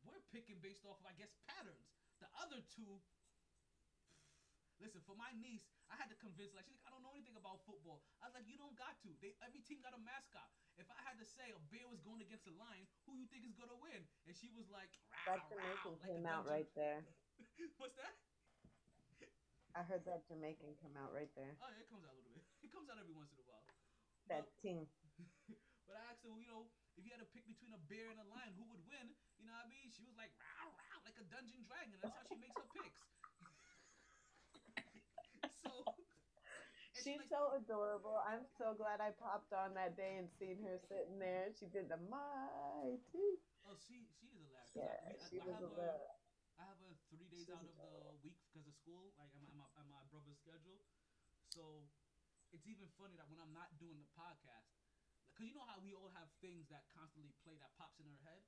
[0.06, 2.03] we're picking based off of I guess patterns.
[2.20, 3.02] The other two
[4.82, 7.38] Listen, for my niece, I had to convince like she's like, I don't know anything
[7.38, 8.02] about football.
[8.18, 9.10] I was like, you don't got to.
[9.22, 10.50] They every team got a mascot.
[10.74, 13.46] If I had to say a bear was going against a lion, who you think
[13.46, 14.02] is gonna win?
[14.26, 14.90] And she was like,
[15.30, 17.06] That "Row, Jamaican row," like came out right there.
[17.78, 18.18] What's that?
[19.74, 21.58] I heard that Jamaican come out right there.
[21.58, 22.46] Oh, yeah, it comes out a little bit.
[22.64, 23.66] It comes out every once in a while.
[24.30, 24.86] That team.
[25.84, 26.64] But I asked her, well, you know,
[26.96, 29.12] if you had to pick between a bear and a lion, who would win?
[29.36, 29.92] You know what I mean?
[29.92, 30.72] She was like, row,
[31.04, 31.98] like a dungeon dragon.
[32.00, 33.00] That's how she makes her picks.
[35.62, 35.84] so.
[36.94, 38.16] She's like- so adorable.
[38.22, 41.50] I'm so glad I popped on that day and seen her sitting there.
[41.58, 43.42] She did the mighty.
[43.66, 44.70] Oh, she she is hilarious.
[44.76, 46.16] Yeah, I, she I was have a her, little.
[46.56, 49.50] I have her three days out of the week because of school, like at my,
[49.50, 50.78] at my, at my brother's schedule.
[51.50, 51.90] So
[52.52, 54.70] it's even funny that when I'm not doing the podcast,
[55.34, 58.20] because you know how we all have things that constantly play that pops in our
[58.22, 58.42] head.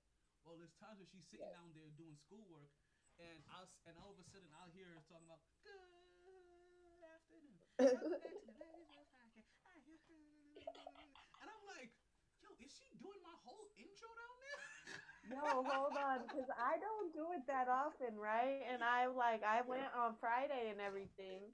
[0.47, 2.71] Well, there's times where she's sitting down there doing schoolwork,
[3.19, 7.59] and I'll and all of a sudden I'll hear her talking about good afternoon.
[7.83, 9.43] Welcome back to the Ladies Room Podcast.
[9.67, 9.99] I hear-"
[11.43, 11.91] And I'm like,
[12.39, 14.63] yo, is she doing my whole intro down there?
[15.35, 18.63] No, hold on, because I don't do it that often, right?
[18.71, 21.51] And I like I went on Friday and everything.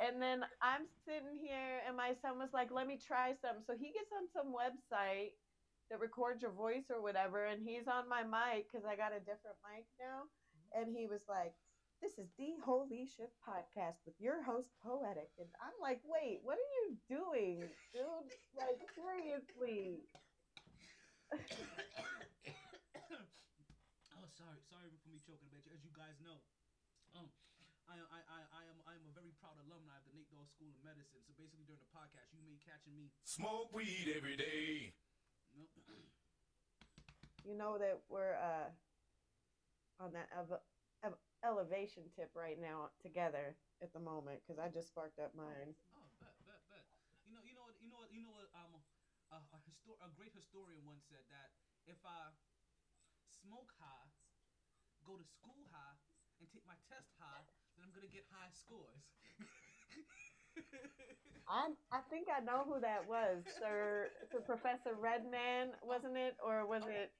[0.00, 3.64] And then I'm sitting here and my son was like, let me try some.
[3.64, 5.32] So he gets on some website
[5.90, 9.18] that records your voice or whatever, and he's on my mic because I got a
[9.18, 10.30] different mic now.
[10.70, 11.50] And he was like,
[11.98, 15.34] This is the Holy Shift podcast with your host, Poetic.
[15.34, 17.66] And I'm like, wait, what are you doing?
[17.90, 20.06] Dude, like seriously.
[24.14, 25.66] oh, sorry, sorry for me choking a bit.
[25.74, 26.38] As you guys know,
[27.18, 27.26] um,
[27.90, 30.46] I, I, I, I am I am a very proud alumni of the Nate Dogg
[30.54, 31.18] School of Medicine.
[31.26, 33.10] So basically, during the podcast, you may catching me.
[33.26, 34.94] Smoke weed every day.
[35.56, 35.66] No,
[37.44, 38.68] you know that we're uh
[40.00, 40.60] on that ev-
[41.04, 45.74] ev- elevation tip right now together at the moment because I just sparked up mine.
[45.94, 46.84] oh, bet, bet, bet.
[47.24, 48.48] You know, you know what, you know what, you know what.
[48.54, 48.80] Um,
[49.30, 51.50] a, a, histor- a great historian once said that
[51.86, 52.30] if I
[53.28, 54.10] smoke high,
[55.04, 55.96] go to school high,
[56.38, 57.44] and take my test high,
[57.76, 59.12] then I'm gonna get high scores.
[61.48, 66.66] I I think I know who that was, Sir, Sir Professor Redman, wasn't it, or
[66.66, 67.10] was it,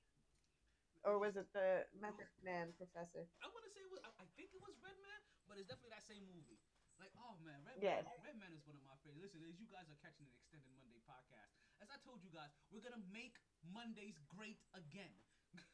[1.04, 3.24] or was it the Method Man Professor?
[3.40, 5.96] I want to say it was, I, I think it was Redman, but it's definitely
[5.96, 6.60] that same movie.
[7.00, 8.04] Like, oh man, Redman, Yes.
[8.04, 9.24] Oh, Redman is one of my favorites.
[9.24, 11.48] Listen, as you guys are catching an extended Monday podcast,
[11.80, 15.16] as I told you guys, we're gonna make Mondays great again.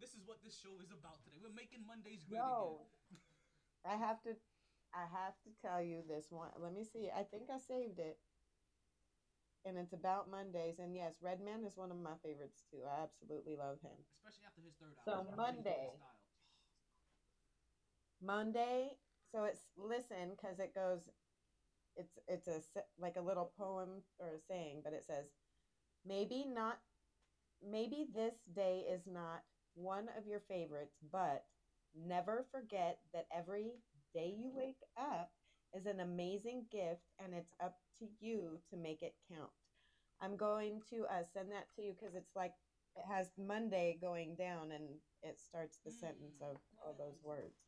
[0.00, 1.40] this is what this show is about today.
[1.40, 3.16] We're making Mondays great Yo, again.
[3.88, 4.36] I have to,
[4.94, 6.50] I have to tell you this one.
[6.58, 7.10] Let me see.
[7.10, 8.18] I think I saved it,
[9.64, 10.78] and it's about Mondays.
[10.78, 12.82] And yes, Redman is one of my favorites too.
[12.86, 13.98] I absolutely love him.
[14.22, 15.04] Especially after his third album.
[15.04, 15.36] So album.
[15.36, 15.88] Monday.
[18.22, 18.96] Monday.
[19.32, 21.10] So it's listen because it goes.
[21.96, 22.60] It's it's a
[22.98, 25.26] like a little poem or a saying, but it says,
[26.06, 26.78] maybe not,
[27.62, 29.42] maybe this day is not
[29.74, 31.44] one of your favorites, but
[31.94, 33.78] never forget that every
[34.14, 35.30] day you wake up
[35.74, 39.50] is an amazing gift, and it's up to you to make it count.
[40.20, 42.54] I'm going to uh, send that to you because it's like
[42.96, 44.84] it has Monday going down, and
[45.22, 47.58] it starts the sentence of all those words.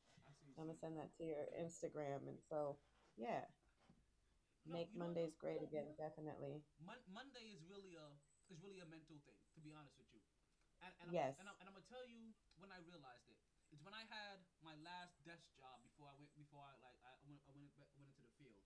[0.56, 2.78] I'm gonna send that to your Instagram, and so
[3.18, 3.44] yeah,
[4.66, 5.06] No, make you know?
[5.06, 6.62] Mondays great again, definitely.
[6.80, 8.06] Mon- Monday is really a
[8.52, 10.22] is really a mental thing, to be honest with you.
[10.82, 11.34] And, and Yes.
[11.38, 12.30] I'm, and, I'm, and I'm gonna tell you
[12.62, 13.38] when I realized it.
[13.86, 17.14] It's when I had my last desk job before I went before I like I
[17.22, 18.58] went I went, went into the field,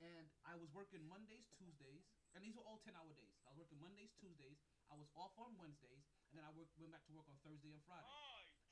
[0.00, 2.00] and I was working Mondays, Tuesdays,
[2.32, 3.36] and these were all ten hour days.
[3.44, 4.56] I was working Mondays, Tuesdays.
[4.88, 6.00] I was off on Wednesdays,
[6.32, 8.08] and then I work, went back to work on Thursday and Friday.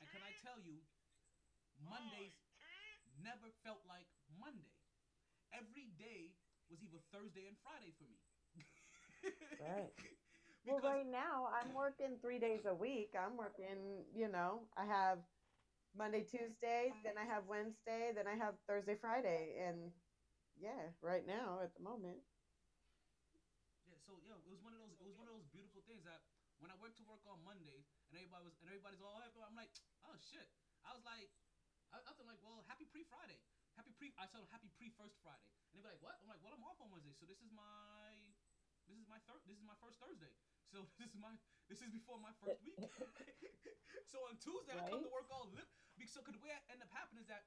[0.01, 0.81] And can I tell you,
[1.85, 2.33] Mondays
[3.21, 4.09] never felt like
[4.41, 4.81] Monday.
[5.53, 6.41] Every day
[6.73, 8.17] was either Thursday and Friday for me.
[9.61, 9.93] Right.
[10.65, 13.13] Well, right now I'm working three days a week.
[13.13, 15.21] I'm working, you know, I have
[15.97, 19.91] Monday, Tuesday, then I have Wednesday, then I have Thursday, Friday, and
[20.55, 22.23] yeah, right now at the moment.
[23.91, 26.07] Yeah, so yo, it was one of those it was one of those beautiful things
[26.07, 26.23] that
[26.63, 29.41] when I went to work on Monday and everybody was and everybody's all oh, happy,
[29.43, 29.73] I'm like,
[30.07, 30.47] oh shit.
[30.87, 31.33] I was like,
[31.91, 33.41] I, I was like, well, happy pre Friday,
[33.75, 34.15] happy pre.
[34.15, 36.21] I said happy pre first Friday, and they be like, what?
[36.23, 38.15] I'm like, well, I'm off on Wednesday, so this is my,
[38.87, 40.31] this is my third, this is my first Thursday.
[40.71, 41.35] So this is my,
[41.67, 42.79] this is before my first week.
[44.13, 45.67] so on Tuesday I come to work all lit.
[46.01, 47.45] Because so way I end up happening is that,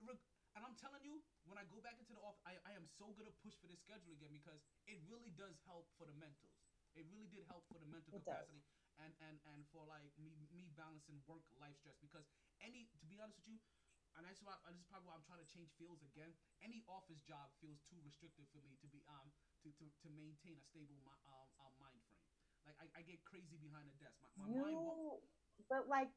[0.00, 0.24] reg-
[0.56, 3.12] and I'm telling you, when I go back into the office, I, I am so
[3.12, 6.56] gonna push for this schedule again because it really does help for the mentals.
[6.96, 8.48] It really did help for the mental It does.
[8.48, 8.64] capacity
[8.98, 12.26] and and and for like me me balancing work life stress because
[12.58, 13.60] any to be honest with you.
[14.16, 16.34] And that's why this is probably why I'm trying to change fields again.
[16.58, 19.30] Any office job feels too restrictive for me to be um
[19.62, 22.26] to, to, to maintain a stable mi- um, um mind frame.
[22.66, 24.18] Like I, I get crazy behind the desk.
[24.18, 25.22] My, my mind won't,
[25.70, 26.10] but like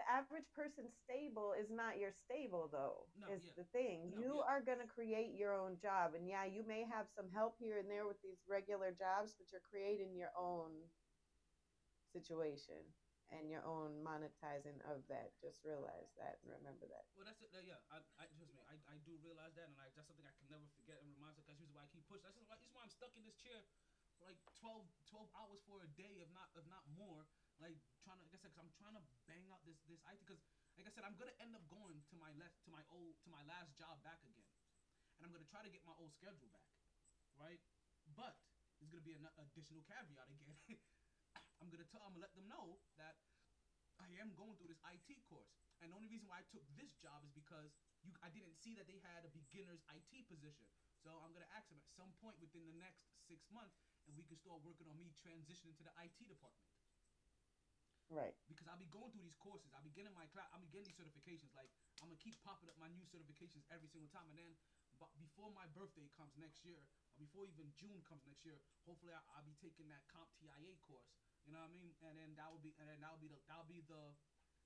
[0.00, 3.04] the average person stable is not your stable though.
[3.20, 3.60] No, is yeah.
[3.60, 4.08] the thing.
[4.08, 4.48] No, you yeah.
[4.48, 7.84] are gonna create your own job, and yeah, you may have some help here and
[7.84, 10.72] there with these regular jobs, but you're creating your own
[12.16, 12.80] situation
[13.30, 15.36] and your own monetizing of that.
[15.38, 17.04] Just realize that and remember that.
[17.14, 17.52] Well, that's it.
[17.62, 18.64] Yeah, I, I trust me.
[18.72, 21.36] I, I do realize that, and I, that's something I can never forget and remind.
[21.44, 22.24] That's usually why I keep pushing.
[22.24, 23.68] That's why, why I'm stuck in this chair
[24.16, 24.82] for like 12,
[25.12, 27.28] 12 hours for a day, if not if not more.
[27.60, 30.24] Like trying to, like I said, because I'm trying to bang out this this IT.
[30.24, 30.40] Because
[30.80, 33.28] like I said, I'm gonna end up going to my left to my old to
[33.28, 34.48] my last job back again,
[35.20, 36.72] and I'm gonna try to get my old schedule back,
[37.36, 37.60] right?
[38.16, 38.40] But
[38.80, 40.56] there's gonna be an additional caveat again.
[41.60, 42.00] I'm gonna tell.
[42.00, 43.20] I'm gonna let them know that
[44.00, 45.52] I am going through this IT course,
[45.84, 48.72] and the only reason why I took this job is because you I didn't see
[48.80, 50.64] that they had a beginner's IT position.
[51.04, 53.76] So I'm gonna ask them at some point within the next six months,
[54.08, 56.64] and we can start working on me transitioning to the IT department
[58.10, 58.34] Right.
[58.50, 59.70] because I'll be going through these courses.
[59.70, 60.50] I'll be getting my class.
[60.50, 61.54] I'll be getting these certifications.
[61.54, 61.70] Like
[62.02, 64.50] I'm gonna keep popping up my new certifications every single time, and then,
[64.98, 66.82] but before my birthday comes next year,
[67.14, 70.74] or before even June comes next year, hopefully I, I'll be taking that Comp TIA
[70.82, 71.06] course.
[71.46, 71.94] You know what I mean?
[72.02, 74.02] And then that will be, and then that'll be the, that'll be the,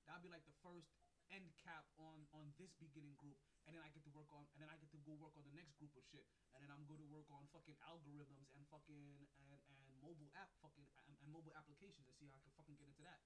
[0.09, 0.89] that'll be like the first
[1.29, 3.37] end cap on on this beginning group,
[3.69, 5.45] and then I get to work on, and then I get to go work on
[5.45, 6.25] the next group of shit,
[6.57, 10.53] and then I'm going to work on fucking algorithms and fucking and and mobile app
[10.61, 13.17] fucking and, and mobile applications and see how I can fucking get into that.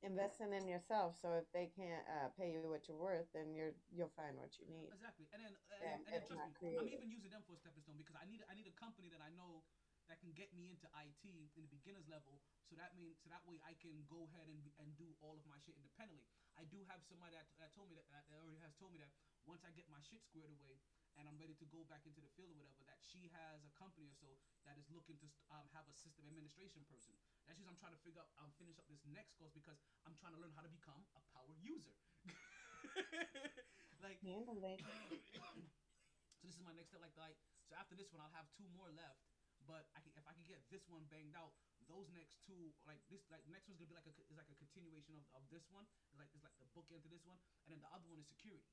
[0.00, 3.76] Investing in yourself, so if they can't uh, pay you what you're worth, then you're
[3.92, 4.88] you'll find what you need.
[4.96, 7.60] Exactly, and then and, Yeah, and, then trust me, I'm even using them for a
[7.60, 9.60] stepping stone because I need I need a company that I know
[10.08, 12.40] that can get me into IT in the beginners level.
[12.72, 15.44] So that means so that way I can go ahead and and do all of
[15.44, 16.24] my shit independently.
[16.56, 19.12] I do have somebody that, that told me that, that already has told me that
[19.44, 20.80] once I get my shit squared away
[21.20, 23.72] and I'm ready to go back into the field or whatever, that she has a
[23.76, 27.12] company or so that is looking to um, have a system administration person.
[27.44, 28.32] That's just I'm trying to figure out.
[28.40, 29.76] I'm finish up this next course because
[30.08, 31.92] I'm trying to learn how to become a power user.
[34.00, 34.16] like
[35.36, 35.44] so
[36.40, 37.04] this is my next step.
[37.04, 37.36] Like, like
[37.68, 39.20] so after this one, I'll have two more left.
[39.68, 41.52] But I can, if I can get this one banged out,
[41.84, 44.56] those next two, like this, like next one's gonna be like a, is like a
[44.56, 45.84] continuation of, of this one.
[46.08, 47.36] It's like it's like the bookend to this one,
[47.68, 48.64] and then the other one is security.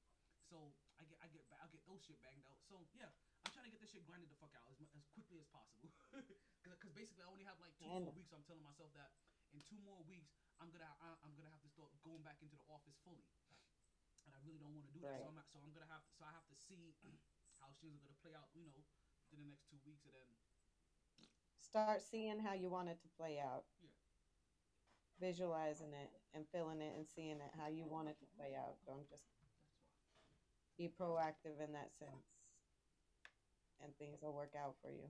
[0.47, 2.59] So I get I get ba- I'll get those shit banged out.
[2.67, 3.11] So yeah,
[3.43, 5.87] I'm trying to get this shit grinded the fuck out as, as quickly as possible.
[6.67, 8.35] Because basically I only have like two more weeks.
[8.35, 9.15] I'm telling myself that
[9.55, 12.59] in two more weeks I'm gonna I, I'm gonna have to start going back into
[12.59, 13.23] the office fully,
[14.27, 15.23] and I really don't want to do that.
[15.23, 16.91] So I'm not, so I'm gonna have so I have to see
[17.63, 18.51] how things are gonna play out.
[18.51, 18.83] You know,
[19.31, 20.27] within the next two weeks, and then
[21.67, 23.67] Start seeing how you want it to play out.
[23.83, 23.91] Yeah.
[25.19, 28.79] Visualizing it and feeling it and seeing it how you want it to play out.
[28.87, 29.27] Don't just
[30.77, 32.27] be proactive in that sense,
[33.81, 35.09] and things will work out for you.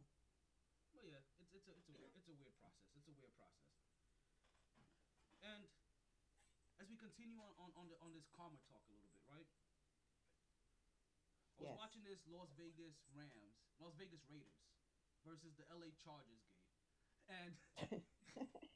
[0.93, 2.89] But yeah, it's it's a it's a weird, it's a weird process.
[2.95, 3.69] It's a weird process.
[5.41, 5.67] And
[6.79, 9.47] as we continue on on on, the, on this karma talk a little bit, right?
[11.57, 11.77] I was Yes.
[11.77, 13.33] watching this Las Vegas Rams,
[13.79, 14.61] Las Vegas Raiders
[15.25, 16.69] versus the LA Chargers game,
[17.27, 17.57] and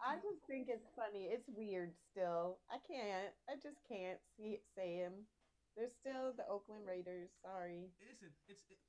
[0.00, 1.28] I just think it's funny.
[1.28, 2.62] It's weird still.
[2.72, 3.34] I can't.
[3.50, 5.28] I just can't see say him.
[5.76, 7.32] They're still the Oakland Raiders.
[7.40, 7.88] Sorry.
[8.04, 8.80] listen, it's it,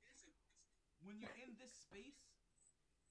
[1.04, 2.20] when you're in this space,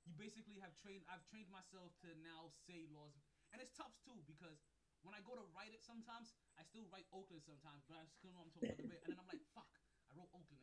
[0.05, 1.05] you basically have trained.
[1.09, 3.17] I've trained myself to now say laws,
[3.53, 4.61] and it's tough too because
[5.03, 8.31] when I go to write it, sometimes I still write Oakland sometimes, but I still
[8.31, 9.69] know I'm talking about the Raiders, and then I'm like, fuck,
[10.07, 10.62] I wrote Oakland.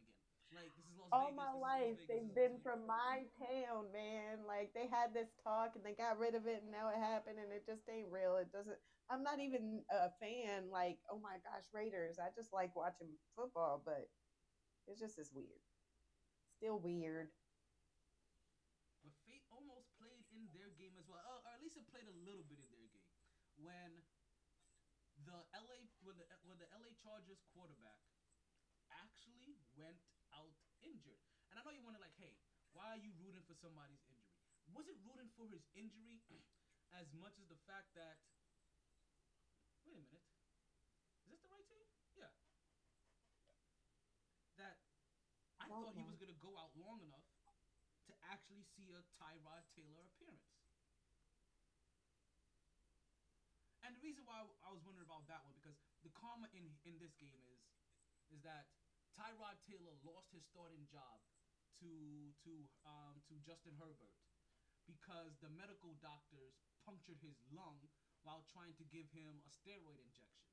[0.50, 4.42] Like this is Las All Vegas, my life Vegas, they've been from my town, man.
[4.46, 7.38] Like they had this talk and they got rid of it and now it happened
[7.38, 8.36] and it just ain't real.
[8.36, 8.78] It doesn't
[9.10, 12.22] I'm not even a fan like, oh my gosh, Raiders.
[12.22, 14.06] I just like watching football, but
[14.86, 15.62] it's just as weird.
[16.58, 17.30] Still weird.
[19.02, 21.22] But fate almost played in their game as well.
[21.26, 23.10] Uh, or at least it played a little bit in their game.
[23.58, 23.90] When
[25.26, 27.98] the LA when the when the LA Chargers quarterback
[28.92, 29.98] actually went
[31.50, 32.38] and I know you wonder like, hey,
[32.72, 34.38] why are you rooting for somebody's injury?
[34.70, 36.22] Was it rooting for his injury
[36.94, 38.22] as much as the fact that
[39.86, 40.26] wait a minute.
[41.26, 41.86] Is this the right team?
[42.14, 42.30] Yeah.
[44.58, 44.78] That
[45.58, 47.26] I thought he was gonna go out long enough
[48.06, 50.46] to actually see a Tyrod Taylor appearance.
[53.86, 56.98] And the reason why I was wondering about that one because the karma in in
[56.98, 57.62] this game is
[58.30, 58.70] is that
[59.14, 61.18] Tyrod Taylor lost his starting job
[61.78, 62.52] to to
[62.82, 64.14] um, to Justin Herbert
[64.88, 67.78] because the medical doctors punctured his lung
[68.26, 70.50] while trying to give him a steroid injection.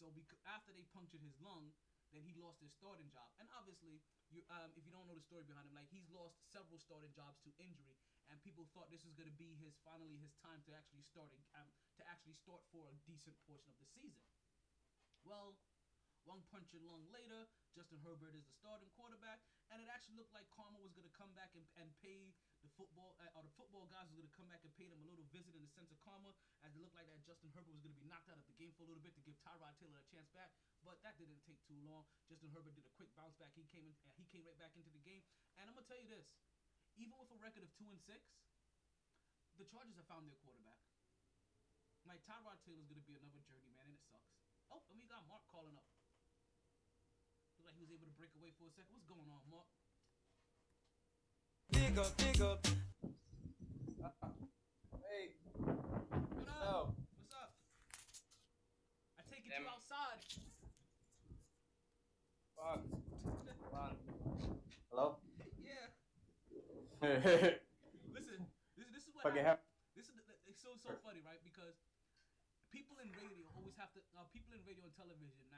[0.00, 0.08] So
[0.48, 1.76] after they punctured his lung,
[2.10, 3.28] then he lost his starting job.
[3.38, 4.00] And obviously,
[4.32, 7.12] you um, if you don't know the story behind him, like he's lost several starting
[7.12, 8.00] jobs to injury,
[8.32, 11.30] and people thought this was going to be his finally his time to actually start
[11.36, 11.68] a, um,
[12.00, 14.24] to actually start for a decent portion of the season.
[15.22, 15.54] Well,
[16.28, 19.40] one punch and later, Justin Herbert is the starting quarterback,
[19.72, 22.70] and it actually looked like Karma was going to come back and, and pay the
[22.76, 25.08] football, uh, or the football guys was going to come back and pay them a
[25.08, 27.80] little visit in the sense of karma, as it looked like that Justin Herbert was
[27.80, 29.72] going to be knocked out of the game for a little bit to give Tyrod
[29.80, 30.52] Taylor a chance back.
[30.84, 32.04] But that didn't take too long.
[32.28, 33.52] Justin Herbert did a quick bounce back.
[33.56, 35.24] He came in, uh, he came right back into the game.
[35.56, 36.24] And I'm gonna tell you this:
[36.96, 38.24] even with a record of two and six,
[39.60, 40.80] the Chargers have found their quarterback.
[42.08, 44.40] Like Tyrod Taylor's gonna be another journeyman, and it sucks.
[44.72, 45.99] Oh, and we got Mark calling up.
[47.70, 48.90] Looked like he was able to break away for a second.
[48.98, 49.70] What's going on, Mark?
[51.70, 52.66] Dig up, dig up.
[55.06, 56.66] Hey, What up?
[56.66, 56.90] Oh.
[57.14, 57.54] What's up?
[59.18, 59.62] I take it Damn.
[59.62, 60.18] you outside.
[62.58, 62.82] fuck.
[62.82, 63.94] Hold on.
[64.90, 65.06] Hello?
[65.62, 65.94] yeah.
[66.98, 67.54] Fucking
[68.18, 69.62] Listen, this, this is what have.
[69.62, 69.70] happened.
[69.94, 71.38] This is the, the- it's so so funny, right?
[71.46, 71.78] Because
[72.74, 74.02] people in radio always have to.
[74.18, 75.49] Uh, people in radio and television now these days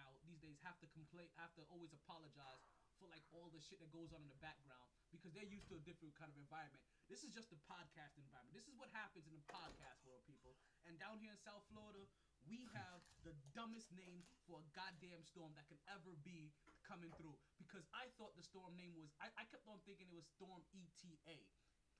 [0.62, 2.62] have to complain, have to always apologize
[2.98, 5.76] for like all the shit that goes on in the background because they're used to
[5.76, 6.80] a different kind of environment.
[7.10, 8.56] This is just the podcast environment.
[8.56, 10.56] This is what happens in the podcast world, people.
[10.88, 12.08] And down here in South Florida,
[12.48, 16.50] we have the dumbest name for a goddamn storm that can ever be
[16.82, 17.36] coming through.
[17.60, 20.64] Because I thought the storm name was, I, I kept on thinking it was Storm
[20.72, 21.38] ETA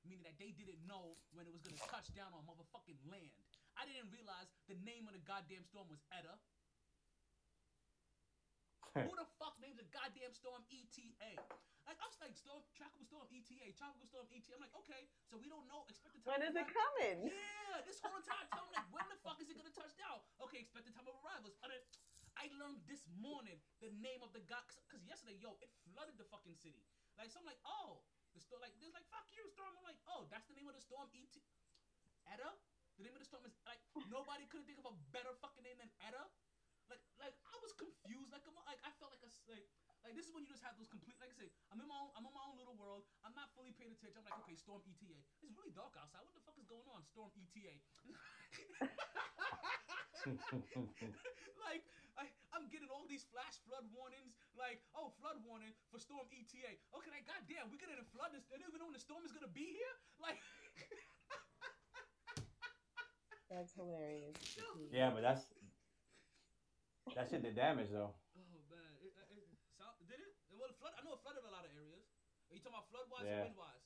[0.07, 3.47] meaning that they didn't know when it was gonna touch down on motherfucking land.
[3.79, 6.37] I didn't realize the name of the goddamn storm was Eta.
[8.93, 11.40] Who the fuck names a goddamn storm ETA?
[11.89, 14.55] Like I was like storm tropical storm ETA, tropical storm ETA.
[14.55, 15.82] I'm like, okay, so we don't know.
[15.90, 16.39] Expect the time.
[16.39, 17.19] When of it coming?
[17.27, 20.23] Yeah, this whole entire time, I'm like, when the fuck is it gonna touch down?
[20.47, 21.59] Okay, expect the time of arrivals.
[21.64, 21.82] And then
[22.39, 26.28] I learned this morning the name of the god, because yesterday, yo, it flooded the
[26.31, 26.86] fucking city.
[27.20, 29.74] Like, so I'm like, oh, the storm, like, there's like, fuck you, storm.
[29.77, 31.35] I'm like, oh, that's the name of the storm, ET.
[32.31, 32.48] Eta?
[32.97, 35.77] The name of the storm is, like, nobody couldn't think of a better fucking name
[35.77, 36.24] than Eta?
[36.89, 38.35] Like, like, I was confused.
[38.35, 39.63] Like, I'm, like, I felt like a, s- like,
[40.03, 41.95] like, this is when you just have those complete, like I say, I'm in my
[41.95, 43.07] own, I'm in my own little world.
[43.23, 44.19] I'm not fully paying attention.
[44.19, 45.15] I'm like, okay, storm ETA.
[45.47, 46.27] It's really dark outside.
[46.27, 47.07] What the fuck is going on?
[47.07, 47.79] Storm ETA.
[51.67, 51.83] like
[52.19, 56.79] I, I'm getting all these flash flood warnings, like oh flood warning for storm ETA.
[56.95, 58.31] Okay, like goddamn, we're getting a flood.
[58.35, 58.45] this.
[58.51, 59.95] They don't even know when the storm is gonna be here.
[60.23, 60.39] Like,
[63.51, 64.35] That's hilarious.
[64.91, 65.45] Yeah, but that's
[67.15, 68.13] that shit did damage though.
[68.37, 69.45] oh man, it, it, it,
[69.77, 70.33] so, did it?
[70.53, 70.95] Well, flood.
[70.97, 72.05] I know it flooded a lot of areas.
[72.49, 73.41] Are you talking about flood wise Yeah.
[73.41, 73.85] or wind wise?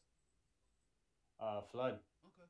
[1.39, 1.99] Uh, flood.
[2.27, 2.49] Okay.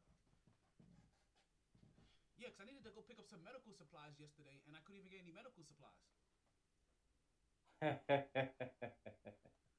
[2.36, 5.00] Yeah, because I needed to go pick up some medical supplies yesterday, and I couldn't
[5.00, 5.96] even get any medical supplies.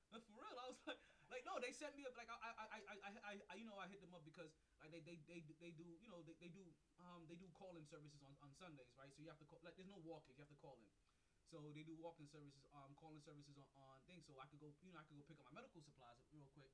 [0.08, 0.98] But for real, I was like,
[1.30, 4.02] like they sent me up like I I, I, I, I, you know I hit
[4.02, 6.70] them up because like they they, they, they do you know they, they do
[7.02, 9.10] um they do call in services on, on Sundays right?
[9.14, 10.92] So you have to call like there's no walk-ins you have to call in.
[11.48, 14.28] So they do walk-in services um call-in services on, on things.
[14.28, 16.48] So I could go you know I could go pick up my medical supplies real
[16.54, 16.74] quick.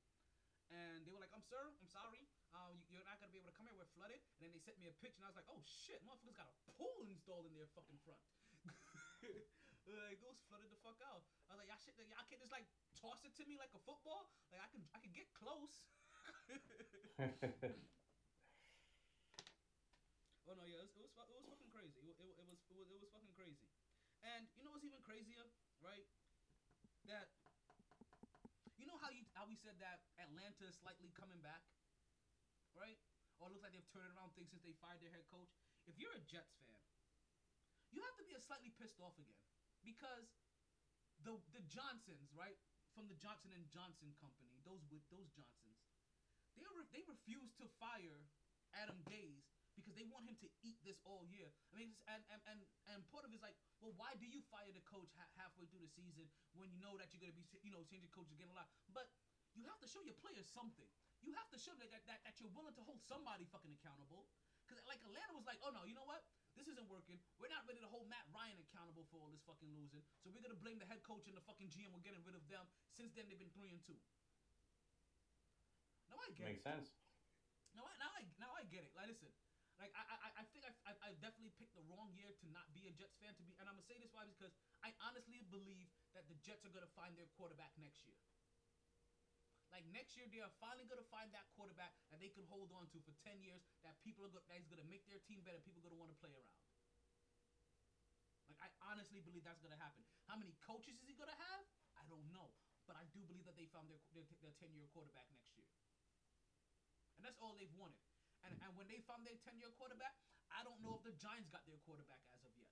[0.72, 2.26] And they were like I'm sir I'm sorry.
[2.52, 3.76] Um you, you're not gonna be able to come here.
[3.76, 4.20] We're flooded.
[4.36, 6.50] And then they sent me a picture and I was like oh shit motherfuckers got
[6.50, 8.20] a pool installed in their fucking front
[9.92, 11.20] like it was flooded the fuck out.
[11.52, 12.64] I was like, y'all shit, y'all can't just like
[12.96, 14.32] toss it to me like a football.
[14.48, 15.84] Like I can, I can get close.
[20.48, 22.00] oh no, yeah, it was, it was, it was fucking crazy.
[22.00, 23.68] It, it, it was, it was, it was fucking crazy.
[24.24, 25.44] And you know what's even crazier,
[25.84, 26.08] right?
[27.04, 27.28] That
[28.80, 31.60] you know how you how we said that Atlanta is slightly coming back,
[32.72, 32.96] right?
[33.36, 35.52] Or it looks like they've turned around things since they fired their head coach.
[35.84, 36.80] If you're a Jets fan,
[37.92, 39.44] you have to be a slightly pissed off again
[39.84, 40.26] because
[41.22, 42.58] the the Johnsons, right,
[42.96, 45.78] from the Johnson and Johnson company, those with those Johnsons,
[46.56, 48.26] they re- they refuse to fire
[48.74, 51.50] Adam Gase because they want him to eat this all year.
[51.70, 52.58] I mean, and, and and
[52.94, 55.82] and part of it's like, well, why do you fire the coach ha- halfway through
[55.82, 58.56] the season when you know that you're gonna be, you know, changing coaches again a
[58.56, 58.70] lot?
[58.90, 59.10] But
[59.54, 60.90] you have to show your players something.
[61.22, 64.26] You have to show that that, that, that you're willing to hold somebody fucking accountable.
[64.66, 66.22] Because like Atlanta was like, oh no, you know what?
[66.54, 67.18] This isn't working.
[67.42, 70.02] We're not ready to hold Matt Ryan accountable for all this fucking losing.
[70.22, 71.90] So we're gonna blame the head coach and the fucking GM.
[71.90, 72.66] We're getting rid of them.
[72.94, 73.98] Since then, they've been three and two.
[76.06, 76.70] Now I get Makes it.
[76.70, 76.88] sense.
[77.74, 78.94] Now I now I now I get it.
[78.94, 79.34] Like listen,
[79.82, 82.70] like I I, I think I, I I definitely picked the wrong year to not
[82.70, 84.54] be a Jets fan to be, and I'm gonna say this why because
[84.86, 88.14] I honestly believe that the Jets are gonna find their quarterback next year.
[89.74, 92.86] Like next year, they are finally gonna find that quarterback that they can hold on
[92.94, 93.66] to for ten years.
[93.82, 95.58] That people are go- that is gonna make their team better.
[95.58, 96.54] People are gonna want to play around.
[98.46, 100.04] Like I honestly believe that's gonna happen.
[100.30, 101.66] How many coaches is he gonna have?
[101.98, 102.54] I don't know,
[102.86, 105.66] but I do believe that they found their their, their ten year quarterback next year.
[107.16, 107.98] And that's all they've wanted.
[108.46, 110.14] And and when they found their ten year quarterback,
[110.54, 112.70] I don't know if the Giants got their quarterback as of yet.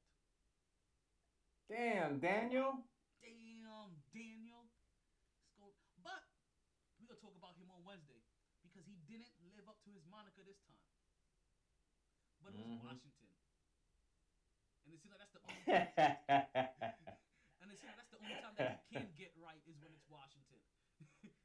[1.69, 2.85] Damn, Daniel.
[3.20, 4.69] Damn, Daniel.
[5.39, 5.73] Let's go.
[6.03, 6.23] But
[6.99, 8.22] we're gonna talk about him on Wednesday
[8.62, 10.78] because he didn't live up to his moniker this time.
[12.42, 12.76] But it was Mhm.
[12.76, 13.28] Washington.
[14.84, 15.56] And it seems like that's the only
[17.60, 19.92] and it seems like that's the only time that you can get right is when
[19.92, 20.59] it's Washington.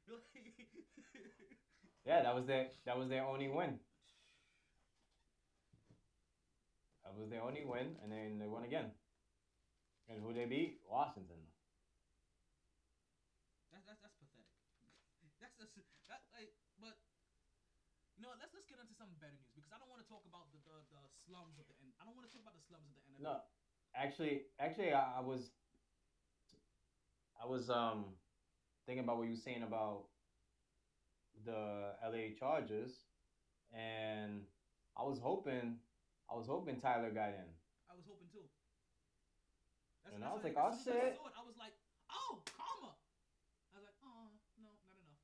[2.04, 3.78] yeah, that was their that was their only win.
[7.04, 8.92] That was their only win, and then they won again.
[10.08, 10.80] And who they beat?
[10.84, 11.46] Washington.
[13.70, 14.46] That's that's that's pathetic.
[15.38, 15.72] That's just
[16.08, 16.96] that like, but
[18.16, 20.08] you know, what, let's let's get into some better news because I don't want to
[20.10, 21.92] talk about the, the, the slums of the N.
[22.00, 23.22] I don't want to talk about the slums of the NFL.
[23.22, 23.34] No,
[23.94, 25.54] actually, actually, I, I was,
[27.38, 28.16] I was um,
[28.88, 30.10] thinking about what you were saying about
[31.44, 33.06] the LA Chargers,
[33.70, 34.42] and
[34.96, 35.78] I was hoping,
[36.26, 37.48] I was hoping Tyler got in.
[37.86, 38.42] I was hoping too.
[40.02, 41.74] That's, And that's I was like, oh, as I saw it, I was like,
[42.10, 42.92] oh, karma.
[43.70, 45.22] I was like, oh no, not enough.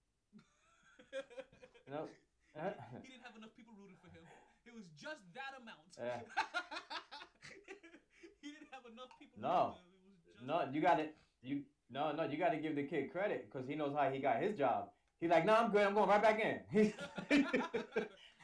[1.84, 2.08] You know,
[3.04, 4.24] he didn't have enough people rooting for him.
[4.64, 5.84] It was just that amount.
[6.00, 6.24] Yeah.
[8.40, 9.36] he didn't have enough people.
[9.36, 9.76] No.
[9.84, 10.00] rooting for him.
[10.00, 11.12] It was just no, you got to
[11.44, 14.18] you no, no, you got to give the kid credit because he knows how he
[14.18, 14.88] got his job.
[15.20, 15.86] He's like, no, I'm good.
[15.86, 16.60] I'm going right back in.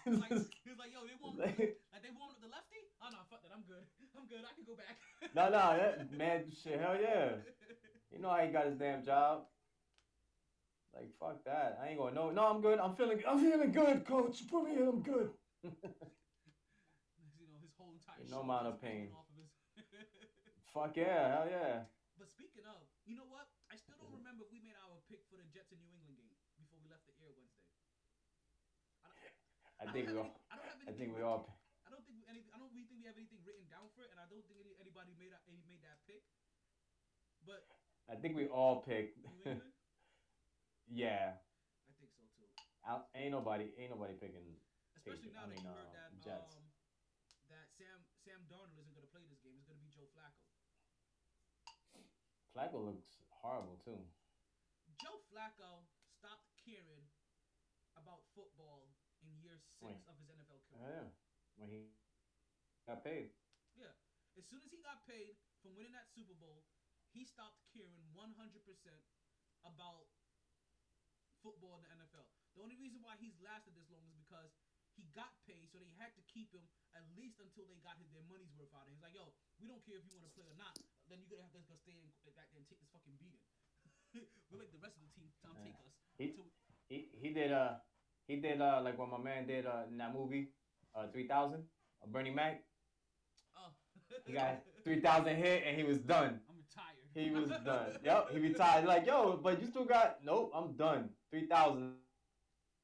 [0.04, 2.80] He's like, he like, yo, they want like they want the lefty.
[3.04, 3.52] Oh no, fuck that.
[3.52, 3.84] I'm good.
[4.16, 4.40] I'm good.
[4.44, 4.96] I can go back.
[5.34, 7.36] no, no, that, man, shit, hell yeah.
[8.10, 9.44] You know how he got his damn job.
[10.94, 11.78] Like fuck that.
[11.82, 12.14] I ain't going.
[12.14, 12.78] No, no, I'm good.
[12.78, 13.22] I'm feeling.
[13.26, 14.42] I'm feeling good, coach.
[14.50, 14.88] Put me in.
[14.88, 15.30] I'm good.
[15.62, 15.70] you
[17.46, 19.14] know, his whole entire No amount of pain.
[19.14, 19.50] Off of his
[20.74, 21.86] Fuck yeah, hell yeah.
[22.18, 23.46] But speaking of, you know what?
[23.70, 26.18] I still don't remember if we made our pick for the Jets and New England
[26.18, 27.70] game before we left the air Wednesday.
[29.06, 30.34] I, don't, I think we any- all.
[30.50, 31.42] I don't have I think we all.
[31.86, 32.50] I don't think we anything.
[32.50, 34.58] I don't really think we have anything written down for it, and I don't think
[34.58, 36.22] any, anybody made that any made that pick.
[37.46, 37.62] But
[38.10, 39.22] I think we all picked.
[40.90, 41.38] Yeah.
[41.86, 42.50] I think so too.
[42.82, 43.70] I, ain't nobody.
[43.78, 44.58] Ain't nobody picking.
[44.98, 46.50] Especially now I that you uh, heard that Jets.
[46.50, 46.66] um
[47.48, 49.54] that Sam Sam Darnold isn't going to play this game.
[49.58, 50.42] It's going to be Joe Flacco.
[52.50, 53.98] Flacco looks horrible too.
[54.98, 55.86] Joe Flacco
[56.18, 57.06] stopped caring
[57.94, 58.90] about football
[59.22, 60.10] in year six Wait.
[60.10, 60.82] of his NFL career.
[60.82, 61.06] Yeah.
[61.56, 61.94] When he
[62.86, 63.30] got paid.
[63.78, 63.94] Yeah.
[64.38, 66.66] As soon as he got paid from winning that Super Bowl,
[67.14, 68.34] he stopped caring 100%
[69.66, 70.06] about
[71.42, 72.24] football in the NFL.
[72.56, 74.52] The only reason why he's lasted this long is because
[74.98, 78.10] he got paid, so they had to keep him at least until they got his,
[78.12, 78.98] their money's worth out of him.
[78.98, 80.76] He's like, yo, we don't care if you want to play or not.
[81.08, 82.06] Then you're gonna have to go stay in
[82.36, 83.40] back there and take this fucking beating.
[84.50, 85.72] we'll make the rest of the team time Yeah.
[85.72, 85.94] take us.
[86.18, 86.52] He until-
[86.90, 87.78] he he did uh
[88.26, 90.50] he did uh like what my man did uh in that movie
[90.94, 91.64] uh three thousand
[92.02, 92.62] uh, Bernie Mac.
[93.56, 93.70] oh.
[94.26, 96.40] He got three thousand hit and he was done.
[97.14, 97.98] He was done.
[98.04, 98.86] Yep, he retired.
[98.86, 100.52] Like yo, but you still got nope.
[100.54, 101.10] I'm done.
[101.30, 101.94] Three thousand.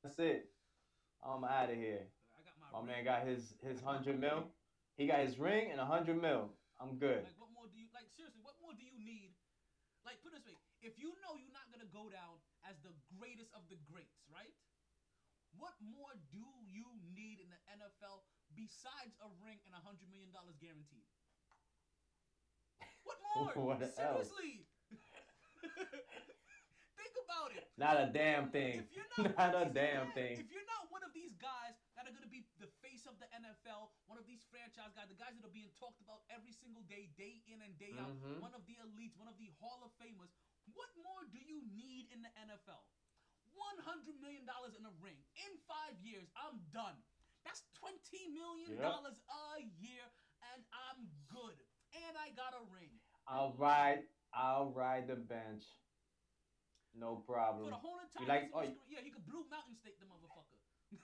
[0.02, 0.50] That's it.
[1.22, 2.06] I'm out of here.
[2.34, 4.50] I got my, My man got his his hundred mil.
[4.96, 6.50] He got his ring and a hundred mil.
[6.80, 7.24] I'm good.
[7.24, 8.10] Like, what more do you like?
[8.18, 9.32] Seriously, what more do you need?
[10.04, 12.94] Like, put it this way: if you know you're not gonna go down as the
[13.18, 14.54] greatest of the greats, right?
[15.56, 16.84] What more do you
[17.16, 18.20] need in the NFL
[18.52, 21.08] besides a ring and a hundred million dollars guaranteed?
[23.06, 23.52] What more?
[23.70, 23.94] What else?
[23.94, 24.66] Seriously.
[26.96, 27.68] Think about it.
[27.78, 28.82] Not a damn thing.
[28.86, 30.36] If you're not, Not a damn thing.
[30.42, 33.28] If you're not one of these guys that are gonna be the face of the
[33.36, 36.82] NFL, one of these franchise guys, the guys that are being talked about every single
[36.88, 38.40] day, day in and day out, Mhm.
[38.40, 40.32] one of the elites, one of the Hall of Famers,
[40.72, 42.84] what more do you need in the NFL?
[43.56, 44.44] $100 million
[44.76, 46.96] in a ring in five years, I'm done.
[47.44, 48.82] That's twenty million Yep.
[48.82, 50.04] dollars a year,
[50.52, 51.56] and I'm good.
[52.04, 52.92] And I got a ring.
[53.24, 54.04] I'll ride.
[54.36, 55.64] I'll ride the bench.
[56.96, 57.68] No problem.
[57.68, 58.44] For the whole entire You like?
[58.56, 60.60] Oh, of yeah, he could Blue Mountain State the motherfucker.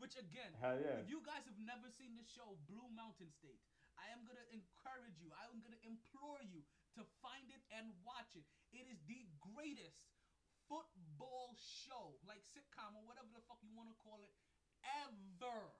[0.00, 1.00] Which again, Hell yeah.
[1.00, 3.64] if you guys have never seen the show Blue Mountain State,
[3.96, 5.32] I am gonna encourage you.
[5.32, 6.60] I am gonna implore you
[7.00, 8.44] to find it and watch it.
[8.76, 10.04] It is the greatest
[10.68, 14.32] football show, like sitcom or whatever the fuck you want to call it,
[14.84, 15.72] ever.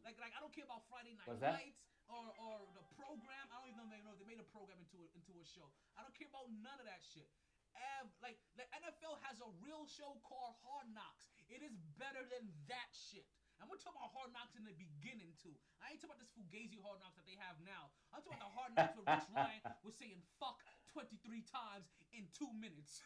[0.00, 1.36] Like, like I don't care about Friday Night?
[1.36, 3.44] Lights or, or the program.
[3.52, 5.32] I don't even know if they know if they made a program into a, into
[5.36, 5.68] a show.
[5.96, 7.28] I don't care about none of that shit.
[7.72, 11.32] Ev- like the NFL has a real show called Hard Knocks.
[11.48, 13.24] It is better than that shit.
[13.62, 15.54] I'm gonna talk about Hard Knocks in the beginning too.
[15.78, 17.94] I ain't talking about this fugazi Hard Knocks that they have now.
[18.10, 20.58] I'm talking about the Hard Knocks where Rex Ryan was saying fuck
[20.92, 23.00] 23 times in two minutes.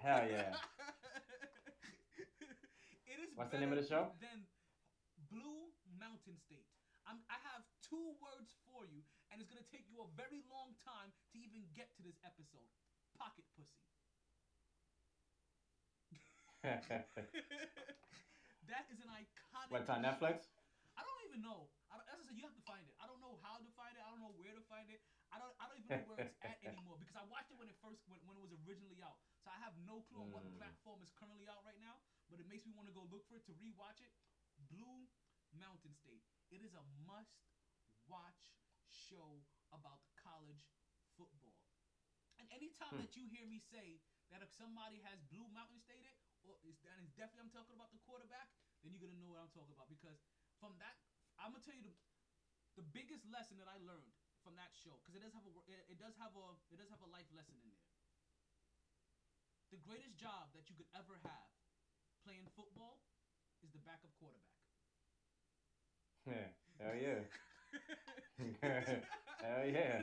[0.00, 0.56] Hell yeah.
[3.10, 4.14] it is What's the name of the show?
[4.22, 4.46] Than
[5.30, 6.66] Blue Mountain State.
[7.06, 9.00] I'm, I have two words for you,
[9.30, 12.68] and it's gonna take you a very long time to even get to this episode.
[13.16, 13.80] Pocket pussy.
[18.68, 19.70] that is an iconic.
[19.72, 20.02] What's on.
[20.04, 20.44] Netflix?
[20.98, 21.70] I don't even know.
[21.88, 22.92] I don't, as I said, you have to find it.
[23.00, 24.02] I don't know how to find it.
[24.04, 25.00] I don't know where to find it.
[25.32, 25.54] I don't.
[25.56, 28.04] I don't even know where it's at anymore because I watched it when it first
[28.04, 29.16] when, when it was originally out.
[29.40, 30.58] So I have no clue on what Mm.
[30.60, 31.96] platform is currently out right now.
[32.28, 34.12] But it makes me want to go look for it to rewatch it.
[34.68, 35.08] Blue
[35.52, 36.22] Mountain State.
[36.50, 38.54] It is a must-watch
[38.88, 40.70] show about college
[41.16, 41.58] football.
[42.38, 42.98] And anytime Hmm.
[42.98, 44.00] that you hear me say
[44.30, 47.74] that if somebody has Blue Mountain State it, or is that is definitely I'm talking
[47.74, 48.48] about the quarterback,
[48.82, 50.16] then you're gonna know what I'm talking about because
[50.58, 50.96] from that
[51.38, 51.92] I'm gonna tell you the
[52.76, 54.12] the biggest lesson that I learned
[54.42, 56.88] from that show because it does have a it, it does have a it does
[56.88, 57.84] have a life lesson in there.
[59.70, 61.48] The greatest job that you could ever have
[62.22, 63.00] playing football
[63.62, 64.59] is the backup quarterback.
[66.78, 67.20] Hell yeah.
[69.40, 70.02] Hell yeah.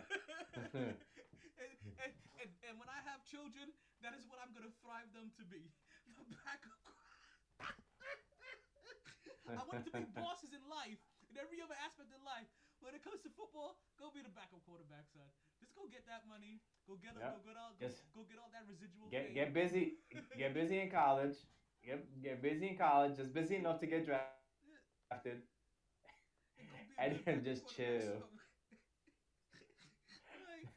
[1.58, 1.72] and,
[2.02, 3.72] and, and, and when I have children,
[4.02, 5.72] that is what I'm gonna thrive them to be.
[6.16, 6.82] The backup.
[9.56, 10.99] I want them to be bosses in life,
[11.30, 12.48] in every other aspect of life.
[12.80, 15.26] When it comes to football, go be the backup quarterback, son.
[15.58, 16.62] Just go get that money.
[16.86, 17.34] Go get Yep.
[17.34, 19.10] go get all go, go get all that residual.
[19.10, 19.34] Get fame.
[19.34, 19.98] get busy.
[20.38, 21.38] Get busy in college.
[21.84, 23.18] Get get busy in college.
[23.18, 25.41] Just busy enough to get drafted.
[26.58, 28.24] And And go be a good then backup just chill.
[30.48, 30.68] like,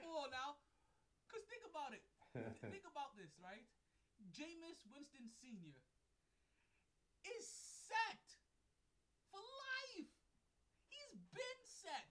[0.00, 0.56] come on now.
[1.30, 2.02] Cause think about it.
[2.70, 3.64] think about this, right?
[4.34, 5.78] Jameis Winston Sr.
[7.24, 7.46] is
[7.88, 8.20] set
[9.30, 10.10] for life.
[10.90, 12.10] He's been set.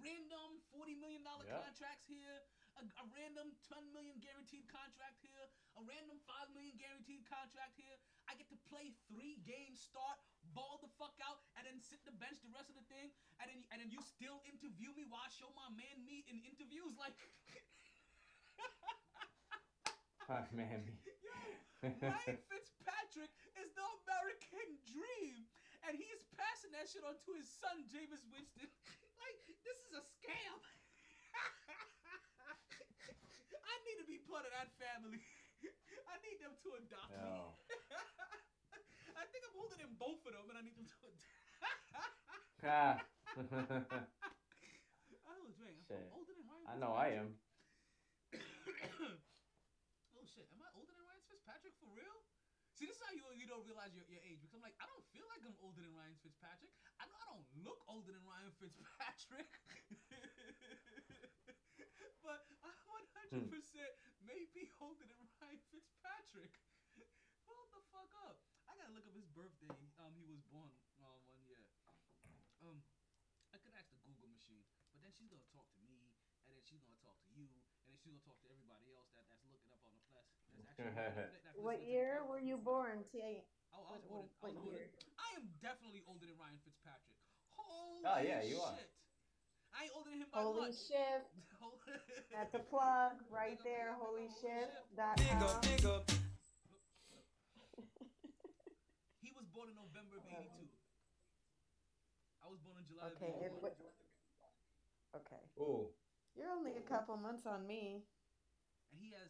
[0.00, 1.62] Random $40 million Yep.
[1.62, 2.42] contracts here,
[2.80, 7.94] a, a random 10 million guaranteed contract here, a random 5 million guaranteed contract here.
[8.26, 10.18] I get to play three games, start,
[10.54, 13.10] ball the fuck out, and then sit the bench the rest of the thing,
[13.40, 16.40] and then and then you still interview me while I show my man meat in
[16.44, 17.16] interviews like
[20.28, 20.86] Fuck man.
[21.26, 21.34] Yo,
[21.82, 25.50] Ryan Fitzpatrick is the American dream,
[25.82, 28.70] and he is passing that shit on to his son Jameis Winston.
[29.18, 30.56] like this is a scam.
[33.52, 35.18] I need to be part of that family.
[36.06, 38.41] I need them to adopt me.
[39.22, 40.98] I think I'm older than both of them, and I need them to
[45.26, 46.10] oh, dang, I'm Shit.
[46.10, 46.66] older than Ryan.
[46.66, 47.34] I know I am.
[50.18, 52.26] oh shit, am I older than Ryan Fitzpatrick for real?
[52.74, 54.90] See, this is how you you don't realize your, your age because I'm like I
[54.90, 56.74] don't feel like I'm older than Ryan Fitzpatrick.
[56.98, 59.46] I know I don't look older than Ryan Fitzpatrick,
[62.26, 62.70] but I
[63.30, 63.46] hmm.
[63.46, 63.94] 100 percent
[64.26, 66.58] may be older than Ryan Fitzpatrick.
[67.46, 68.38] Hold the fuck up!
[68.82, 69.70] I gotta look up his birthday.
[70.02, 70.66] Um, he was born
[70.98, 71.62] uh, one year.
[72.66, 72.82] Um,
[73.54, 76.02] I could ask the Google machine, but then she's gonna talk to me,
[76.42, 77.46] and then she's gonna talk to you,
[77.86, 80.26] and then she's gonna talk to everybody else that, that's looking up on the flesh.
[80.50, 80.98] That's actually
[81.46, 83.46] that's What listening to the year were you born, T?
[83.70, 84.26] Oh, I was born.
[84.26, 87.22] in- I, was born in- I am definitely older than Ryan Fitzpatrick.
[87.54, 88.74] Holy Oh, yeah, you are.
[89.78, 90.90] I ain't older than him by Holy much.
[90.90, 91.30] shift.
[91.62, 91.78] Holy-
[92.34, 93.94] That's a plug right there.
[93.94, 94.74] Holy shift.
[94.98, 95.62] Dot Nigga, com.
[95.70, 95.94] nigga.
[99.22, 100.64] He was born in November of '82.
[102.40, 103.28] I was born in July Okay.
[103.28, 103.60] of It, 81.
[103.60, 103.76] what,
[105.20, 105.44] okay.
[105.60, 105.92] Ooh.
[106.32, 108.00] You're only a couple months on me.
[108.88, 109.28] and he has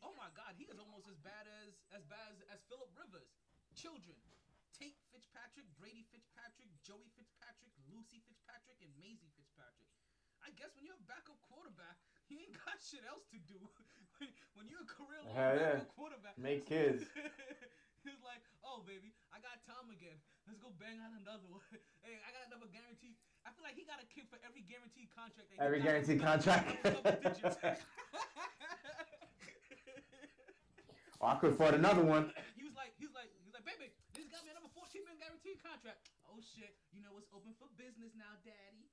[0.00, 3.28] oh my god he is almost as bad as as bad as, as philip rivers
[3.76, 4.16] children
[4.72, 9.92] tate fitzpatrick brady fitzpatrick joey fitzpatrick lucy fitzpatrick and maisie fitzpatrick
[10.40, 11.98] I guess when you're a backup quarterback,
[12.30, 13.58] you ain't got shit else to do.
[14.22, 15.82] when, when you're a career long yeah.
[15.82, 17.02] backup quarterback, Make kids.
[18.78, 20.14] Oh baby, I got Tom again.
[20.46, 21.66] Let's go bang out another one.
[22.06, 23.18] hey, I got another guaranteed.
[23.42, 25.50] I feel like he got a kid for every guaranteed contract.
[25.50, 26.78] That Every guaranteed contract.
[26.86, 27.58] digits.
[31.18, 32.30] Oh, I could afford another one.
[32.54, 35.02] he was like, he was like, he was like, baby, this got me another 14
[35.02, 35.98] million guaranteed contract.
[36.30, 38.86] Oh shit, you know what's open for business now, daddy.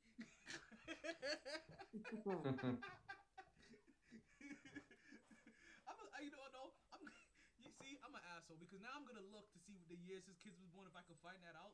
[5.85, 7.05] I'm a, you know, no, I'm.
[7.65, 9.59] You see, I'm an asshole because now I'm gonna look to
[9.89, 11.73] the years his kids was born if I could find that out.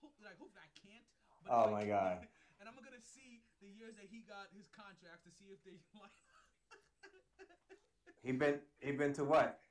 [0.00, 1.04] Hope, like, hopefully I can't.
[1.44, 2.18] But Oh my can- God.
[2.60, 5.80] And I'm gonna see the years that he got his contracts to see if they
[5.96, 6.12] like.
[8.20, 9.64] He been he been to what?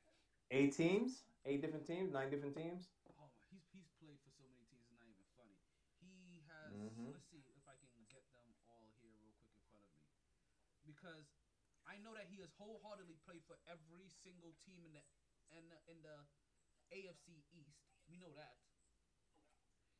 [0.49, 1.21] Eight teams?
[1.45, 2.09] Eight different teams?
[2.09, 2.89] Nine different teams?
[3.21, 4.81] Oh, he's he's played for so many teams.
[4.89, 5.53] It's not even funny.
[6.01, 6.73] He has.
[6.73, 7.13] Mhm.
[7.13, 10.09] Let's see if I can get them all here real quick in front of me,
[10.81, 11.29] because
[11.85, 15.05] I know that he has wholeheartedly played for every single team in the
[15.53, 16.17] in the, in the
[16.89, 17.78] AFC East.
[18.09, 18.55] We know that.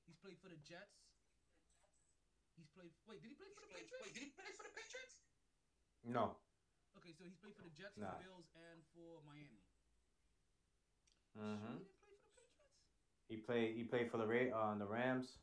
[0.06, 0.98] He's played for the Jets.
[2.56, 2.92] He's played.
[3.06, 4.04] Wait, did he play for the Patriots?
[4.04, 5.22] Wait, did he play for the Patriots?
[6.04, 6.36] No.
[6.98, 8.12] Okay, so he's played for the Jets, Nah.
[8.18, 9.62] the Bills, and for Miami.
[11.38, 11.78] Mm-hmm.
[11.78, 12.74] He didn't play for the Patriots.
[13.28, 15.38] He played he played for the Ra- uh, the Rams.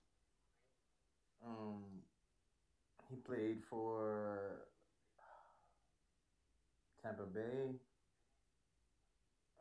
[1.45, 2.03] Um
[3.09, 4.67] he played for
[7.03, 7.79] Tampa Bay.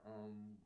[0.06, 0.58] Um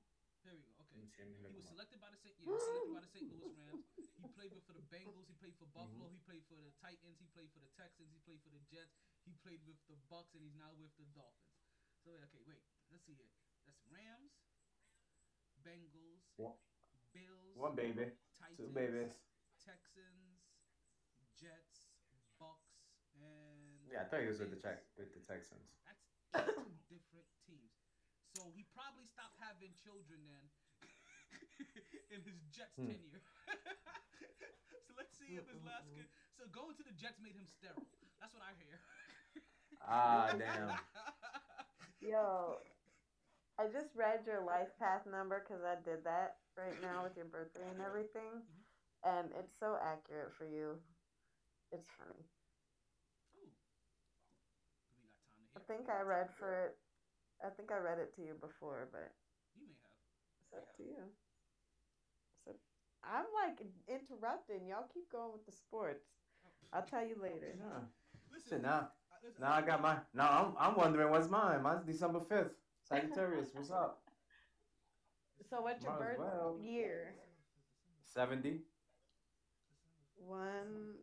[1.19, 2.35] He was selected by the Saint.
[2.39, 3.27] Yeah, selected by the St.
[3.27, 3.83] Louis Rams.
[4.19, 5.27] He played with for the Bengals.
[5.27, 5.83] He played for mm-hmm.
[5.83, 6.07] Buffalo.
[6.11, 7.19] He played for the Titans.
[7.19, 8.11] He played for the Texans.
[8.15, 8.95] He played for the Jets.
[9.27, 11.59] He played with the Bucs, and he's now with the Dolphins.
[12.03, 12.63] So okay, wait.
[12.87, 13.31] Let's see here.
[13.67, 14.33] That's Rams,
[15.61, 16.57] Bengals, One-
[17.11, 18.15] Bills, One baby.
[18.39, 19.13] Titans, Two babies.
[19.59, 20.55] Texans,
[21.35, 21.91] Jets,
[22.39, 23.59] Bucs, and
[23.91, 24.87] Yeah, I thought he was with the Bills.
[24.95, 25.67] with the Texans.
[25.83, 26.05] That's
[26.47, 27.75] eight different teams.
[28.33, 30.45] So he probably stopped having children then
[32.13, 32.85] in his Jets Hmm.
[32.85, 33.21] tenure.
[34.85, 36.07] so let's see if his last kid.
[36.37, 37.87] So going to the Jets made him sterile.
[38.19, 38.79] That's what I hear.
[39.81, 40.71] Ah damn.
[42.01, 42.59] Yo,
[43.59, 47.25] I just read your life path number because I did that right now with your
[47.25, 48.41] birthday and everything,
[49.03, 50.79] and it's so accurate for you.
[51.71, 52.25] It's funny.
[53.35, 53.51] Ooh.
[54.95, 56.77] We got time to I think I read for it.
[57.43, 59.11] I think I read it to you before, but
[59.55, 59.97] You may have.
[60.41, 61.11] it's up to you.
[63.01, 64.67] So I'm like interrupting.
[64.67, 66.05] Y'all keep going with the sports.
[66.73, 67.55] I'll tell you later.
[67.57, 67.79] Yeah.
[68.33, 68.89] Listen, now
[69.23, 71.63] listen, now I got my now I'm I'm wondering what's mine.
[71.63, 72.51] Mine's December fifth.
[72.83, 74.01] Sagittarius, what's up?
[75.49, 76.57] So what's your Might birth well.
[76.61, 77.13] year?
[78.03, 78.61] Seventy?
[80.15, 80.95] One,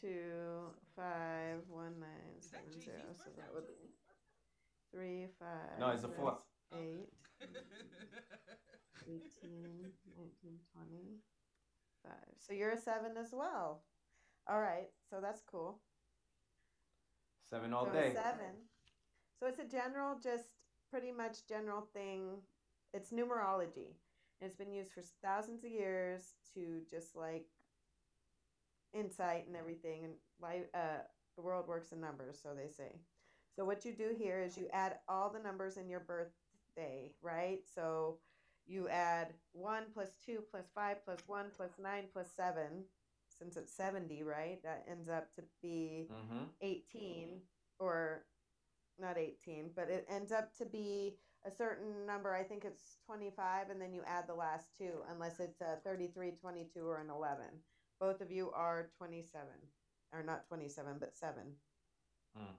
[0.00, 3.14] two, five, one, nine, Is that seven, Jay-Z's zero.
[3.16, 3.94] So that would be
[4.92, 5.78] three, five.
[5.78, 6.34] No, it's the six, fourth.
[6.72, 7.08] Eight,
[9.06, 9.20] 18,
[10.16, 11.20] 19, 20,
[12.04, 12.34] five.
[12.38, 13.82] So you're a seven as well.
[14.48, 14.88] All right.
[15.10, 15.80] So that's cool.
[17.48, 18.12] Seven all so day.
[18.14, 18.54] Seven.
[19.38, 20.44] So it's a general, just
[20.90, 22.38] pretty much general thing.
[22.92, 23.96] It's numerology.
[24.40, 27.46] And it's been used for thousands of years to just like
[28.92, 30.04] insight and everything.
[30.04, 31.02] And life, uh,
[31.36, 33.00] the world works in numbers, so they say.
[33.56, 37.60] So what you do here is you add all the numbers in your birthday, right?
[37.72, 38.18] So
[38.66, 42.84] you add 1 plus 2 plus 5 plus 1 plus 9 plus 7.
[43.28, 44.62] Since it's 70, right?
[44.62, 46.44] That ends up to be Mm-hmm.
[46.62, 47.40] 18
[47.78, 48.24] or
[49.00, 53.70] not 18 but it ends up to be a certain number i think it's 25
[53.70, 57.44] and then you add the last two unless it's a 33 22 or an 11
[58.00, 59.44] both of you are 27
[60.12, 61.42] or not 27 but 7
[62.36, 62.54] Hmm.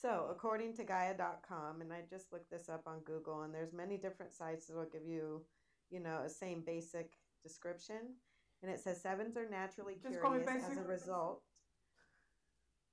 [0.00, 3.96] So according to gaia.com and i just looked this up on google and there's many
[3.96, 5.42] different sites that will give you
[5.90, 7.12] you know a same basic
[7.42, 8.14] description
[8.62, 11.42] and it says sevens are naturally Just curious as a result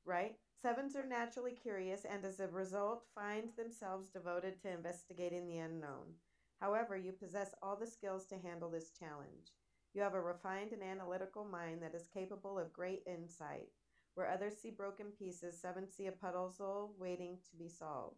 [0.06, 0.36] right?
[0.62, 6.16] Sevens are naturally curious and as a result find themselves devoted to investigating the unknown.
[6.60, 9.52] However, you possess all the skills to handle this challenge.
[9.94, 13.70] You have a refined and analytical mind that is capable of great insight.
[14.16, 18.18] Where others see broken pieces, sevens see a puzzle waiting to be solved.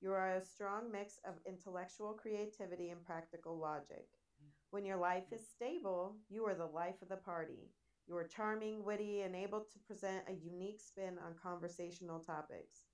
[0.00, 4.08] You are a strong mix of intellectual creativity and practical logic.
[4.70, 7.70] When your life is stable, you are the life of the party.
[8.06, 12.86] You are charming, witty, and able to present a unique spin on conversational topics.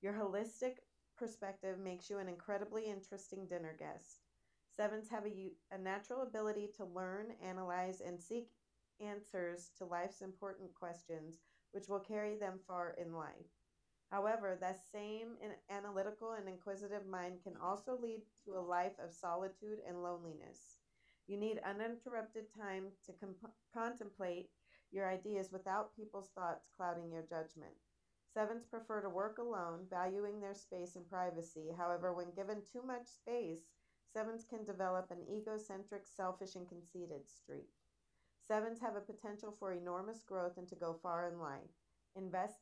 [0.00, 0.78] Your holistic
[1.16, 4.20] perspective makes you an incredibly interesting dinner guest.
[4.68, 8.50] Sevens have a, a natural ability to learn, analyze, and seek
[9.00, 11.40] answers to life's important questions,
[11.74, 13.50] which will carry them far in life.
[14.10, 15.36] However, that same
[15.68, 20.78] analytical and inquisitive mind can also lead to a life of solitude and loneliness.
[21.26, 24.50] You need uninterrupted time to comp- contemplate
[24.92, 27.74] your ideas without people's thoughts clouding your judgment.
[28.32, 31.72] Sevens prefer to work alone, valuing their space and privacy.
[31.76, 33.70] However, when given too much space,
[34.12, 37.70] sevens can develop an egocentric, selfish, and conceited streak.
[38.46, 41.70] Sevens have a potential for enormous growth and to go far in life.
[42.14, 42.60] Invest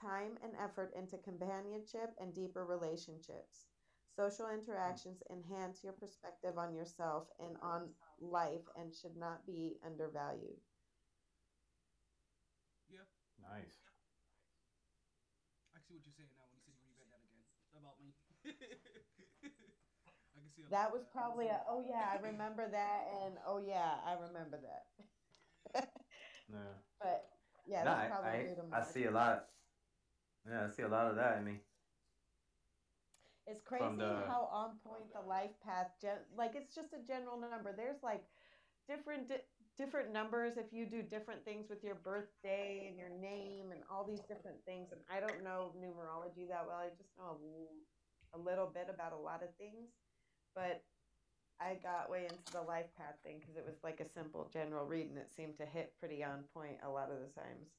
[0.00, 3.68] time and effort into companionship and deeper relationships.
[4.10, 10.60] Social interactions enhance your perspective on yourself and on life and should not be undervalued.
[12.88, 13.04] Yeah,
[13.38, 13.78] Nice.
[15.74, 17.42] I see what you're saying now when you said you reread that again
[17.74, 18.14] about me.
[18.44, 23.34] I can see a lot That was probably a, oh yeah, I remember that, and
[23.46, 25.84] oh yeah, I remember that.
[26.52, 26.58] Yeah.
[27.00, 27.24] But
[27.68, 29.46] yeah, No, that's I, probably I, due to I see a lot.
[30.48, 31.60] Yeah, I see a lot of that in me.
[33.46, 37.38] It's crazy the- how on point the life path, gen- like it's just a general
[37.38, 37.72] number.
[37.72, 38.22] There's like
[38.88, 39.42] different di-
[39.76, 44.04] different numbers if you do different things with your birthday and your name and all
[44.04, 44.92] these different things.
[44.92, 46.78] And I don't know numerology that well.
[46.78, 47.38] I just know
[48.34, 49.90] a little bit about a lot of things,
[50.54, 50.82] but
[51.60, 54.86] I got way into the life path thing because it was like a simple general
[54.86, 57.70] read and it seemed to hit pretty on point a lot of the times.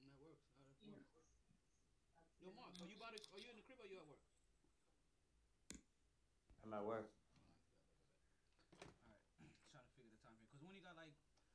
[0.00, 0.48] And that works.
[0.80, 1.12] That works.
[2.40, 4.20] Yo, Mark, are you about to, are you in the crib or you at work?
[6.64, 7.12] I'm at work.
[9.04, 9.24] Alright,
[9.70, 10.48] trying to figure the time here.
[10.48, 11.12] Because when you got like,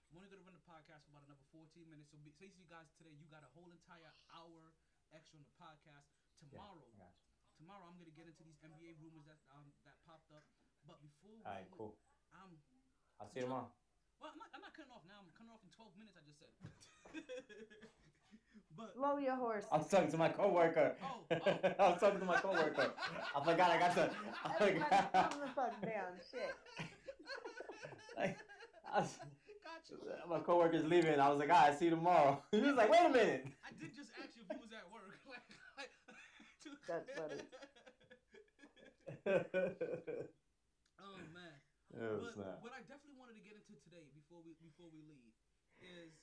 [0.09, 2.09] I'm only going to run the podcast for about another 14 minutes.
[2.13, 4.73] So basically, guys, today you got a whole entire hour
[5.13, 6.09] extra on the podcast.
[6.41, 7.28] Tomorrow, I got you.
[7.59, 10.47] Tomorrow I'm going to get into these NBA rumors that um that popped up.
[10.87, 11.93] But before All right, we- cool.
[12.31, 12.55] I'm,
[13.19, 13.67] I'll see you tomorrow.
[14.23, 15.19] well, I'm not, I'm not cutting off now.
[15.19, 16.53] I'm cutting off in 12 minutes, I just said.
[18.79, 19.65] but, Blow your horse.
[19.71, 20.95] I was talking to my coworker.
[21.03, 21.35] Oh, oh.
[21.83, 22.93] I was talking to my coworker.
[22.95, 23.71] I forgot.
[23.71, 24.07] I got to.
[24.07, 25.11] I Everybody forgot.
[25.11, 26.15] calm the fuck down.
[26.31, 26.53] Shit.
[28.19, 28.35] Like,
[28.93, 29.15] I was-
[29.63, 29.95] gotcha.
[30.27, 31.19] my coworker's leaving.
[31.21, 32.43] I was like, all right, see you tomorrow.
[32.51, 33.47] He was like, wait a minute.
[33.63, 35.15] I did just ask you if you was at work.
[35.29, 35.39] like,
[35.77, 35.87] like,
[36.67, 37.37] to- That's funny.
[41.05, 41.53] oh man.
[41.93, 42.65] But snap.
[42.65, 45.37] what I definitely wanted to get into today before we before we leave
[45.77, 46.17] is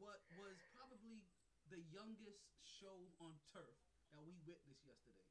[0.00, 1.20] what was probably
[1.68, 3.76] the youngest show on turf
[4.16, 5.28] that we witnessed yesterday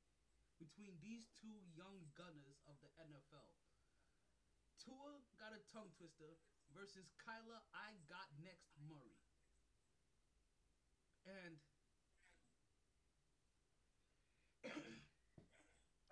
[0.62, 3.58] between these two young gunners of the NFL.
[4.78, 6.38] Tua got a tongue twister
[6.70, 9.18] versus Kyler I got next Murray.
[11.26, 11.58] And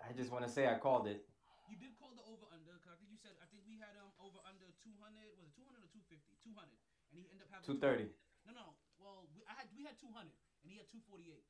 [0.06, 1.26] I just want to say I called it.
[1.66, 3.98] You did call the over under because I think you said I think we had
[3.98, 6.78] um over under 200 was it 200 or 250 200
[7.10, 8.14] and he ended up having 230.
[8.46, 8.66] No, no.
[9.02, 10.30] Well, we, I had we had 200
[10.62, 11.42] and he had 248.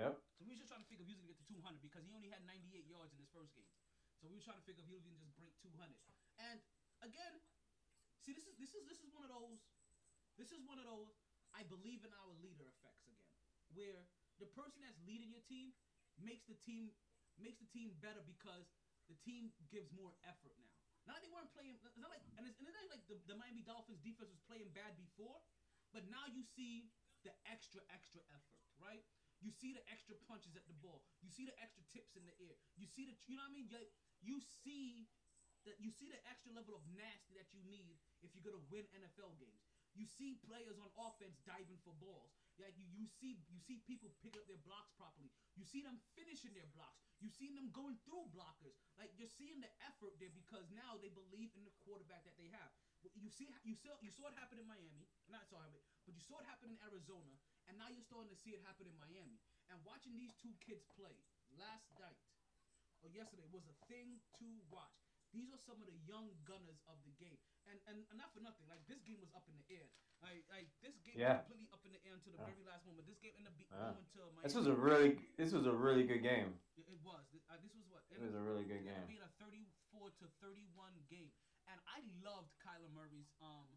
[0.00, 0.16] Yep.
[0.40, 2.00] So we were just trying to figure if he was gonna get to 200 because
[2.00, 3.68] he only had 98 yards in his first game.
[4.16, 6.00] So we were trying to figure if he was gonna just break 200.
[6.40, 6.64] And
[7.04, 7.44] again,
[8.24, 9.60] see this is this is this is one of those
[10.40, 11.12] this is one of those
[11.52, 13.28] I believe in our leader effects again,
[13.68, 14.08] where
[14.40, 15.72] the person that's leading your team
[16.20, 16.92] makes the team
[17.36, 18.64] makes the team better because
[19.06, 20.72] the team gives more effort now.
[21.06, 21.78] Not that they weren't playing.
[21.78, 24.42] It's not like and it's, and it's not like the, the Miami Dolphins defense was
[24.50, 25.38] playing bad before,
[25.94, 26.90] but now you see
[27.22, 29.02] the extra extra effort, right?
[29.38, 31.04] You see the extra punches at the ball.
[31.20, 32.56] You see the extra tips in the air.
[32.74, 33.68] You see the you know what I mean?
[33.70, 33.84] You,
[34.24, 35.06] you see
[35.68, 38.86] that you see the extra level of nasty that you need if you're gonna win
[38.96, 39.62] NFL games.
[39.94, 42.34] You see players on offense diving for balls.
[42.56, 45.28] Like you, you see you see people pick up their blocks properly.
[45.56, 47.04] You see them finishing their blocks.
[47.20, 48.76] You see them going through blockers.
[48.96, 52.48] Like you're seeing the effort there because now they believe in the quarterback that they
[52.56, 52.72] have.
[53.14, 55.04] You see you saw you saw it happen in Miami.
[55.28, 57.36] Not saw it, but you saw it happen in Arizona,
[57.68, 59.36] and now you're starting to see it happen in Miami.
[59.68, 61.14] And watching these two kids play
[61.58, 62.22] last night
[63.04, 64.98] or yesterday was a thing to watch.
[65.34, 68.66] These are some of the young gunners of the game, and and, not for nothing.
[68.70, 69.86] Like this game was up in the air.
[70.22, 71.42] Like like this game Yeah.
[71.42, 72.50] was completely up in the air until the Yeah.
[72.54, 73.04] very last moment.
[73.06, 73.92] This game ended up be- Yeah.
[73.92, 74.44] going to Miami.
[74.46, 76.56] This was a really this was a really good game.
[76.78, 77.26] It it was.
[77.50, 78.02] Uh, This was what?
[78.10, 79.06] It was a really good game.
[79.10, 81.30] Being a 34 to 31 game,
[81.68, 83.68] and I loved Kyler Murray's um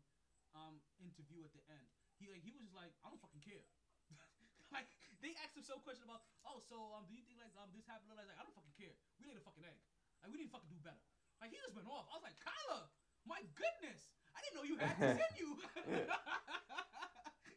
[0.56, 1.88] um interview at the end.
[2.18, 3.66] He like he was just like I don't fucking care.
[4.76, 4.88] like
[5.22, 7.86] they asked him some question about oh so um do you think like um this
[7.86, 8.14] happened?
[8.16, 8.96] Like I don't fucking care.
[9.20, 9.78] We laid a fucking egg.
[10.24, 11.04] Like we need to fucking do better.
[11.40, 12.08] Like he just went off.
[12.12, 12.90] I was like Kyler,
[13.30, 15.50] my goodness, I didn't know you had this in you.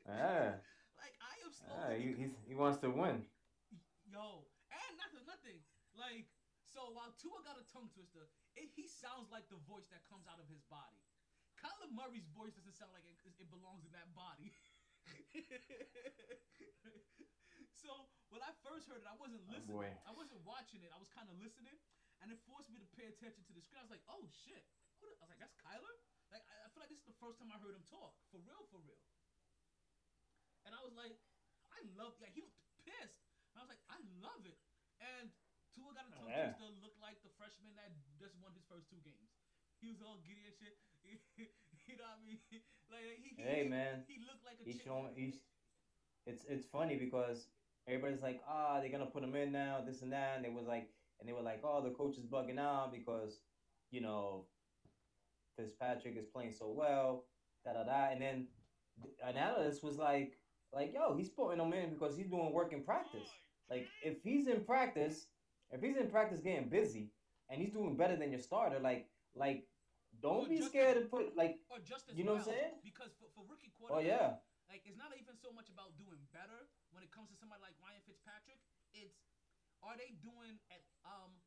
[0.06, 0.60] Yeah.
[1.00, 3.24] Like I am slowly ah, he, he's, he wants to win.
[4.06, 5.58] Yo, and not for nothing.
[5.96, 6.28] Like,
[6.62, 10.28] so while Tua got a tongue twister, it, he sounds like the voice that comes
[10.28, 11.00] out of his body.
[11.58, 14.52] Kyler Murray's voice doesn't sound like it, it belongs in that body.
[17.82, 17.90] so
[18.30, 19.74] when I first heard it, I wasn't Oh, listening.
[19.82, 19.90] boy.
[20.06, 20.90] I wasn't watching it.
[20.94, 21.74] I was kind of listening,
[22.22, 23.80] and it forced me to pay attention to the screen.
[23.82, 24.62] I was like, "Oh shit!"
[25.02, 25.94] Who the- I was like, "That's Kyler."
[26.30, 28.38] Like I, I feel like this is the first time I heard him talk for
[28.40, 29.02] real, for real.
[30.64, 31.18] And I was like,
[31.74, 32.14] I love.
[32.22, 33.18] Yeah, he looked pissed.
[33.52, 34.56] And I was like, I love it.
[35.02, 35.28] And
[35.74, 36.54] Tua got a tongue Yeah.
[36.54, 39.34] twister, looked like the freshman that just won his first two games.
[39.82, 40.78] He was all giddy and shit.
[41.90, 42.38] you know what I mean?
[42.92, 44.04] Like he, he Hey, man.
[44.06, 45.10] he looked like a He's showing.
[45.16, 45.40] He's.
[46.26, 47.48] It's it's funny because
[47.88, 50.66] everybody's like, ah, they're gonna put him in now, this and that, and it was
[50.66, 53.40] like, and they were like, oh, the coach is bugging out because,
[53.90, 54.46] you know,
[55.56, 57.24] Fitzpatrick is playing so well,
[57.64, 58.48] da da da, and then
[59.26, 60.38] an analyst was like,
[60.72, 63.28] like, yo, he's putting him in because he's doing work in practice.
[63.70, 65.26] Like, if he's in practice,
[65.70, 67.12] if he's in practice getting busy,
[67.48, 69.68] and he's doing better than your starter, like, like,
[70.20, 72.52] don't Or be scared as- to put like, or just as you know well, what
[72.52, 72.80] I'm saying?
[72.84, 74.40] Because for, for rookie Oh yeah.
[74.68, 77.76] like it's not even so much about doing better when it comes to somebody like
[77.80, 78.60] Ryan Fitzpatrick.
[78.92, 79.16] It's
[79.80, 81.40] are they doing at um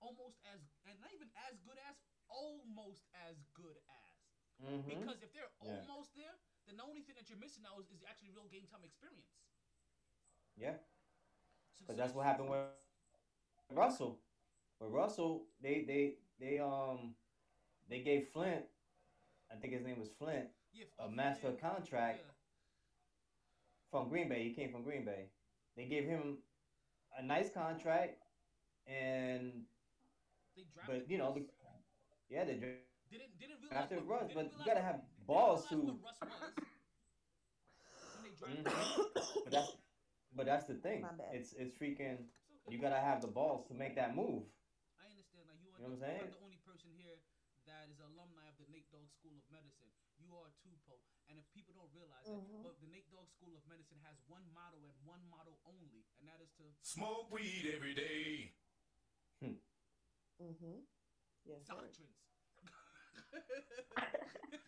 [0.00, 1.96] almost as and not even as good as
[2.30, 4.18] almost as good as.
[4.62, 4.86] Mhm.
[4.88, 5.72] Because if they're Yeah.
[5.86, 6.36] almost there,
[6.66, 9.36] then the only thing that you're missing now is, is actually real game time experience.
[10.56, 10.76] Yeah.
[11.74, 12.60] So- Because so that's what happened with
[13.72, 14.20] Russell.
[14.80, 17.14] With Russell, they they they um
[17.88, 18.64] they gave Flint,
[19.50, 22.32] I think his name was Flint, Yeah, a master Flint, contract yeah.
[23.90, 24.44] from Green Bay.
[24.44, 25.30] He came from Green Bay.
[25.76, 26.38] They gave him
[27.16, 28.18] a nice contract,
[28.86, 29.66] and
[30.54, 31.46] They but you know, the,
[32.30, 32.54] yeah, they
[33.10, 35.76] didn't didn't realize after what, Russ, didn't but you gotta have balls to.
[35.76, 36.30] what Russ was
[38.14, 39.44] when they drafted Mhm.
[39.44, 39.70] But that's
[40.36, 41.02] but that's the thing.
[41.34, 42.22] It's it's freaking.
[42.54, 42.70] It's okay.
[42.70, 44.46] You gotta have the balls to make that move.
[45.02, 45.44] I understand.
[45.50, 46.30] Like you are, You know the, what I'm you are saying?
[46.38, 47.18] the only person here
[47.66, 49.90] that is an alumni of the Nate Dogg School of Medicine.
[50.22, 51.02] You are too, Poe.
[51.26, 52.62] And if people don't realize it, Mhm.
[52.62, 56.28] but the Nate Dogg School of Medicine has one motto and one motto only, and
[56.30, 58.54] that is to Smoke weed every day.
[59.42, 60.78] Mm-hmm.
[61.44, 62.19] Yes, doctrines.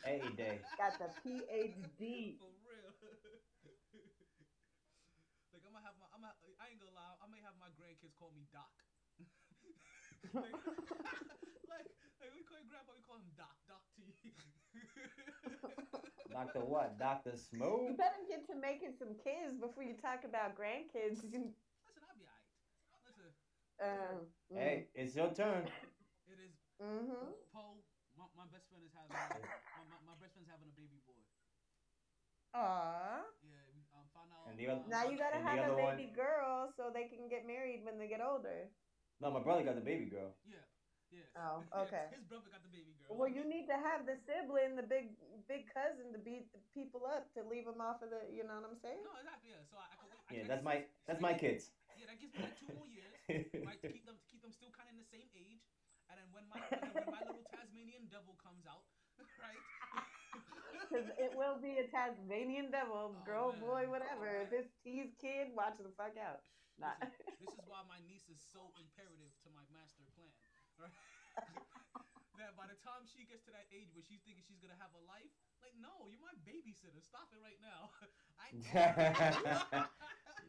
[0.04, 0.60] Hey, day.
[0.78, 2.38] Got the PhD.
[2.38, 2.90] For real.
[5.52, 7.68] like I'm gonna have my, I'm gonna, I ain't gonna lie, I may have my
[7.70, 8.70] grandkids call me Doc.
[10.34, 10.52] like,
[11.68, 11.86] like,
[12.20, 14.14] like we call your grandpa, we call him Doc, Doc T.
[16.32, 16.98] Doctor what?
[16.98, 17.90] Doctor Smooth?
[17.90, 21.22] You better get to making some kids before you talk about grandkids.
[21.22, 21.54] Listen,
[22.08, 22.42] I'll be alright.
[23.06, 23.34] Listen,
[23.82, 25.66] um, Hey, it's your turn.
[26.26, 27.30] it is Mm-hmm.
[27.52, 27.81] Poe.
[28.42, 31.14] My, my best friend is having my, my, my best friend's having a baby boy.
[32.58, 33.22] Aww.
[33.46, 33.54] Yeah,
[33.94, 34.50] um, found out.
[34.50, 36.74] And the other- uh, Now you gotta And the have a other one- baby girl
[36.74, 38.66] so they can get married when they get older.
[39.22, 40.34] No, my brother got the baby girl.
[40.42, 40.58] Yeah,
[41.14, 41.38] yeah.
[41.38, 42.10] Oh, okay.
[42.10, 43.14] His brother got the baby girl.
[43.14, 45.14] Well, you need to have the sibling, the big
[45.46, 48.26] big cousin, to beat the people up to leave them off of the.
[48.26, 48.98] You know what I'm saying?
[49.06, 49.54] No, exactly.
[49.54, 49.62] Yeah.
[49.70, 50.18] So I, I can.
[50.18, 51.70] I Yeah, can- that's my that's my kids.
[51.94, 53.14] Yeah, that gives me like two more years,
[53.70, 53.78] right?
[53.80, 55.62] To keep them to keep them still kind of in the same age,
[56.12, 58.84] and then when my when, when my little Tasmanian devil comes out,
[59.40, 59.56] right?
[60.72, 63.60] Because it will be a Tasmanian devil, Oh, girl, man.
[63.64, 64.28] boy, oh, whatever.
[64.44, 66.44] If it's T's kid, watch the fuck out.
[66.76, 66.92] Nah.
[67.00, 70.32] Listen, this is why my niece is so imperative to my master plan,
[70.76, 70.92] right?
[72.40, 74.92] that by the time she gets to that age where she's thinking she's gonna have
[74.96, 77.00] a life, like, no, you're my babysitter.
[77.00, 77.88] Stop it right now.
[78.40, 78.52] I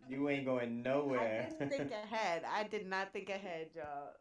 [0.09, 1.47] you ain't going I nowhere.
[1.49, 2.43] didn't think ahead.
[2.43, 4.11] I did not think ahead, y'all.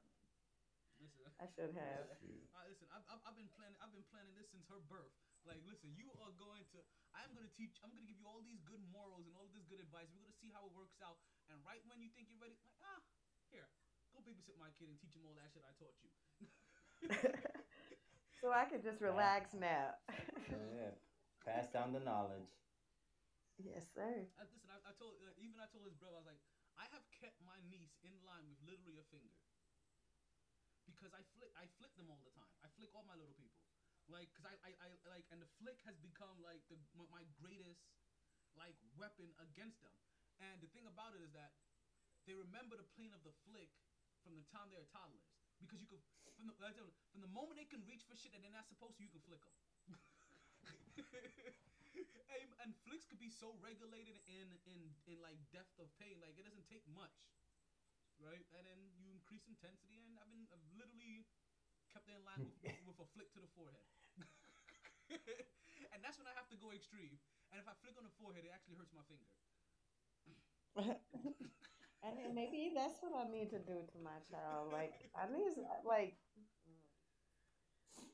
[1.42, 2.06] Listen, I should have.
[2.54, 3.74] Uh, listen, I've, I've, I've been planning.
[3.82, 5.10] I've been planning this since her birth.
[5.42, 6.78] Like, listen, you are going to.
[7.18, 7.74] I'm gonna teach.
[7.82, 10.06] I'm gonna give you all these good morals and all of this good advice.
[10.14, 11.18] We're gonna see how it works out.
[11.50, 13.02] And right when you think you're ready, like, ah,
[13.50, 13.66] here,
[14.14, 16.10] go babysit my kid and teach him all that shit I taught you.
[18.38, 19.98] so I can just relax now.
[20.78, 20.94] yeah,
[21.42, 22.54] pass down the knowledge.
[23.58, 24.30] yes, sir.
[24.38, 26.42] Uh, listen, I, I told uh, even I told his brother, I was like,
[26.78, 29.34] I have kept my niece in line with literally a finger.
[31.02, 32.46] Because I flick, I flick them all the time.
[32.62, 33.58] I flick all my little people,
[34.06, 37.24] like, cause I, I, I like, and the flick has become like the my, my
[37.42, 37.82] greatest,
[38.54, 39.90] like, weapon against them.
[40.38, 41.58] And the thing about it is that
[42.22, 43.66] they remember the plane of the flick
[44.22, 45.26] from the time they're toddlers.
[45.58, 45.98] Because you could,
[46.38, 46.54] from the,
[47.10, 49.26] from the moment they can reach for shit that they're not supposed to, you can
[49.26, 49.58] flick them.
[52.30, 54.78] and, and flicks could be so regulated in in
[55.10, 57.10] in like depth of pain, like it doesn't take much,
[58.24, 58.46] right?
[58.56, 61.26] And then you increase intensity, and I've been I've literally
[61.92, 62.56] kept in line with,
[62.88, 63.84] with a flick to the forehead.
[65.92, 67.18] and that's when I have to go extreme.
[67.52, 69.28] And if I flick on the forehead, it actually hurts my finger.
[72.02, 74.72] and maybe that's what I need to do to my child.
[74.72, 75.52] Like I need,
[75.84, 76.16] like,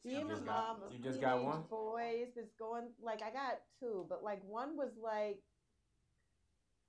[0.05, 1.63] Me and my got- mom, you just got one?
[1.71, 2.35] boys.
[2.35, 5.39] It's going like I got two, but like one was like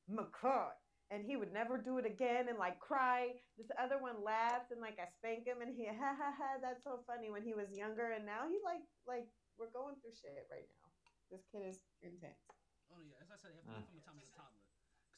[0.10, 0.74] McCart,
[1.10, 3.34] and he would never do it again, and like cry.
[3.58, 6.50] This other one laughs and like I spank him, and he ha ha ha.
[6.62, 9.28] That's so funny when he was younger, and now he like like
[9.58, 10.90] we're going through shit right now.
[11.30, 12.42] This kid is intense.
[12.90, 13.86] Oh yeah, as I said, you have to Mm.
[13.90, 14.66] from the time he's a toddler.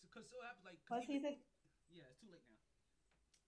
[0.04, 0.76] Because so happens like.
[0.84, 2.51] 'cause Plus, he's even- a Yeah, it's too late now.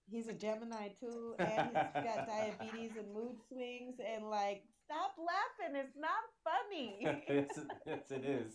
[0.10, 1.74] He's a Gemini too, and he's
[2.08, 5.76] got diabetes and mood swings, and like stop laughing.
[5.76, 7.00] It's not funny.
[7.30, 7.50] yes,
[7.86, 8.54] yes, it is.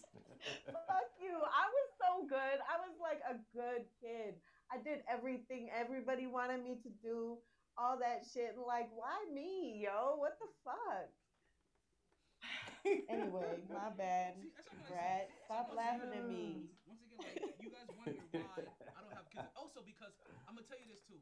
[0.67, 1.35] Fuck you.
[1.35, 2.59] I was so good.
[2.63, 4.35] I was like a good kid.
[4.71, 7.39] I did everything everybody wanted me to do,
[7.77, 8.53] all that shit.
[8.55, 10.17] And like, why me, yo?
[10.21, 11.09] What the fuck?
[13.09, 15.25] anyway, my bad, See, that's what I'm Brad.
[15.49, 16.69] Stop laughing again- at me.
[16.87, 18.63] Once again, like you guys wonder why
[18.95, 19.49] I don't have kids.
[19.57, 20.13] Also, because
[20.47, 21.19] I'm gonna tell you this too.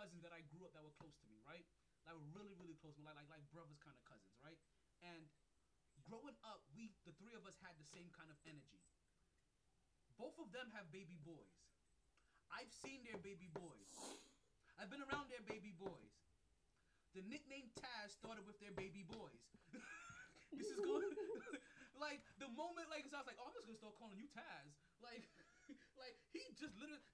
[0.00, 1.68] Cousins that I grew up that were close to me, right?
[2.08, 4.56] That were really, really close, like like like brothers kind of cousins, right?
[5.04, 5.28] And
[6.08, 8.80] growing up, we the three of us had the same kind of energy.
[10.16, 11.52] Both of them have baby boys.
[12.48, 13.92] I've seen their baby boys.
[14.80, 16.16] I've been around their baby boys.
[17.12, 19.44] The nickname Taz started with their baby boys.
[20.56, 21.12] this is going
[22.06, 24.32] like the moment like so I was like, oh, I'm just gonna start calling you
[24.32, 24.72] Taz.
[25.04, 25.28] Like,
[26.00, 27.04] like he just literally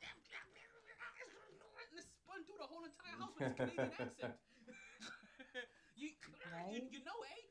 [2.26, 4.34] and it spun through the whole entire house with his Canadian accent.
[5.96, 6.08] you,
[6.70, 7.42] you, you know, eh?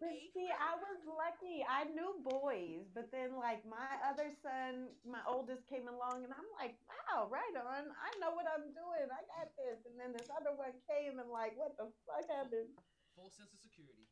[0.00, 0.32] But Eh?
[0.32, 1.60] see, I was lucky.
[1.68, 6.48] I knew boys, but then like my other son, my oldest came along, and I'm
[6.56, 7.92] like, wow, right on.
[7.92, 9.06] I know what I'm doing.
[9.12, 9.84] I got this.
[9.84, 12.72] And then this other one came, and like, what the fuck happened?
[13.14, 14.08] Full sense of security.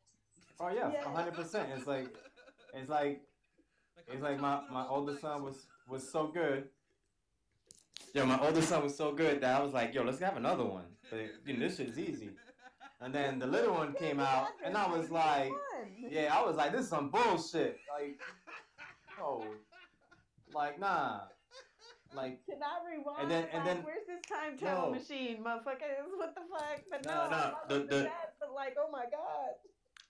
[0.60, 1.08] Oh yeah, Yeah.
[1.08, 1.70] hundred percent.
[1.72, 2.12] It's like
[2.74, 3.22] it's like
[4.06, 6.68] it's like my my oldest son was was so good.
[8.14, 10.64] Yo, my oldest son was so good that I was like, yo, let's have another
[10.64, 10.84] one.
[11.10, 12.30] But you know, this shit's easy.
[13.00, 15.52] And then the little one came out, and I was like,
[16.10, 17.78] yeah, I was like, this is some bullshit.
[17.94, 18.18] Like,
[19.20, 19.44] oh,
[20.52, 21.20] like nah,
[22.14, 23.22] like Can I rewind?
[23.22, 24.98] And then- and Like, then- where's this time travel No.
[24.98, 26.08] machine, motherfuckers?
[26.16, 26.80] What the fuck?
[26.90, 29.52] But No, no, no, I'm the- not the- that, but like, oh my god.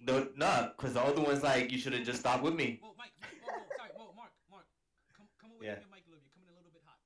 [0.00, 2.78] no, nah, cause the older one's like, you should have just stopped with me.
[2.80, 4.64] Whoa, Mike, Mike, whoa, whoa, sorry, whoa, Mark, Mark,
[5.12, 5.74] come, come away Yeah.
[5.82, 6.22] from your mic a little.
[6.24, 6.96] You're coming in a little bit hot.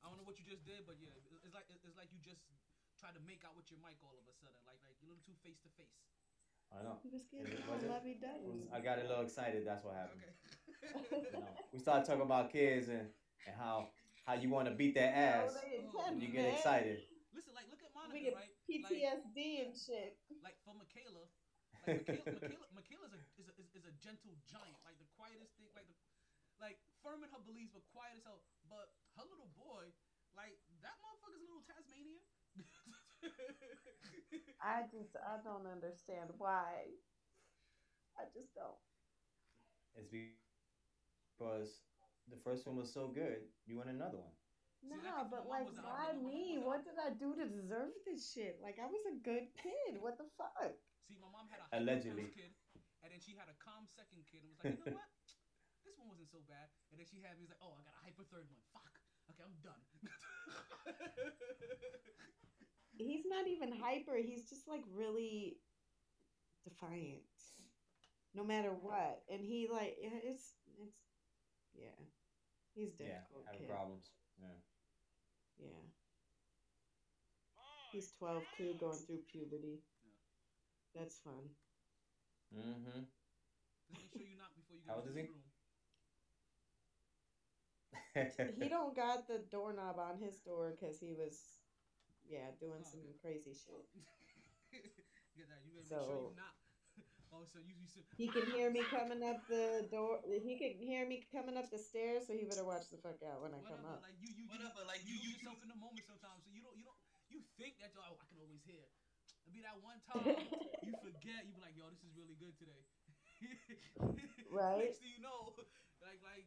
[0.00, 2.22] I don't know what you just did, but yeah, it- it's like it's like you
[2.22, 2.40] just
[3.04, 5.20] tried to make out with your mic all of a sudden, like like you're a
[5.20, 6.00] little too face to face.
[6.72, 6.96] I know.
[7.04, 8.72] He was Is getting it- all was it- lovey It was- dovey.
[8.72, 9.60] I got a little excited.
[9.68, 10.24] That's what happened.
[10.24, 10.32] Okay.
[11.36, 13.08] You know, we started talking about kids and,
[13.44, 13.92] and how
[14.24, 15.52] how you want to beat their ass.
[15.68, 17.04] and oh, you get excited.
[17.36, 18.48] Listen, like look at We Monica, get right?
[18.48, 20.16] Like, PTSD and shit.
[20.40, 21.28] like for Michaela,
[21.84, 25.52] like Michaela, Michaela, Michaela's a is, a is is a gentle giant, like the quietest
[25.60, 25.96] thing, like the
[26.60, 28.40] like firm in her beliefs, but quiet as hell.
[28.72, 29.92] But her little boy,
[30.36, 31.73] like that motherfucker's a little Tasmanian.
[34.60, 36.86] I just, I don't understand why.
[38.16, 38.78] I just don't.
[39.94, 41.82] It's because
[42.30, 43.40] the first one was so good.
[43.66, 44.32] You want another one.
[44.90, 46.14] See, I No, think but like, was an why outlaw.
[46.14, 46.58] My mom me?
[46.58, 48.60] What did I do to deserve this shit?
[48.62, 50.00] Like, I was a good kid.
[50.00, 50.76] What the fuck?
[51.06, 52.22] See, my mom had a hyper Allegedly.
[52.22, 52.54] first kid,
[53.02, 55.08] and then she had a calm second kid, and was like, you know what?
[55.84, 56.70] This one wasn't so bad.
[56.90, 58.60] And then she had me was like, oh, I got a hyper third one.
[58.72, 58.98] Fuck.
[59.30, 59.84] Okay, I'm done.
[62.98, 64.16] He's not even hyper.
[64.16, 65.56] He's just like really
[66.64, 67.22] defiant,
[68.34, 69.22] no matter what.
[69.28, 70.96] And he like, yeah, it's, it's,
[71.74, 71.96] yeah,
[72.74, 73.44] he's Yeah, difficult.
[73.46, 73.68] having kid.
[73.68, 74.10] problems.
[74.40, 74.58] Yeah.
[75.58, 75.82] Yeah.
[77.92, 79.78] He's 12 too, going through puberty.
[80.94, 81.50] That's fun.
[82.54, 83.00] Mm-hmm.
[83.90, 85.42] Just make sure you knock before you go old into is the room.
[88.60, 91.63] he don't got the doorknob on his door because he was,
[92.28, 93.20] yeah, doing Oh, some okay.
[93.22, 93.84] crazy shit.
[94.72, 95.60] Get that.
[95.64, 96.54] You better make sure So- you knock.
[97.34, 100.22] Oh, so you, you should, He can hear me coming up the door.
[100.22, 103.42] He can hear me coming up the stairs, so he better watch the fuck out
[103.42, 104.06] when I come up.
[104.06, 104.86] Like you, you, whatever.
[104.86, 106.46] Like you, you yourself in the moment sometimes.
[106.46, 106.94] So you don't, you don't,
[107.34, 108.86] you think that oh, I can always hear.
[109.42, 110.30] It'll be that one time
[110.86, 111.42] you forget.
[111.42, 112.86] You be like, yo, this is really good today.
[114.46, 114.86] Right.
[114.94, 115.58] Next thing you know,
[116.06, 116.46] like like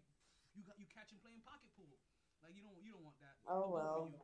[0.55, 1.99] you got you catch him playing pocket pool.
[2.39, 3.35] Like you don't you don't want that.
[3.43, 4.23] Oh, For both of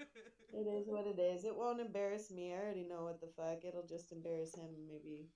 [0.00, 0.60] You.
[0.60, 1.44] It is what it is.
[1.44, 2.52] It won't embarrass me.
[2.52, 3.64] I already know what the fuck.
[3.64, 4.70] It'll just embarrass him.
[4.88, 5.28] Maybe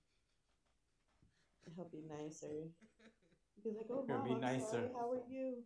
[1.75, 2.69] he'll be nicer.
[3.63, 4.89] Be like, oh, He'll mom, be I'm nicer." sorry.
[4.93, 5.63] How are you?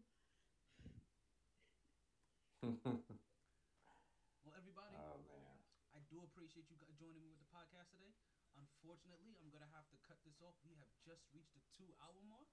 [4.43, 5.57] well, everybody, oh man.
[5.95, 8.13] I do appreciate you guys joining me with the podcast today.
[8.55, 10.55] Unfortunately, I'm gonna have to cut this off.
[10.63, 12.47] We have just reached the two-hour mark,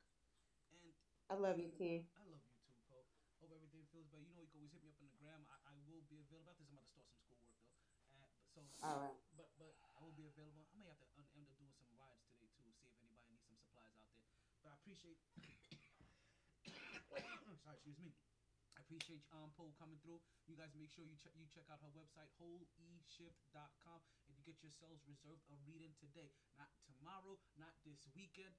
[0.70, 0.94] and
[1.30, 2.06] I love you, T.
[2.14, 3.04] I love you too, Poe.
[3.42, 4.22] Hope everything feels better.
[4.24, 5.42] You know, you can always hit me up on the gram.
[5.50, 6.48] I, I will be available.
[6.50, 7.74] After this, I'm about to start some schoolwork though.
[8.14, 9.16] Uh, but So, All right.
[9.36, 10.66] but but I will be available.
[10.72, 12.72] I may have to end up doing some rides today too.
[12.80, 14.24] See if anybody needs some supplies out there.
[14.62, 15.18] But I appreciate.
[17.62, 18.12] Sorry, excuse me.
[18.76, 20.20] I appreciate um Poe coming through.
[20.46, 24.62] You guys make sure you check you check out her website holyshift.com and you get
[24.62, 28.54] yourselves reserved a reading today, not tomorrow, not this weekend.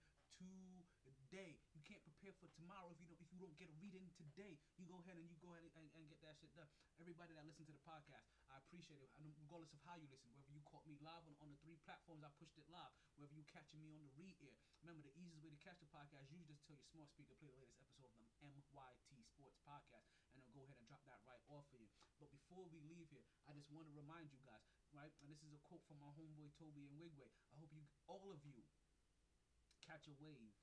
[1.27, 4.07] Today, you can't prepare for tomorrow if you don't if you don't get a reading
[4.15, 4.55] today.
[4.79, 6.71] You go ahead and you go ahead and, and get that shit done.
[7.03, 9.11] Everybody that listens to the podcast, I appreciate it.
[9.19, 12.23] Regardless of how you listen, whether you caught me live on, on the three platforms
[12.23, 14.55] I pushed it live, whether you catching me on the re air.
[14.79, 17.51] Remember, the easiest way to catch the podcast, usually just tell your smart speaker play
[17.51, 18.07] the latest episode
[18.39, 21.75] of the MyT Sports Podcast, and I'll go ahead and drop that right off for
[21.75, 21.91] you.
[22.23, 24.63] But before we leave here, I just want to remind you guys,
[24.95, 25.11] right?
[25.19, 27.27] And this is a quote from my homeboy Toby and Wigway.
[27.51, 28.63] I hope you, all of you,
[29.83, 30.55] catch a wave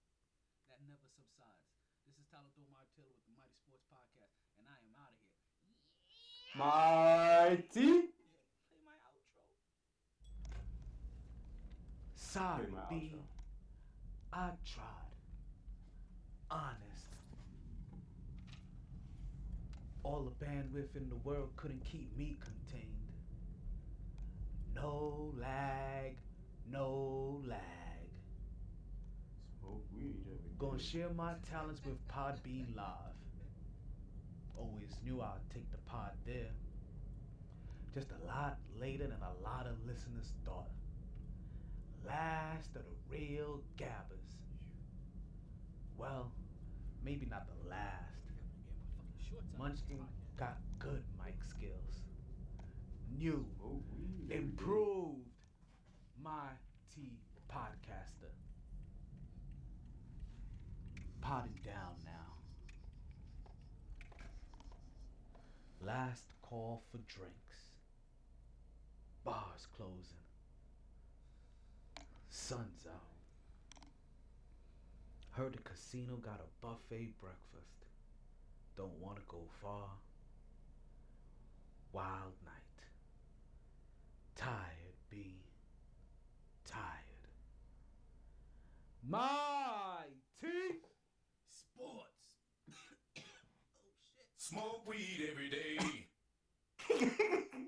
[0.75, 1.71] that never subsides.
[2.03, 5.23] This is Tyler Thor Martello with the MyT Sports Podcast, and I am out of
[5.23, 5.79] here.
[6.59, 8.11] Mighty.
[8.67, 9.39] Play my outro.
[12.17, 13.15] Sorry, my B.
[13.15, 13.23] outro.
[14.33, 15.15] I tried.
[16.51, 17.15] Honest.
[20.03, 22.91] All the bandwidth in the world couldn't keep me contained.
[24.75, 26.17] No lag,
[26.69, 27.94] no lag.
[29.67, 30.25] Oh, weed
[30.59, 33.19] Gonna share my talents with Podbean Live.
[34.57, 36.53] Always knew I'd take the pod there.
[37.93, 40.71] Just a lot later than a lot of listeners thought.
[42.07, 44.19] Last of the real gabbers.
[45.97, 46.33] Well,
[47.05, 48.15] maybe not the last.
[49.59, 49.99] Munchkin
[50.37, 52.03] got good mic skills.
[53.17, 54.43] New, Smoke oh, weed every day.
[54.43, 55.31] improved
[56.23, 56.49] my
[56.95, 57.19] T
[57.49, 58.34] podcaster.
[61.25, 62.35] Potting down now.
[65.81, 67.71] Last call for drinks.
[69.25, 70.21] Bars closing.
[72.29, 73.87] Sun's out.
[75.31, 77.87] Heard the casino got a buffet breakfast.
[78.77, 79.89] Don't want to go far.
[81.95, 82.85] Wild night.
[84.37, 85.37] Tired, B.
[86.67, 86.83] Tired.
[89.09, 90.05] My
[90.39, 90.94] teeth
[91.75, 92.37] sports.
[93.19, 93.23] oh,
[94.37, 95.79] Smoke weed every day.